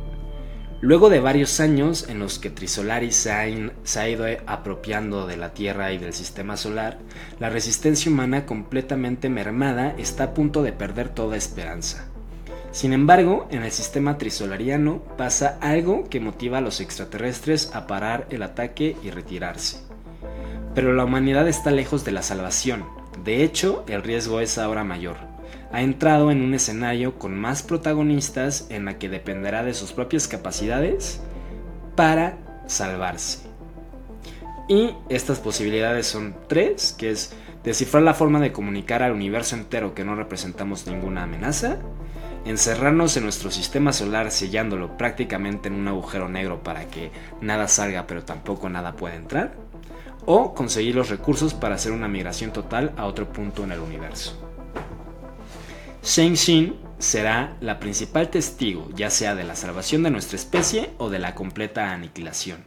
Luego 0.86 1.10
de 1.10 1.20
varios 1.20 1.60
años 1.62 2.06
en 2.10 2.20
los 2.20 2.38
que 2.38 2.52
Trisolaris 2.52 3.16
se 3.16 3.32
ha, 3.32 4.08
ido 4.08 4.26
apropiando 4.46 5.26
de 5.26 5.36
la 5.36 5.52
Tierra 5.52 5.92
y 5.92 5.98
del 5.98 6.14
sistema 6.14 6.58
solar, 6.58 7.00
la 7.40 7.50
resistencia 7.50 8.12
humana 8.12 8.46
completamente 8.46 9.28
mermada 9.28 9.96
está 9.98 10.26
a 10.26 10.34
punto 10.36 10.62
de 10.62 10.74
perder 10.74 11.10
toda 11.10 11.38
esperanza. 11.38 12.06
Sin 12.70 12.94
embargo, 12.94 13.48
en 13.50 13.64
el 13.64 13.72
sistema 13.72 14.20
trisolariano 14.20 15.02
pasa 15.18 15.58
algo 15.60 16.08
que 16.08 16.20
motiva 16.20 16.60
a 16.60 16.62
los 16.62 16.80
extraterrestres 16.80 17.72
a 17.74 17.88
parar 17.88 18.28
el 18.30 18.44
ataque 18.44 18.96
y 19.02 19.10
retirarse. 19.10 19.80
Pero 20.76 20.94
la 20.94 21.06
humanidad 21.06 21.48
está 21.48 21.72
lejos 21.72 22.06
de 22.06 22.12
la 22.12 22.22
salvación, 22.22 22.86
de 23.24 23.44
hecho 23.44 23.86
el 23.88 24.04
riesgo 24.04 24.40
es 24.40 24.60
ahora 24.60 24.84
mayor 24.84 25.35
ha 25.76 25.82
entrado 25.82 26.32
en 26.32 26.42
un 26.42 26.54
escenario 26.54 27.20
con 27.20 27.38
más 27.38 27.62
protagonistas 27.62 28.66
en 28.70 28.86
la 28.86 28.98
que 28.98 29.10
dependerá 29.10 29.62
de 29.62 29.74
sus 29.74 29.92
propias 29.92 30.26
capacidades 30.26 31.20
para 31.98 32.38
salvarse. 32.66 33.40
Y 34.70 34.92
estas 35.10 35.40
posibilidades 35.40 36.08
son 36.08 36.34
tres, 36.48 36.96
que 36.98 37.12
es 37.12 37.34
descifrar 37.66 38.04
la 38.04 38.14
forma 38.14 38.40
de 38.40 38.54
comunicar 38.54 39.04
al 39.04 39.12
universo 39.12 39.58
entero 39.58 39.94
que 39.94 40.06
no 40.06 40.16
representamos 40.16 40.88
ninguna 40.88 41.24
amenaza, 41.24 41.80
encerrarnos 42.46 43.18
en 43.18 43.24
nuestro 43.24 43.52
sistema 43.52 43.92
solar 43.92 44.32
sellándolo 44.32 44.96
prácticamente 44.96 45.68
en 45.68 45.74
un 45.74 45.90
agujero 45.90 46.30
negro 46.30 46.64
para 46.64 46.86
que 46.86 47.12
nada 47.42 47.68
salga 47.68 48.08
pero 48.08 48.24
tampoco 48.24 48.70
nada 48.70 48.96
pueda 48.96 49.16
entrar, 49.16 49.56
o 50.26 50.54
conseguir 50.54 50.96
los 50.96 51.10
recursos 51.10 51.54
para 51.54 51.76
hacer 51.76 51.92
una 51.92 52.08
migración 52.08 52.54
total 52.54 52.94
a 52.96 53.08
otro 53.08 53.28
punto 53.34 53.66
en 53.66 53.74
el 53.74 53.82
universo. 53.82 54.45
Shang 56.06 56.38
Xin 56.38 56.76
será 57.00 57.58
la 57.62 57.80
principal 57.80 58.30
testigo, 58.30 58.90
ya 58.96 59.10
sea 59.10 59.34
de 59.34 59.44
la 59.44 59.56
salvación 59.56 60.04
de 60.04 60.12
nuestra 60.12 60.36
especie 60.36 60.92
o 61.00 61.10
de 61.10 61.18
la 61.18 61.34
completa 61.34 61.94
aniquilación. 61.94 62.64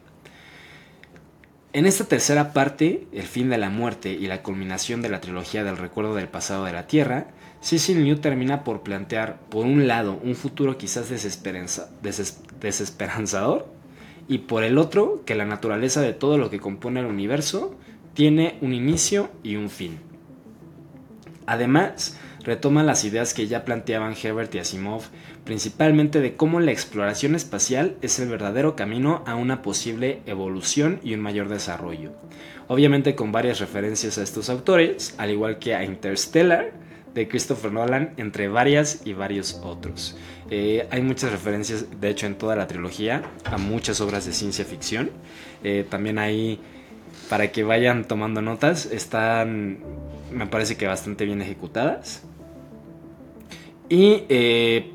En 1.72 1.86
esta 1.86 2.03
tercera 2.03 2.53
parte, 2.53 3.07
el 3.12 3.22
fin 3.22 3.49
de 3.49 3.57
la 3.57 3.70
muerte 3.70 4.11
y 4.11 4.26
la 4.26 4.43
culminación 4.43 5.03
de 5.03 5.09
la 5.09 5.20
trilogía 5.20 5.62
del 5.62 5.76
recuerdo 5.76 6.16
del 6.16 6.26
pasado 6.26 6.64
de 6.64 6.72
la 6.72 6.89
Tierra, 6.89 7.28
Cecil 7.61 8.03
New 8.03 8.18
termina 8.18 8.64
por 8.64 8.82
plantear, 8.82 9.39
por 9.51 9.66
un 9.66 9.86
lado, 9.86 10.18
un 10.24 10.34
futuro 10.34 10.76
quizás 10.76 11.09
desesperanzador, 11.09 13.68
y 14.26 14.39
por 14.39 14.64
el 14.64 14.78
otro, 14.78 15.22
que 15.24 15.36
la 15.36 15.45
naturaleza 15.45 16.01
de 16.01 16.12
todo 16.12 16.39
lo 16.39 16.51
que 16.51 16.59
compone 16.59 16.99
el 16.99 17.07
universo 17.07 17.76
tiene 18.14 18.59
un 18.62 18.74
inicio 18.74 19.30
y 19.45 19.55
un 19.55 19.70
fin. 19.70 20.01
Además, 21.47 22.18
retoma 22.45 22.82
las 22.82 23.05
ideas 23.05 23.34
que 23.34 23.47
ya 23.47 23.64
planteaban 23.64 24.14
Herbert 24.20 24.55
y 24.55 24.59
Asimov, 24.59 25.03
principalmente 25.45 26.20
de 26.20 26.36
cómo 26.36 26.61
la 26.61 26.72
exploración 26.72 27.34
espacial 27.34 27.97
es 28.03 28.18
el 28.18 28.28
verdadero 28.28 28.76
camino 28.76 29.22
a 29.26 29.34
una 29.34 29.62
posible 29.62 30.20
evolución 30.26 31.01
y 31.03 31.14
un 31.14 31.20
mayor 31.20 31.49
desarrollo. 31.49 32.12
Obviamente 32.68 33.14
con 33.14 33.32
varias 33.32 33.61
referencias 33.61 34.18
a 34.18 34.22
estos 34.22 34.51
autores, 34.51 35.14
al 35.18 35.30
igual 35.30 35.59
que 35.59 35.74
a 35.74 35.84
Interstellar, 35.84 36.72
de 37.14 37.26
Christopher 37.28 37.72
Nolan, 37.72 38.14
entre 38.16 38.49
varias 38.49 39.03
y 39.05 39.12
varios 39.12 39.61
otros. 39.64 40.16
Eh, 40.51 40.86
hay 40.91 41.03
muchas 41.03 41.32
referencias, 41.32 42.01
de 42.01 42.11
hecho, 42.11 42.26
en 42.26 42.36
toda 42.36 42.55
la 42.57 42.66
trilogía, 42.66 43.22
a 43.45 43.59
muchas 43.59 44.01
obras 44.01 44.26
de 44.26 44.32
ciencia 44.32 44.64
ficción. 44.64 45.11
Eh, 45.64 45.84
también 45.89 46.18
hay, 46.18 46.61
para 47.28 47.51
que 47.51 47.64
vayan 47.64 48.07
tomando 48.07 48.41
notas, 48.41 48.86
están, 48.86 49.78
me 50.30 50.47
parece 50.47 50.76
que 50.76 50.86
bastante 50.86 51.24
bien 51.24 51.43
ejecutadas. 51.43 52.28
Y 53.89 54.24
eh, 54.28 54.93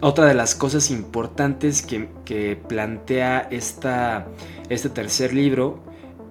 otra 0.00 0.26
de 0.26 0.34
las 0.34 0.54
cosas 0.54 0.90
importantes 0.90 1.82
que, 1.82 2.56
plantea 2.68 3.48
este 3.50 4.88
tercer 4.90 5.34
libro 5.34 5.80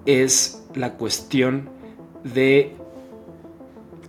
es 0.06 0.64
la 0.74 0.94
cuestión 0.94 1.68
de 2.24 2.74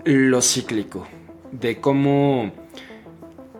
lo 0.05 0.41
cíclico, 0.41 1.07
de 1.51 1.81
cómo 1.81 2.51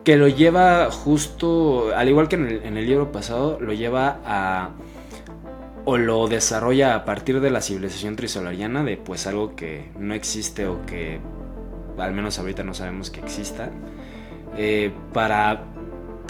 que 0.04 0.16
lo 0.16 0.28
lleva 0.28 0.90
justo, 0.90 1.94
al 1.94 2.08
igual 2.08 2.28
que 2.28 2.36
en 2.36 2.46
el, 2.46 2.62
en 2.62 2.76
el, 2.76 2.86
libro 2.86 3.12
pasado, 3.12 3.60
lo 3.60 3.74
lleva 3.74 4.20
a 4.24 4.70
o 5.84 5.96
lo 5.98 6.28
desarrolla 6.28 6.94
a 6.94 7.04
partir 7.04 7.40
de 7.40 7.50
la 7.50 7.60
civilización 7.60 8.16
trisolariana, 8.16 8.84
de 8.84 8.96
pues 8.96 9.26
algo 9.26 9.54
que 9.54 9.90
no 9.98 10.14
existe 10.14 10.66
o 10.66 10.84
que 10.86 11.20
al 12.00 12.12
menos 12.12 12.38
ahorita 12.38 12.64
no 12.64 12.74
sabemos 12.74 13.10
que 13.10 13.20
exista, 13.20 13.70
eh, 14.56 14.90
para 15.12 15.64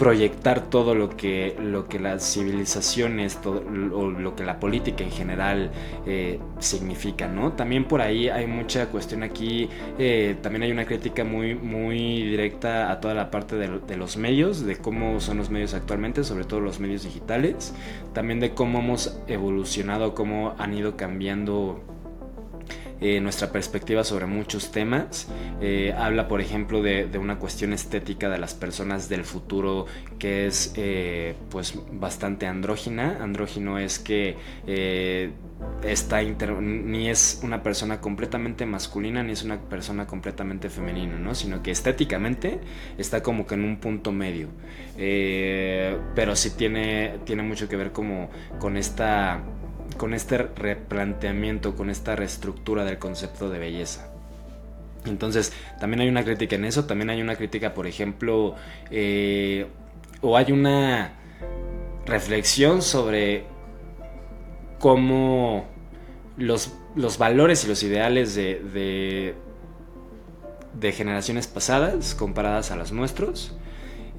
proyectar 0.01 0.61
todo 0.61 0.95
lo 0.95 1.15
que, 1.15 1.55
lo 1.61 1.87
que 1.87 1.99
las 1.99 2.33
civilizaciones 2.33 3.39
todo, 3.39 3.63
o 3.93 4.09
lo 4.09 4.35
que 4.35 4.43
la 4.43 4.59
política 4.59 5.03
en 5.03 5.11
general 5.11 5.69
eh, 6.07 6.39
significa, 6.57 7.27
¿no? 7.27 7.53
También 7.53 7.85
por 7.85 8.01
ahí 8.01 8.27
hay 8.27 8.47
mucha 8.47 8.87
cuestión 8.87 9.21
aquí, 9.21 9.69
eh, 9.99 10.37
también 10.41 10.63
hay 10.63 10.71
una 10.71 10.85
crítica 10.85 11.23
muy, 11.23 11.53
muy 11.53 12.23
directa 12.23 12.91
a 12.91 12.99
toda 12.99 13.13
la 13.13 13.29
parte 13.29 13.55
de, 13.57 13.77
de, 13.77 13.95
los 13.95 14.17
medios, 14.17 14.65
de 14.65 14.75
cómo 14.77 15.19
son 15.19 15.37
los 15.37 15.51
medios 15.51 15.75
actualmente, 15.75 16.23
sobre 16.23 16.45
todo 16.45 16.61
los 16.61 16.79
medios 16.79 17.03
digitales, 17.03 17.75
también 18.11 18.39
de 18.39 18.55
cómo 18.55 18.79
hemos 18.79 19.19
evolucionado, 19.27 20.15
cómo 20.15 20.55
han 20.57 20.73
ido 20.73 20.97
cambiando 20.97 21.79
eh, 23.03 23.19
nuestra 23.19 23.51
perspectiva 23.51 24.03
sobre 24.03 24.27
muchos 24.27 24.71
temas. 24.71 25.27
Eh, 25.59 25.91
habla, 25.97 26.27
por 26.27 26.39
ejemplo, 26.39 26.83
de, 26.83 27.09
una 27.17 27.39
cuestión 27.39 27.73
estética 27.73 28.29
de 28.29 28.37
las 28.37 28.53
personas 28.53 29.09
del 29.09 29.23
futuro 29.23 29.87
que 30.19 30.45
es 30.45 30.73
eh, 30.77 31.33
pues 31.49 31.73
bastante 31.91 32.45
andrógina. 32.45 33.17
Andrógino 33.19 33.79
es 33.79 33.97
que 33.97 34.37
está 35.81 36.21
ni 36.21 37.09
es 37.09 37.41
una 37.43 37.63
persona 37.63 38.01
completamente 38.01 38.67
masculina 38.67 39.23
ni 39.23 39.31
es 39.31 39.43
una 39.43 39.59
persona 39.59 40.05
completamente 40.05 40.69
femenina, 40.69 41.17
¿no? 41.17 41.33
Sino 41.33 41.63
que 41.63 41.71
estéticamente 41.71 42.59
está 42.99 43.23
como 43.23 43.47
que 43.47 43.55
en 43.55 43.63
un 43.63 43.77
punto 43.79 44.11
medio. 44.11 44.49
pero 44.95 46.35
sí 46.35 46.51
tiene, 46.51 47.15
tiene 47.25 47.41
mucho 47.41 47.67
que 47.67 47.77
ver 47.77 47.91
como 47.91 48.29
con 48.59 48.77
esta 48.77 49.41
con 49.97 50.13
este 50.13 50.37
replanteamiento, 50.37 51.75
con 51.75 51.89
esta 51.89 52.15
reestructura 52.15 52.85
del 52.85 52.97
concepto 52.97 53.49
de 53.49 53.59
belleza. 53.59 54.11
Entonces, 55.05 55.53
también 55.79 56.01
hay 56.01 56.09
una 56.09 56.23
crítica 56.23 56.55
en 56.55 56.65
eso, 56.65 56.85
también 56.85 57.09
hay 57.09 57.21
una 57.21 57.35
crítica, 57.35 57.73
por 57.73 57.87
ejemplo, 57.87 58.55
eh, 58.91 59.67
o 60.21 60.37
hay 60.37 60.51
una 60.51 61.13
reflexión 62.05 62.81
sobre 62.81 63.45
cómo 64.79 65.65
los, 66.37 66.73
los 66.95 67.17
valores 67.17 67.65
y 67.65 67.67
los 67.67 67.81
ideales 67.83 68.35
de, 68.35 68.59
de, 68.73 69.35
de 70.79 70.91
generaciones 70.91 71.47
pasadas 71.47 72.15
comparadas 72.15 72.71
a 72.71 72.75
los 72.75 72.91
nuestros 72.91 73.55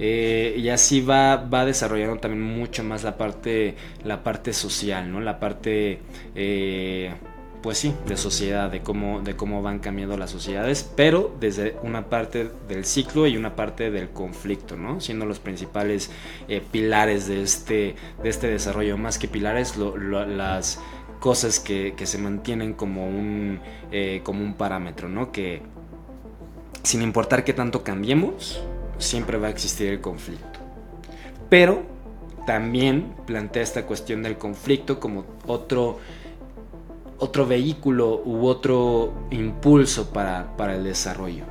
eh, 0.04 0.56
y 0.58 0.68
así 0.68 1.00
va, 1.00 1.36
va 1.36 1.64
desarrollando 1.64 2.16
también 2.16 2.42
mucho 2.42 2.82
más 2.82 3.04
la 3.04 3.16
parte, 3.16 3.76
la 4.02 4.24
parte 4.24 4.52
social, 4.52 5.12
¿no? 5.12 5.20
La 5.20 5.38
parte, 5.38 6.00
eh, 6.34 7.14
pues 7.62 7.78
sí, 7.78 7.94
de 8.08 8.16
sociedad, 8.16 8.68
de 8.68 8.80
cómo, 8.80 9.20
de 9.20 9.36
cómo 9.36 9.62
van 9.62 9.78
cambiando 9.78 10.16
las 10.16 10.32
sociedades, 10.32 10.90
pero 10.96 11.32
desde 11.38 11.76
una 11.84 12.06
parte 12.06 12.50
del 12.66 12.84
ciclo 12.84 13.28
y 13.28 13.36
una 13.36 13.54
parte 13.54 13.92
del 13.92 14.10
conflicto, 14.10 14.76
¿no? 14.76 15.00
Siendo 15.00 15.24
los 15.24 15.38
principales 15.38 16.10
eh, 16.48 16.60
pilares 16.72 17.28
de 17.28 17.40
este, 17.40 17.94
de 18.24 18.28
este 18.28 18.48
desarrollo, 18.48 18.98
más 18.98 19.20
que 19.20 19.28
pilares, 19.28 19.76
las 19.76 20.80
cosas 21.20 21.60
que, 21.60 21.94
que, 21.96 22.06
se 22.06 22.18
mantienen 22.18 22.74
como 22.74 23.06
un, 23.06 23.60
como 24.24 24.42
un 24.42 24.54
parámetro, 24.54 25.08
¿no? 25.08 25.30
Que 25.30 25.62
sin 26.82 27.02
importar 27.02 27.44
qué 27.44 27.52
tanto 27.52 27.84
cambiemos, 27.84 28.60
siempre 28.98 29.38
va 29.38 29.48
a 29.48 29.50
existir 29.50 29.88
el 29.88 30.00
conflicto. 30.00 30.58
Pero 31.48 31.82
también 32.46 33.14
plantea 33.26 33.62
esta 33.62 33.86
cuestión 33.86 34.22
del 34.22 34.38
conflicto 34.38 34.98
como 34.98 35.24
otro, 35.46 35.98
otro 37.18 37.46
vehículo 37.46 38.22
u 38.24 38.46
otro 38.46 39.12
impulso 39.30 40.10
para, 40.10 40.56
para 40.56 40.74
el 40.74 40.84
desarrollo. 40.84 41.44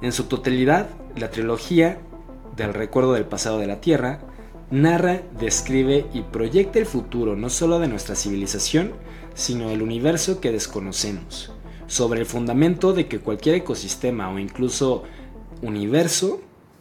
En 0.00 0.12
su 0.12 0.24
totalidad, 0.24 0.88
la 1.16 1.30
trilogía 1.30 1.98
del 2.56 2.74
recuerdo 2.74 3.14
del 3.14 3.24
pasado 3.24 3.58
de 3.58 3.66
la 3.66 3.80
Tierra 3.80 4.20
narra, 4.70 5.20
describe 5.38 6.06
y 6.14 6.22
proyecta 6.22 6.78
el 6.78 6.86
futuro 6.86 7.36
no 7.36 7.50
solo 7.50 7.78
de 7.78 7.88
nuestra 7.88 8.16
civilización, 8.16 8.92
sino 9.34 9.68
del 9.68 9.82
universo 9.82 10.40
que 10.40 10.50
desconocemos 10.50 11.51
sobre 11.92 12.20
el 12.20 12.26
fundamento 12.26 12.94
de 12.94 13.06
que 13.06 13.18
cualquier 13.18 13.56
ecosistema 13.56 14.30
o 14.30 14.38
incluso 14.38 15.02
universo, 15.60 16.40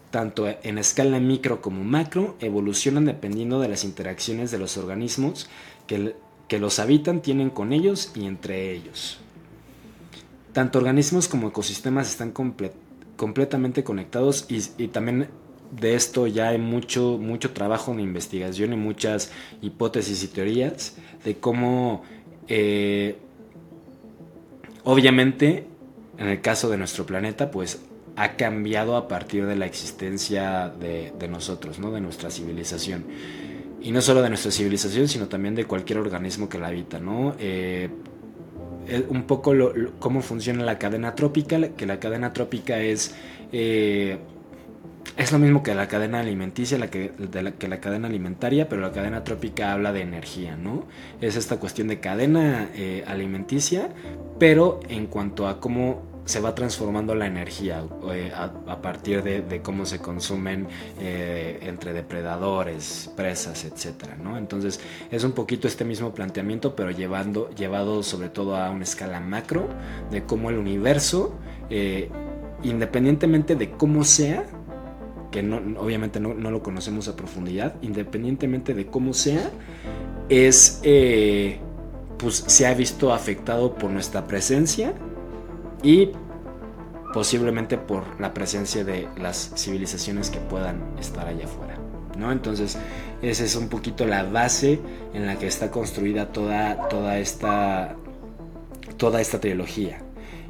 tanto 0.09 0.47
en 0.47 0.77
escala 0.77 1.19
micro 1.19 1.61
como 1.61 1.83
macro, 1.83 2.37
evolucionan 2.39 3.03
dependiendo 3.03 3.59
de 3.59 3.67
las 3.67 3.83
interacciones 3.83 4.51
de 4.51 4.57
los 4.57 4.77
organismos 4.77 5.49
que, 5.85 6.15
que 6.47 6.59
los 6.59 6.79
habitan 6.79 7.21
tienen 7.21 7.49
con 7.49 7.73
ellos 7.73 8.13
y 8.15 8.25
entre 8.25 8.71
ellos. 8.71 9.19
Tanto 10.53 10.79
organismos 10.79 11.27
como 11.27 11.49
ecosistemas 11.49 12.09
están 12.09 12.31
completamente 13.17 13.83
conectados 13.83 14.45
y, 14.47 14.87
también 14.87 15.27
de 15.77 15.95
esto 15.95 16.25
ya 16.25 16.47
hay 16.47 16.57
mucho, 16.57 17.17
mucho 17.17 17.51
trabajo 17.51 17.93
de 17.93 18.01
investigación 18.01 18.71
y 18.71 18.77
muchas 18.77 19.33
hipótesis 19.61 20.23
y 20.23 20.27
teorías 20.29 20.95
de 21.25 21.35
cómo 21.35 22.03
eh, 22.47 23.17
Obviamente, 24.83 25.67
en 26.17 26.27
el 26.27 26.41
caso 26.41 26.69
de 26.69 26.77
nuestro 26.77 27.05
planeta, 27.05 27.51
pues 27.51 27.81
ha 28.15 28.35
cambiado 28.35 28.95
a 28.95 29.07
partir 29.07 29.45
de 29.45 29.55
la 29.55 29.65
existencia 29.65 30.69
de, 30.69 31.27
nosotros, 31.29 31.79
¿no? 31.79 31.91
de 31.91 32.01
nuestra 32.01 32.29
civilización. 32.29 33.05
Y 33.81 33.91
no 33.91 34.01
solo 34.01 34.21
de 34.21 34.29
nuestra 34.29 34.51
civilización, 34.51 35.07
sino 35.07 35.27
también 35.27 35.55
de 35.55 35.65
cualquier 35.65 35.99
organismo 35.99 36.49
que 36.49 36.59
la 36.59 36.67
habita. 36.67 36.99
¿no? 36.99 37.35
Eh, 37.39 37.89
un 39.09 39.23
poco 39.23 39.53
cómo 39.99 40.21
funciona 40.21 40.63
la 40.63 40.77
cadena 40.77 41.15
trópica, 41.15 41.69
que 41.69 41.85
la 41.85 41.99
cadena 41.99 42.33
trópica 42.33 42.79
es 42.79 43.15
eh, 43.51 44.19
es 45.17 45.31
lo 45.31 45.39
mismo 45.39 45.61
que 45.61 45.75
la 45.75 45.87
cadena 45.87 46.19
alimenticia, 46.19 46.77
la 46.77 46.89
que, 46.89 47.11
la, 47.33 47.51
que 47.51 47.67
la 47.67 47.79
cadena 47.79 48.07
alimentaria, 48.07 48.69
pero 48.69 48.81
la 48.81 48.91
cadena 48.91 49.23
trópica 49.23 49.73
habla 49.73 49.91
de 49.91 50.01
energía, 50.01 50.55
¿no? 50.55 50.85
Es 51.19 51.35
esta 51.35 51.57
cuestión 51.57 51.87
de 51.89 51.99
cadena 51.99 52.69
eh, 52.73 53.03
alimenticia, 53.07 53.89
pero 54.39 54.79
en 54.87 55.07
cuanto 55.07 55.47
a 55.47 55.59
cómo 55.59 56.09
se 56.25 56.39
va 56.39 56.55
transformando 56.55 57.13
la 57.15 57.25
energía 57.25 57.83
eh, 58.13 58.31
a, 58.33 58.81
partir 58.81 59.23
de, 59.23 59.61
cómo 59.61 59.85
se 59.85 59.99
consumen 59.99 60.67
eh, 60.99 61.59
entre 61.63 61.93
depredadores, 61.93 63.11
presas, 63.17 63.65
etcétera, 63.65 64.15
¿no? 64.15 64.37
Entonces 64.37 64.79
es 65.09 65.23
un 65.23 65.33
poquito 65.33 65.67
este 65.67 65.83
mismo 65.83 66.13
planteamiento, 66.13 66.75
pero 66.75 66.91
llevando, 66.91 67.49
llevado 67.49 68.01
sobre 68.03 68.29
todo 68.29 68.55
a 68.55 68.69
una 68.69 68.83
escala 68.83 69.19
macro 69.19 69.67
de 70.09 70.23
cómo 70.23 70.51
el 70.51 70.57
universo, 70.57 71.37
independientemente 72.63 73.55
de 73.55 73.71
cómo 73.71 74.03
sea, 74.03 74.45
que 75.31 75.41
no, 75.41 75.79
obviamente 75.79 76.19
no, 76.19 76.33
lo 76.33 76.61
conocemos 76.61 77.07
a 77.07 77.15
profundidad, 77.15 77.75
independientemente 77.81 78.73
de 78.73 78.85
cómo 78.85 79.13
sea, 79.13 79.49
es, 80.29 80.79
eh, 80.83 81.59
pues 82.17 82.43
se 82.45 82.67
ha 82.67 82.73
visto 82.73 83.13
afectado 83.13 83.73
por 83.73 83.89
nuestra 83.89 84.27
presencia 84.27 84.93
y 85.81 86.11
posiblemente 87.13 87.77
por 87.77 88.19
la 88.19 88.33
presencia 88.33 88.83
de 88.83 89.07
las 89.17 89.53
civilizaciones 89.55 90.29
que 90.29 90.39
puedan 90.39 90.81
estar 90.99 91.27
allá 91.27 91.45
afuera. 91.45 91.77
¿no? 92.17 92.31
Entonces, 92.31 92.77
esa 93.21 93.43
es 93.43 93.55
un 93.55 93.69
poquito 93.69 94.05
la 94.05 94.23
base 94.23 94.79
en 95.13 95.25
la 95.25 95.37
que 95.37 95.47
está 95.47 95.71
construida 95.71 96.31
toda, 96.31 96.87
toda, 96.89 97.19
esta, 97.19 97.95
toda 98.97 99.21
esta 99.21 99.39
trilogía. 99.39 100.01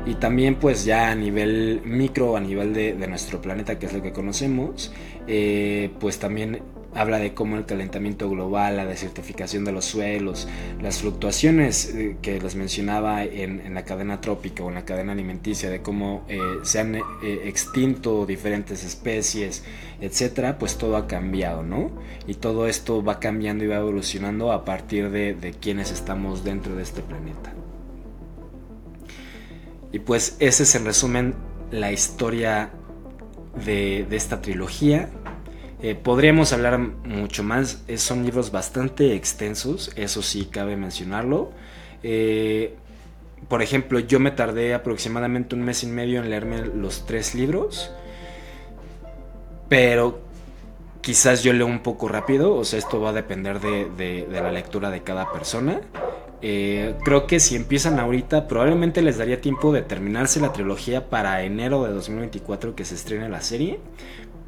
Y 0.06 0.16
también 0.16 0.56
pues 0.56 0.84
ya 0.84 1.12
a 1.12 1.16
nivel 1.16 1.82
micro, 1.86 2.36
a 2.36 2.40
nivel 2.40 2.74
de, 2.74 3.08
nuestro 3.08 3.42
planeta, 3.42 3.78
que 3.78 3.86
es 3.86 3.94
lo 3.94 4.02
que 4.02 4.12
conocemos, 4.12 4.92
eh, 5.28 5.92
pues 6.00 6.18
también 6.18 6.64
habla 6.94 7.20
de 7.20 7.34
cómo 7.34 7.56
el 7.56 7.66
calentamiento 7.66 8.30
global, 8.30 8.78
la 8.78 8.86
desertificación 8.86 9.64
de 9.64 9.72
los 9.72 9.86
suelos, 9.86 10.48
las 10.82 11.00
fluctuaciones 11.00 11.94
eh, 11.94 12.18
que 12.22 12.42
les 12.42 12.56
mencionaba 12.56 13.24
en, 13.24 13.74
la 13.74 13.86
cadena 13.86 14.20
trópica 14.22 14.64
o 14.64 14.70
en 14.70 14.76
la 14.76 14.86
cadena 14.86 15.12
alimenticia, 15.12 15.70
de 15.70 15.82
cómo 15.82 16.26
eh, 16.28 16.40
se 16.64 16.80
han 16.80 17.00
extinto 17.22 18.26
diferentes 18.26 18.84
especies, 18.84 19.64
etcétera, 20.02 20.58
pues 20.58 20.78
todo 20.78 20.98
ha 20.98 21.08
cambiado, 21.08 21.64
¿no? 21.64 21.92
Y 22.26 22.34
todo 22.34 22.68
esto 22.68 23.04
va 23.04 23.20
cambiando 23.20 23.64
y 23.64 23.68
va 23.68 23.78
evolucionando 23.78 24.52
a 24.52 24.66
partir 24.66 25.12
de, 25.12 25.36
de 25.36 25.52
quienes 25.52 25.92
estamos 25.92 26.44
dentro 26.44 26.76
de 26.76 26.84
este 26.84 27.02
planeta. 27.04 27.54
Y 29.92 30.00
pues 30.00 30.38
ese 30.40 30.64
es 30.64 30.76
en 30.76 30.86
resumen 30.86 31.36
la 31.72 31.92
historia 31.92 32.72
de, 33.66 34.08
esta 34.12 34.42
trilogía. 34.42 35.10
Eh, 35.82 35.96
podríamos 35.96 36.54
hablar 36.54 36.78
mucho 36.78 37.44
más, 37.44 37.84
son 37.98 38.24
libros 38.24 38.52
bastante 38.52 39.16
extensos, 39.16 39.92
eso 39.96 40.22
sí 40.22 40.46
cabe 40.46 40.78
mencionarlo. 40.78 41.52
Eh, 42.04 42.76
por 43.48 43.62
ejemplo, 43.62 44.00
yo 44.00 44.20
me 44.20 44.32
tardé 44.32 44.74
aproximadamente 44.74 45.56
un 45.56 45.64
mes 45.64 45.84
y 45.84 45.88
medio 45.88 46.22
en 46.22 46.30
leerme 46.30 46.66
los 46.68 47.06
tres 47.06 47.34
libros, 47.34 47.92
pero 49.68 50.22
quizás 51.02 51.42
yo 51.42 51.52
leo 51.52 51.66
un 51.66 51.82
poco 51.82 52.08
rápido, 52.08 52.56
o 52.56 52.64
sea, 52.64 52.78
esto 52.78 53.02
va 53.02 53.10
a 53.10 53.14
depender 53.14 53.60
de 53.60 54.28
la 54.30 54.52
lectura 54.52 54.92
de 54.92 55.02
cada 55.02 55.32
persona. 55.32 55.82
Eh, 56.42 56.96
creo 57.04 57.28
que 57.28 57.40
si 57.40 57.56
empiezan 57.56 58.00
ahorita, 58.00 58.48
probablemente 58.48 59.02
les 59.02 59.18
daría 59.18 59.42
tiempo 59.42 59.72
de 59.72 59.82
terminarse 59.82 60.40
la 60.40 60.52
trilogía 60.54 61.10
para 61.10 61.44
enero 61.44 61.84
de 61.84 61.94
2024 61.94 62.76
que 62.76 62.86
se 62.86 62.96
estrene 62.96 63.30
la 63.30 63.42
serie. 63.42 63.80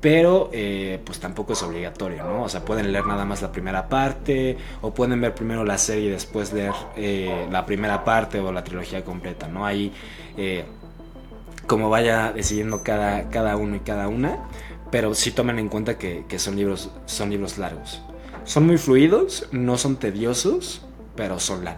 Pero 0.02 0.50
eh, 0.52 1.00
pues 1.06 1.20
tampoco 1.20 1.54
es 1.54 1.64
obligatorio, 1.64 2.26
¿no? 2.26 2.44
O 2.44 2.50
sea, 2.50 2.66
pueden 2.66 2.92
leer 2.92 3.06
nada 3.06 3.24
más 3.24 3.42
la 3.42 3.54
primera 3.54 3.88
parte, 3.88 4.58
o 4.82 4.94
pueden 4.94 5.22
ver 5.22 5.34
primero 5.34 5.64
la 5.64 5.78
serie 5.78 6.08
y 6.08 6.10
después 6.10 6.52
leer 6.52 6.74
eh, 6.98 7.48
la 7.50 7.66
primera 7.66 8.04
parte 8.04 8.40
o 8.40 8.52
la 8.52 8.66
trilogía 8.66 9.06
completa, 9.06 9.48
¿no? 9.48 9.66
Ahí 9.66 9.94
como 11.68 11.90
vaya 11.90 12.34
decidiendo 12.34 12.84
cada, 12.84 13.30
cada 13.30 13.56
uno 13.56 13.78
y 13.78 13.80
cada 13.80 14.10
una. 14.10 14.40
Pero 14.92 15.16
sí 15.16 15.32
tomen 15.32 15.58
en 15.58 15.70
cuenta 15.70 15.98
que, 15.98 16.26
son, 16.38 16.56
libros, 16.58 16.92
son 17.06 17.30
libros 17.30 17.58
largos. 17.58 18.02
Son 18.44 18.68
muy 18.68 18.78
fluidos, 18.78 19.48
no 19.52 19.78
son 19.78 19.96
tediosos 19.96 20.86
pero 21.16 21.40
sola. 21.40 21.78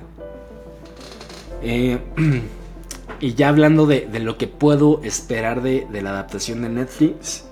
Eh, 1.62 2.00
y 3.20 3.34
ya 3.34 3.50
hablando 3.50 3.86
de, 3.86 4.08
lo 4.20 4.38
que 4.38 4.48
puedo 4.48 5.02
esperar 5.04 5.62
de, 5.62 5.88
la 5.92 6.12
adaptación 6.12 6.62
de 6.62 6.70
Netflix, 6.70 7.46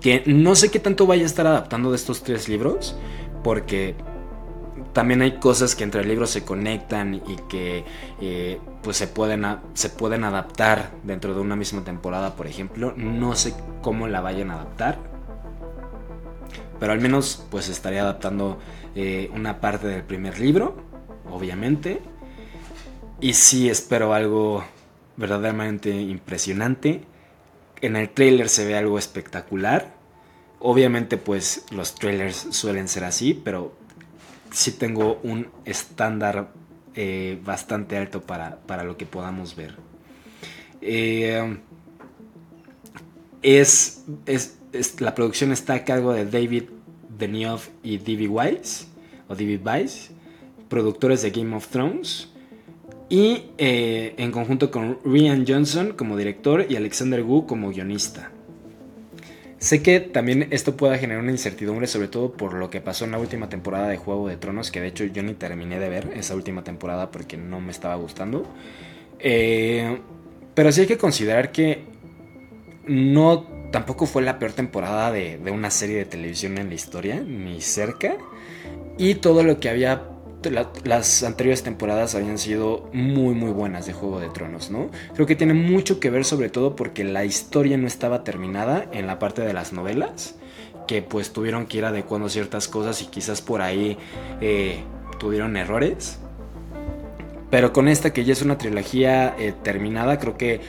que 0.00 0.22
no 0.26 0.54
sé 0.54 0.70
qué 0.70 0.78
tanto 0.78 1.06
vaya 1.06 1.24
a 1.24 1.26
estar 1.26 1.46
adaptando 1.46 1.90
de 1.90 1.96
estos 1.96 2.22
tres 2.22 2.48
libros, 2.48 2.96
porque 3.42 3.94
también 4.92 5.20
hay 5.20 5.38
cosas 5.38 5.74
que 5.74 5.84
entre 5.84 6.04
libros 6.04 6.30
se 6.30 6.44
conectan 6.44 7.14
y 7.14 7.36
que 7.48 7.84
eh, 8.20 8.58
pues 8.82 8.96
se 8.96 9.08
pueden, 9.08 9.44
se 9.74 9.90
pueden 9.90 10.24
adaptar 10.24 10.92
dentro 11.02 11.34
de 11.34 11.40
una 11.40 11.56
misma 11.56 11.84
temporada, 11.84 12.34
por 12.34 12.46
ejemplo. 12.46 12.94
No 12.96 13.34
sé 13.34 13.54
cómo 13.82 14.06
la 14.08 14.20
vayan 14.20 14.50
a 14.50 14.54
adaptar. 14.54 15.15
Pero 16.78 16.92
al 16.92 17.00
menos 17.00 17.44
pues 17.50 17.68
estaría 17.68 18.02
adaptando 18.02 18.58
eh, 18.94 19.30
una 19.34 19.60
parte 19.60 19.86
del 19.86 20.02
primer 20.02 20.38
libro, 20.38 20.76
obviamente. 21.30 22.00
Y 23.20 23.34
sí 23.34 23.68
espero 23.68 24.14
algo 24.14 24.64
verdaderamente 25.16 25.90
impresionante. 25.90 27.02
En 27.80 27.96
el 27.96 28.10
trailer 28.10 28.48
se 28.48 28.66
ve 28.66 28.76
algo 28.76 28.98
espectacular. 28.98 29.94
Obviamente 30.60 31.16
pues 31.16 31.64
los 31.70 31.94
trailers 31.94 32.48
suelen 32.50 32.88
ser 32.88 33.04
así, 33.04 33.34
pero 33.34 33.74
sí 34.50 34.72
tengo 34.72 35.20
un 35.22 35.48
estándar 35.64 36.52
eh, 36.94 37.38
bastante 37.44 37.96
alto 37.98 38.22
para, 38.22 38.84
lo 38.84 38.96
que 38.96 39.04
podamos 39.04 39.54
ver. 39.54 39.76
Eh, 40.80 41.58
es, 43.42 44.04
es, 44.24 44.58
la 45.00 45.14
producción 45.14 45.52
está 45.52 45.74
a 45.74 45.84
cargo 45.84 46.12
de 46.12 46.24
David 46.24 46.64
Benioff 47.08 47.68
y 47.82 47.98
D.B. 47.98 48.28
Weiss, 48.28 48.88
o 49.28 49.34
D.B. 49.34 49.60
Weiss, 49.64 50.10
productores 50.68 51.22
de 51.22 51.30
Game 51.30 51.54
of 51.54 51.68
Thrones, 51.68 52.28
y 53.08 53.50
eh, 53.58 54.14
en 54.18 54.32
conjunto 54.32 54.70
con 54.70 54.98
Rian 55.04 55.44
Johnson 55.46 55.92
como 55.96 56.16
director 56.16 56.66
y 56.68 56.76
Alexander 56.76 57.22
Wu 57.22 57.46
como 57.46 57.70
guionista. 57.70 58.32
Sé 59.58 59.82
que 59.82 60.00
también 60.00 60.48
esto 60.50 60.76
pueda 60.76 60.98
generar 60.98 61.22
una 61.22 61.32
incertidumbre, 61.32 61.86
sobre 61.86 62.08
todo 62.08 62.32
por 62.32 62.54
lo 62.54 62.68
que 62.68 62.80
pasó 62.80 63.04
en 63.04 63.12
la 63.12 63.18
última 63.18 63.48
temporada 63.48 63.88
de 63.88 63.96
Juego 63.96 64.28
de 64.28 64.36
Tronos, 64.36 64.70
que 64.70 64.80
de 64.80 64.88
hecho 64.88 65.04
yo 65.04 65.22
ni 65.22 65.34
terminé 65.34 65.78
de 65.80 65.88
ver 65.88 66.12
esa 66.14 66.34
última 66.34 66.62
temporada 66.62 67.10
porque 67.10 67.36
no 67.36 67.60
me 67.60 67.70
estaba 67.70 67.94
gustando. 67.94 68.46
Eh, 69.18 69.98
pero 70.54 70.72
sí 70.72 70.82
hay 70.82 70.86
que 70.86 70.98
considerar 70.98 71.52
que 71.52 71.84
no 72.86 73.55
tampoco 73.70 74.06
fue 74.06 74.22
la 74.22 74.38
peor 74.38 74.52
temporada 74.52 75.12
de, 75.12 75.38
una 75.50 75.70
serie 75.70 75.96
de 75.96 76.04
televisión 76.04 76.58
en 76.58 76.68
la 76.68 76.74
historia, 76.74 77.20
ni 77.20 77.60
cerca. 77.60 78.16
Y 78.98 79.16
todo 79.16 79.42
lo 79.42 79.60
que 79.60 79.68
había 79.68 80.02
las 80.84 81.24
anteriores 81.24 81.64
temporadas 81.64 82.14
habían 82.14 82.38
sido 82.38 82.88
muy 82.92 83.34
muy 83.34 83.50
buenas 83.50 83.86
de 83.86 83.92
Juego 83.92 84.20
de 84.20 84.28
Tronos, 84.28 84.70
¿no? 84.70 84.90
Creo 85.14 85.26
que 85.26 85.34
tiene 85.34 85.54
mucho 85.54 85.98
que 85.98 86.08
ver 86.08 86.24
sobre 86.24 86.50
todo 86.50 86.76
porque 86.76 87.02
la 87.02 87.24
historia 87.24 87.76
no 87.78 87.88
estaba 87.88 88.22
terminada 88.22 88.86
en 88.92 89.08
la 89.08 89.18
parte 89.18 89.42
de 89.42 89.52
las 89.52 89.72
novelas, 89.72 90.36
que 90.86 91.02
pues 91.02 91.32
tuvieron 91.32 91.66
que 91.66 91.78
ir 91.78 91.84
adecuando 91.84 92.28
ciertas 92.28 92.68
cosas 92.68 93.02
y 93.02 93.06
quizás 93.06 93.42
por 93.42 93.60
ahí 93.60 93.98
eh, 94.40 94.84
tuvieron 95.18 95.56
errores. 95.56 96.18
Pero 97.50 97.72
con 97.72 97.88
esta 97.88 98.12
que 98.12 98.24
ya 98.24 98.32
es 98.32 98.42
una 98.42 98.58
trilogía 98.58 99.34
eh, 99.38 99.52
terminada, 99.62 100.18
creo 100.18 100.36
que 100.36 100.60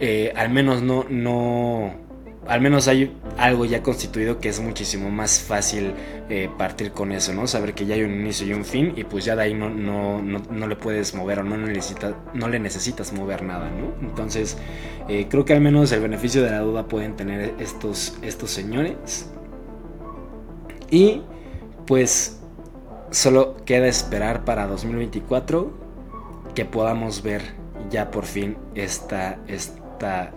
eh, 0.00 0.32
al 0.36 0.50
menos 0.50 0.82
no, 0.82 1.04
no, 1.08 1.94
al 2.46 2.60
menos 2.60 2.88
hay 2.88 3.16
algo 3.38 3.64
ya 3.64 3.82
constituido 3.82 4.38
que 4.38 4.48
es 4.48 4.60
muchísimo 4.60 5.10
más 5.10 5.40
fácil 5.40 5.94
eh, 6.28 6.50
partir 6.58 6.92
con 6.92 7.12
eso, 7.12 7.32
¿no? 7.32 7.46
Saber 7.46 7.74
que 7.74 7.86
ya 7.86 7.94
hay 7.94 8.02
un 8.02 8.12
inicio 8.12 8.46
y 8.46 8.52
un 8.52 8.64
fin 8.64 8.92
y 8.96 9.04
pues 9.04 9.24
ya 9.24 9.34
de 9.34 9.42
ahí 9.42 9.54
no, 9.54 9.70
no, 9.70 10.20
no, 10.20 10.66
le 10.66 10.76
puedes 10.76 11.14
mover 11.14 11.40
o 11.40 11.42
no, 11.42 11.56
no 11.56 12.48
le 12.48 12.58
necesitas 12.58 13.12
mover 13.12 13.42
nada, 13.42 13.70
¿no? 13.70 14.06
Entonces 14.06 14.58
eh, 15.08 15.26
creo 15.28 15.44
que 15.44 15.54
al 15.54 15.60
menos 15.60 15.90
el 15.92 16.00
beneficio 16.00 16.42
de 16.42 16.50
la 16.50 16.60
duda 16.60 16.86
pueden 16.86 17.16
tener 17.16 17.54
estos, 17.58 18.18
estos 18.22 18.50
señores. 18.50 19.30
Y 20.90 21.22
pues 21.86 22.40
solo 23.10 23.56
queda 23.64 23.86
esperar 23.86 24.44
para 24.44 24.66
2024 24.66 25.72
que 26.54 26.64
podamos 26.64 27.22
ver 27.22 27.42
ya 27.90 28.10
por 28.10 28.24
fin 28.24 28.56
esta, 28.74 29.38
esta 29.46 30.32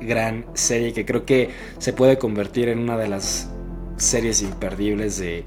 gran 0.00 0.46
serie 0.54 0.92
que 0.92 1.04
creo 1.04 1.24
que 1.24 1.50
se 1.78 1.92
puede 1.92 2.18
convertir 2.18 2.68
en 2.68 2.78
una 2.78 2.96
de 2.96 3.08
las 3.08 3.50
series 3.96 4.42
imperdibles 4.42 5.18
de, 5.18 5.44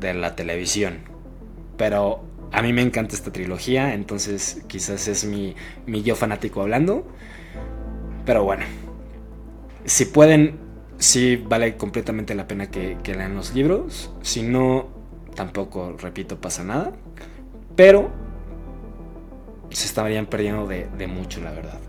la 0.00 0.36
televisión. 0.36 0.98
Pero 1.76 2.24
a 2.52 2.62
mí 2.62 2.72
me 2.72 2.82
encanta 2.82 3.14
esta 3.14 3.32
trilogía, 3.32 3.94
entonces 3.94 4.62
quizás 4.66 5.08
es 5.08 5.24
mi, 5.24 5.54
mi 5.86 6.02
yo 6.02 6.14
fanático 6.14 6.62
hablando. 6.62 7.06
Pero 8.24 8.44
bueno, 8.44 8.64
si 9.84 10.04
pueden 10.06 10.66
sí 10.98 11.36
vale 11.36 11.76
completamente 11.76 12.34
la 12.34 12.46
pena 12.46 12.70
que, 12.70 12.98
que 13.02 13.14
lean 13.14 13.34
los 13.34 13.54
libros. 13.54 14.12
Si 14.22 14.42
no, 14.42 14.88
tampoco, 15.34 15.96
repito, 15.98 16.40
pasa 16.40 16.64
nada. 16.64 16.92
Pero 17.74 18.10
se 19.70 19.86
estarían 19.86 20.26
perdiendo 20.26 20.66
de, 20.66 20.88
de 20.96 21.06
mucho, 21.06 21.40
la 21.40 21.52
verdad. 21.52 21.80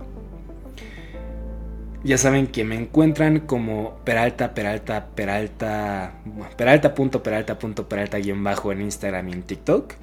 Ya 2.04 2.18
saben 2.18 2.48
que 2.48 2.64
me 2.64 2.76
encuentran 2.76 3.42
como 3.42 3.98
Peralta, 4.04 4.54
Peralta, 4.54 5.08
Peralta, 5.16 6.14
Peralta 6.56 6.94
punto, 6.94 7.24
Peralta 7.24 7.58
punto, 7.58 7.90
Peralta 7.90 8.20
guion 8.20 8.44
bajo 8.44 8.72
en 8.72 8.82
Instagram 8.82 9.30
y 9.30 9.34
en 9.34 9.44
TikTok. 9.44 9.94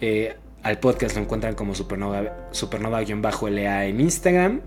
Eh, 0.00 0.36
al 0.62 0.78
podcast 0.78 1.16
lo 1.16 1.22
encuentran 1.22 1.54
como 1.54 1.74
Supernova, 1.74 2.48
Supernova 2.50 3.02
guion 3.02 3.20
bajo 3.20 3.48
LA 3.48 3.86
en 3.86 4.00
Instagram. 4.00 4.62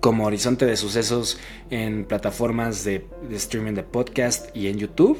Como 0.00 0.26
Horizonte 0.26 0.66
de 0.66 0.76
Sucesos 0.76 1.40
en 1.70 2.04
plataformas 2.04 2.84
de, 2.84 3.06
de 3.28 3.36
streaming 3.36 3.72
de 3.72 3.82
podcast 3.82 4.54
y 4.54 4.68
en 4.68 4.78
YouTube. 4.78 5.18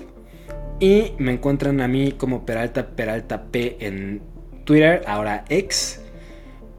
Y 0.78 1.12
me 1.18 1.32
encuentran 1.32 1.80
a 1.80 1.88
mí 1.88 2.12
como 2.12 2.46
Peralta, 2.46 2.88
Peralta 2.88 3.44
P 3.44 3.78
en 3.80 4.22
Twitter, 4.64 5.02
ahora 5.06 5.44
X. 5.48 6.00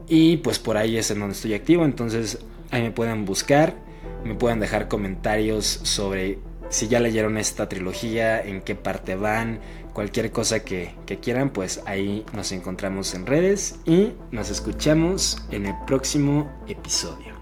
Y 0.08 0.38
pues 0.38 0.58
por 0.58 0.76
ahí 0.76 0.96
es 0.96 1.10
en 1.10 1.20
donde 1.20 1.34
estoy 1.34 1.52
activo. 1.52 1.84
Entonces 1.84 2.38
ahí 2.70 2.82
me 2.82 2.90
pueden 2.90 3.24
buscar. 3.24 3.74
Me 4.24 4.34
pueden 4.34 4.60
dejar 4.60 4.88
comentarios 4.88 5.64
sobre 5.82 6.38
si 6.68 6.88
ya 6.88 7.00
leyeron 7.00 7.36
esta 7.36 7.68
trilogía, 7.68 8.40
en 8.40 8.62
qué 8.62 8.74
parte 8.74 9.16
van, 9.16 9.60
cualquier 9.92 10.30
cosa 10.30 10.60
que, 10.60 10.94
que, 11.04 11.18
quieran, 11.18 11.50
pues 11.50 11.82
ahí 11.84 12.24
nos 12.32 12.52
encontramos 12.52 13.14
en 13.14 13.26
redes 13.26 13.76
y 13.84 14.12
nos 14.30 14.50
escuchamos 14.50 15.38
en 15.50 15.66
el 15.66 15.74
próximo 15.86 16.50
episodio. 16.68 17.34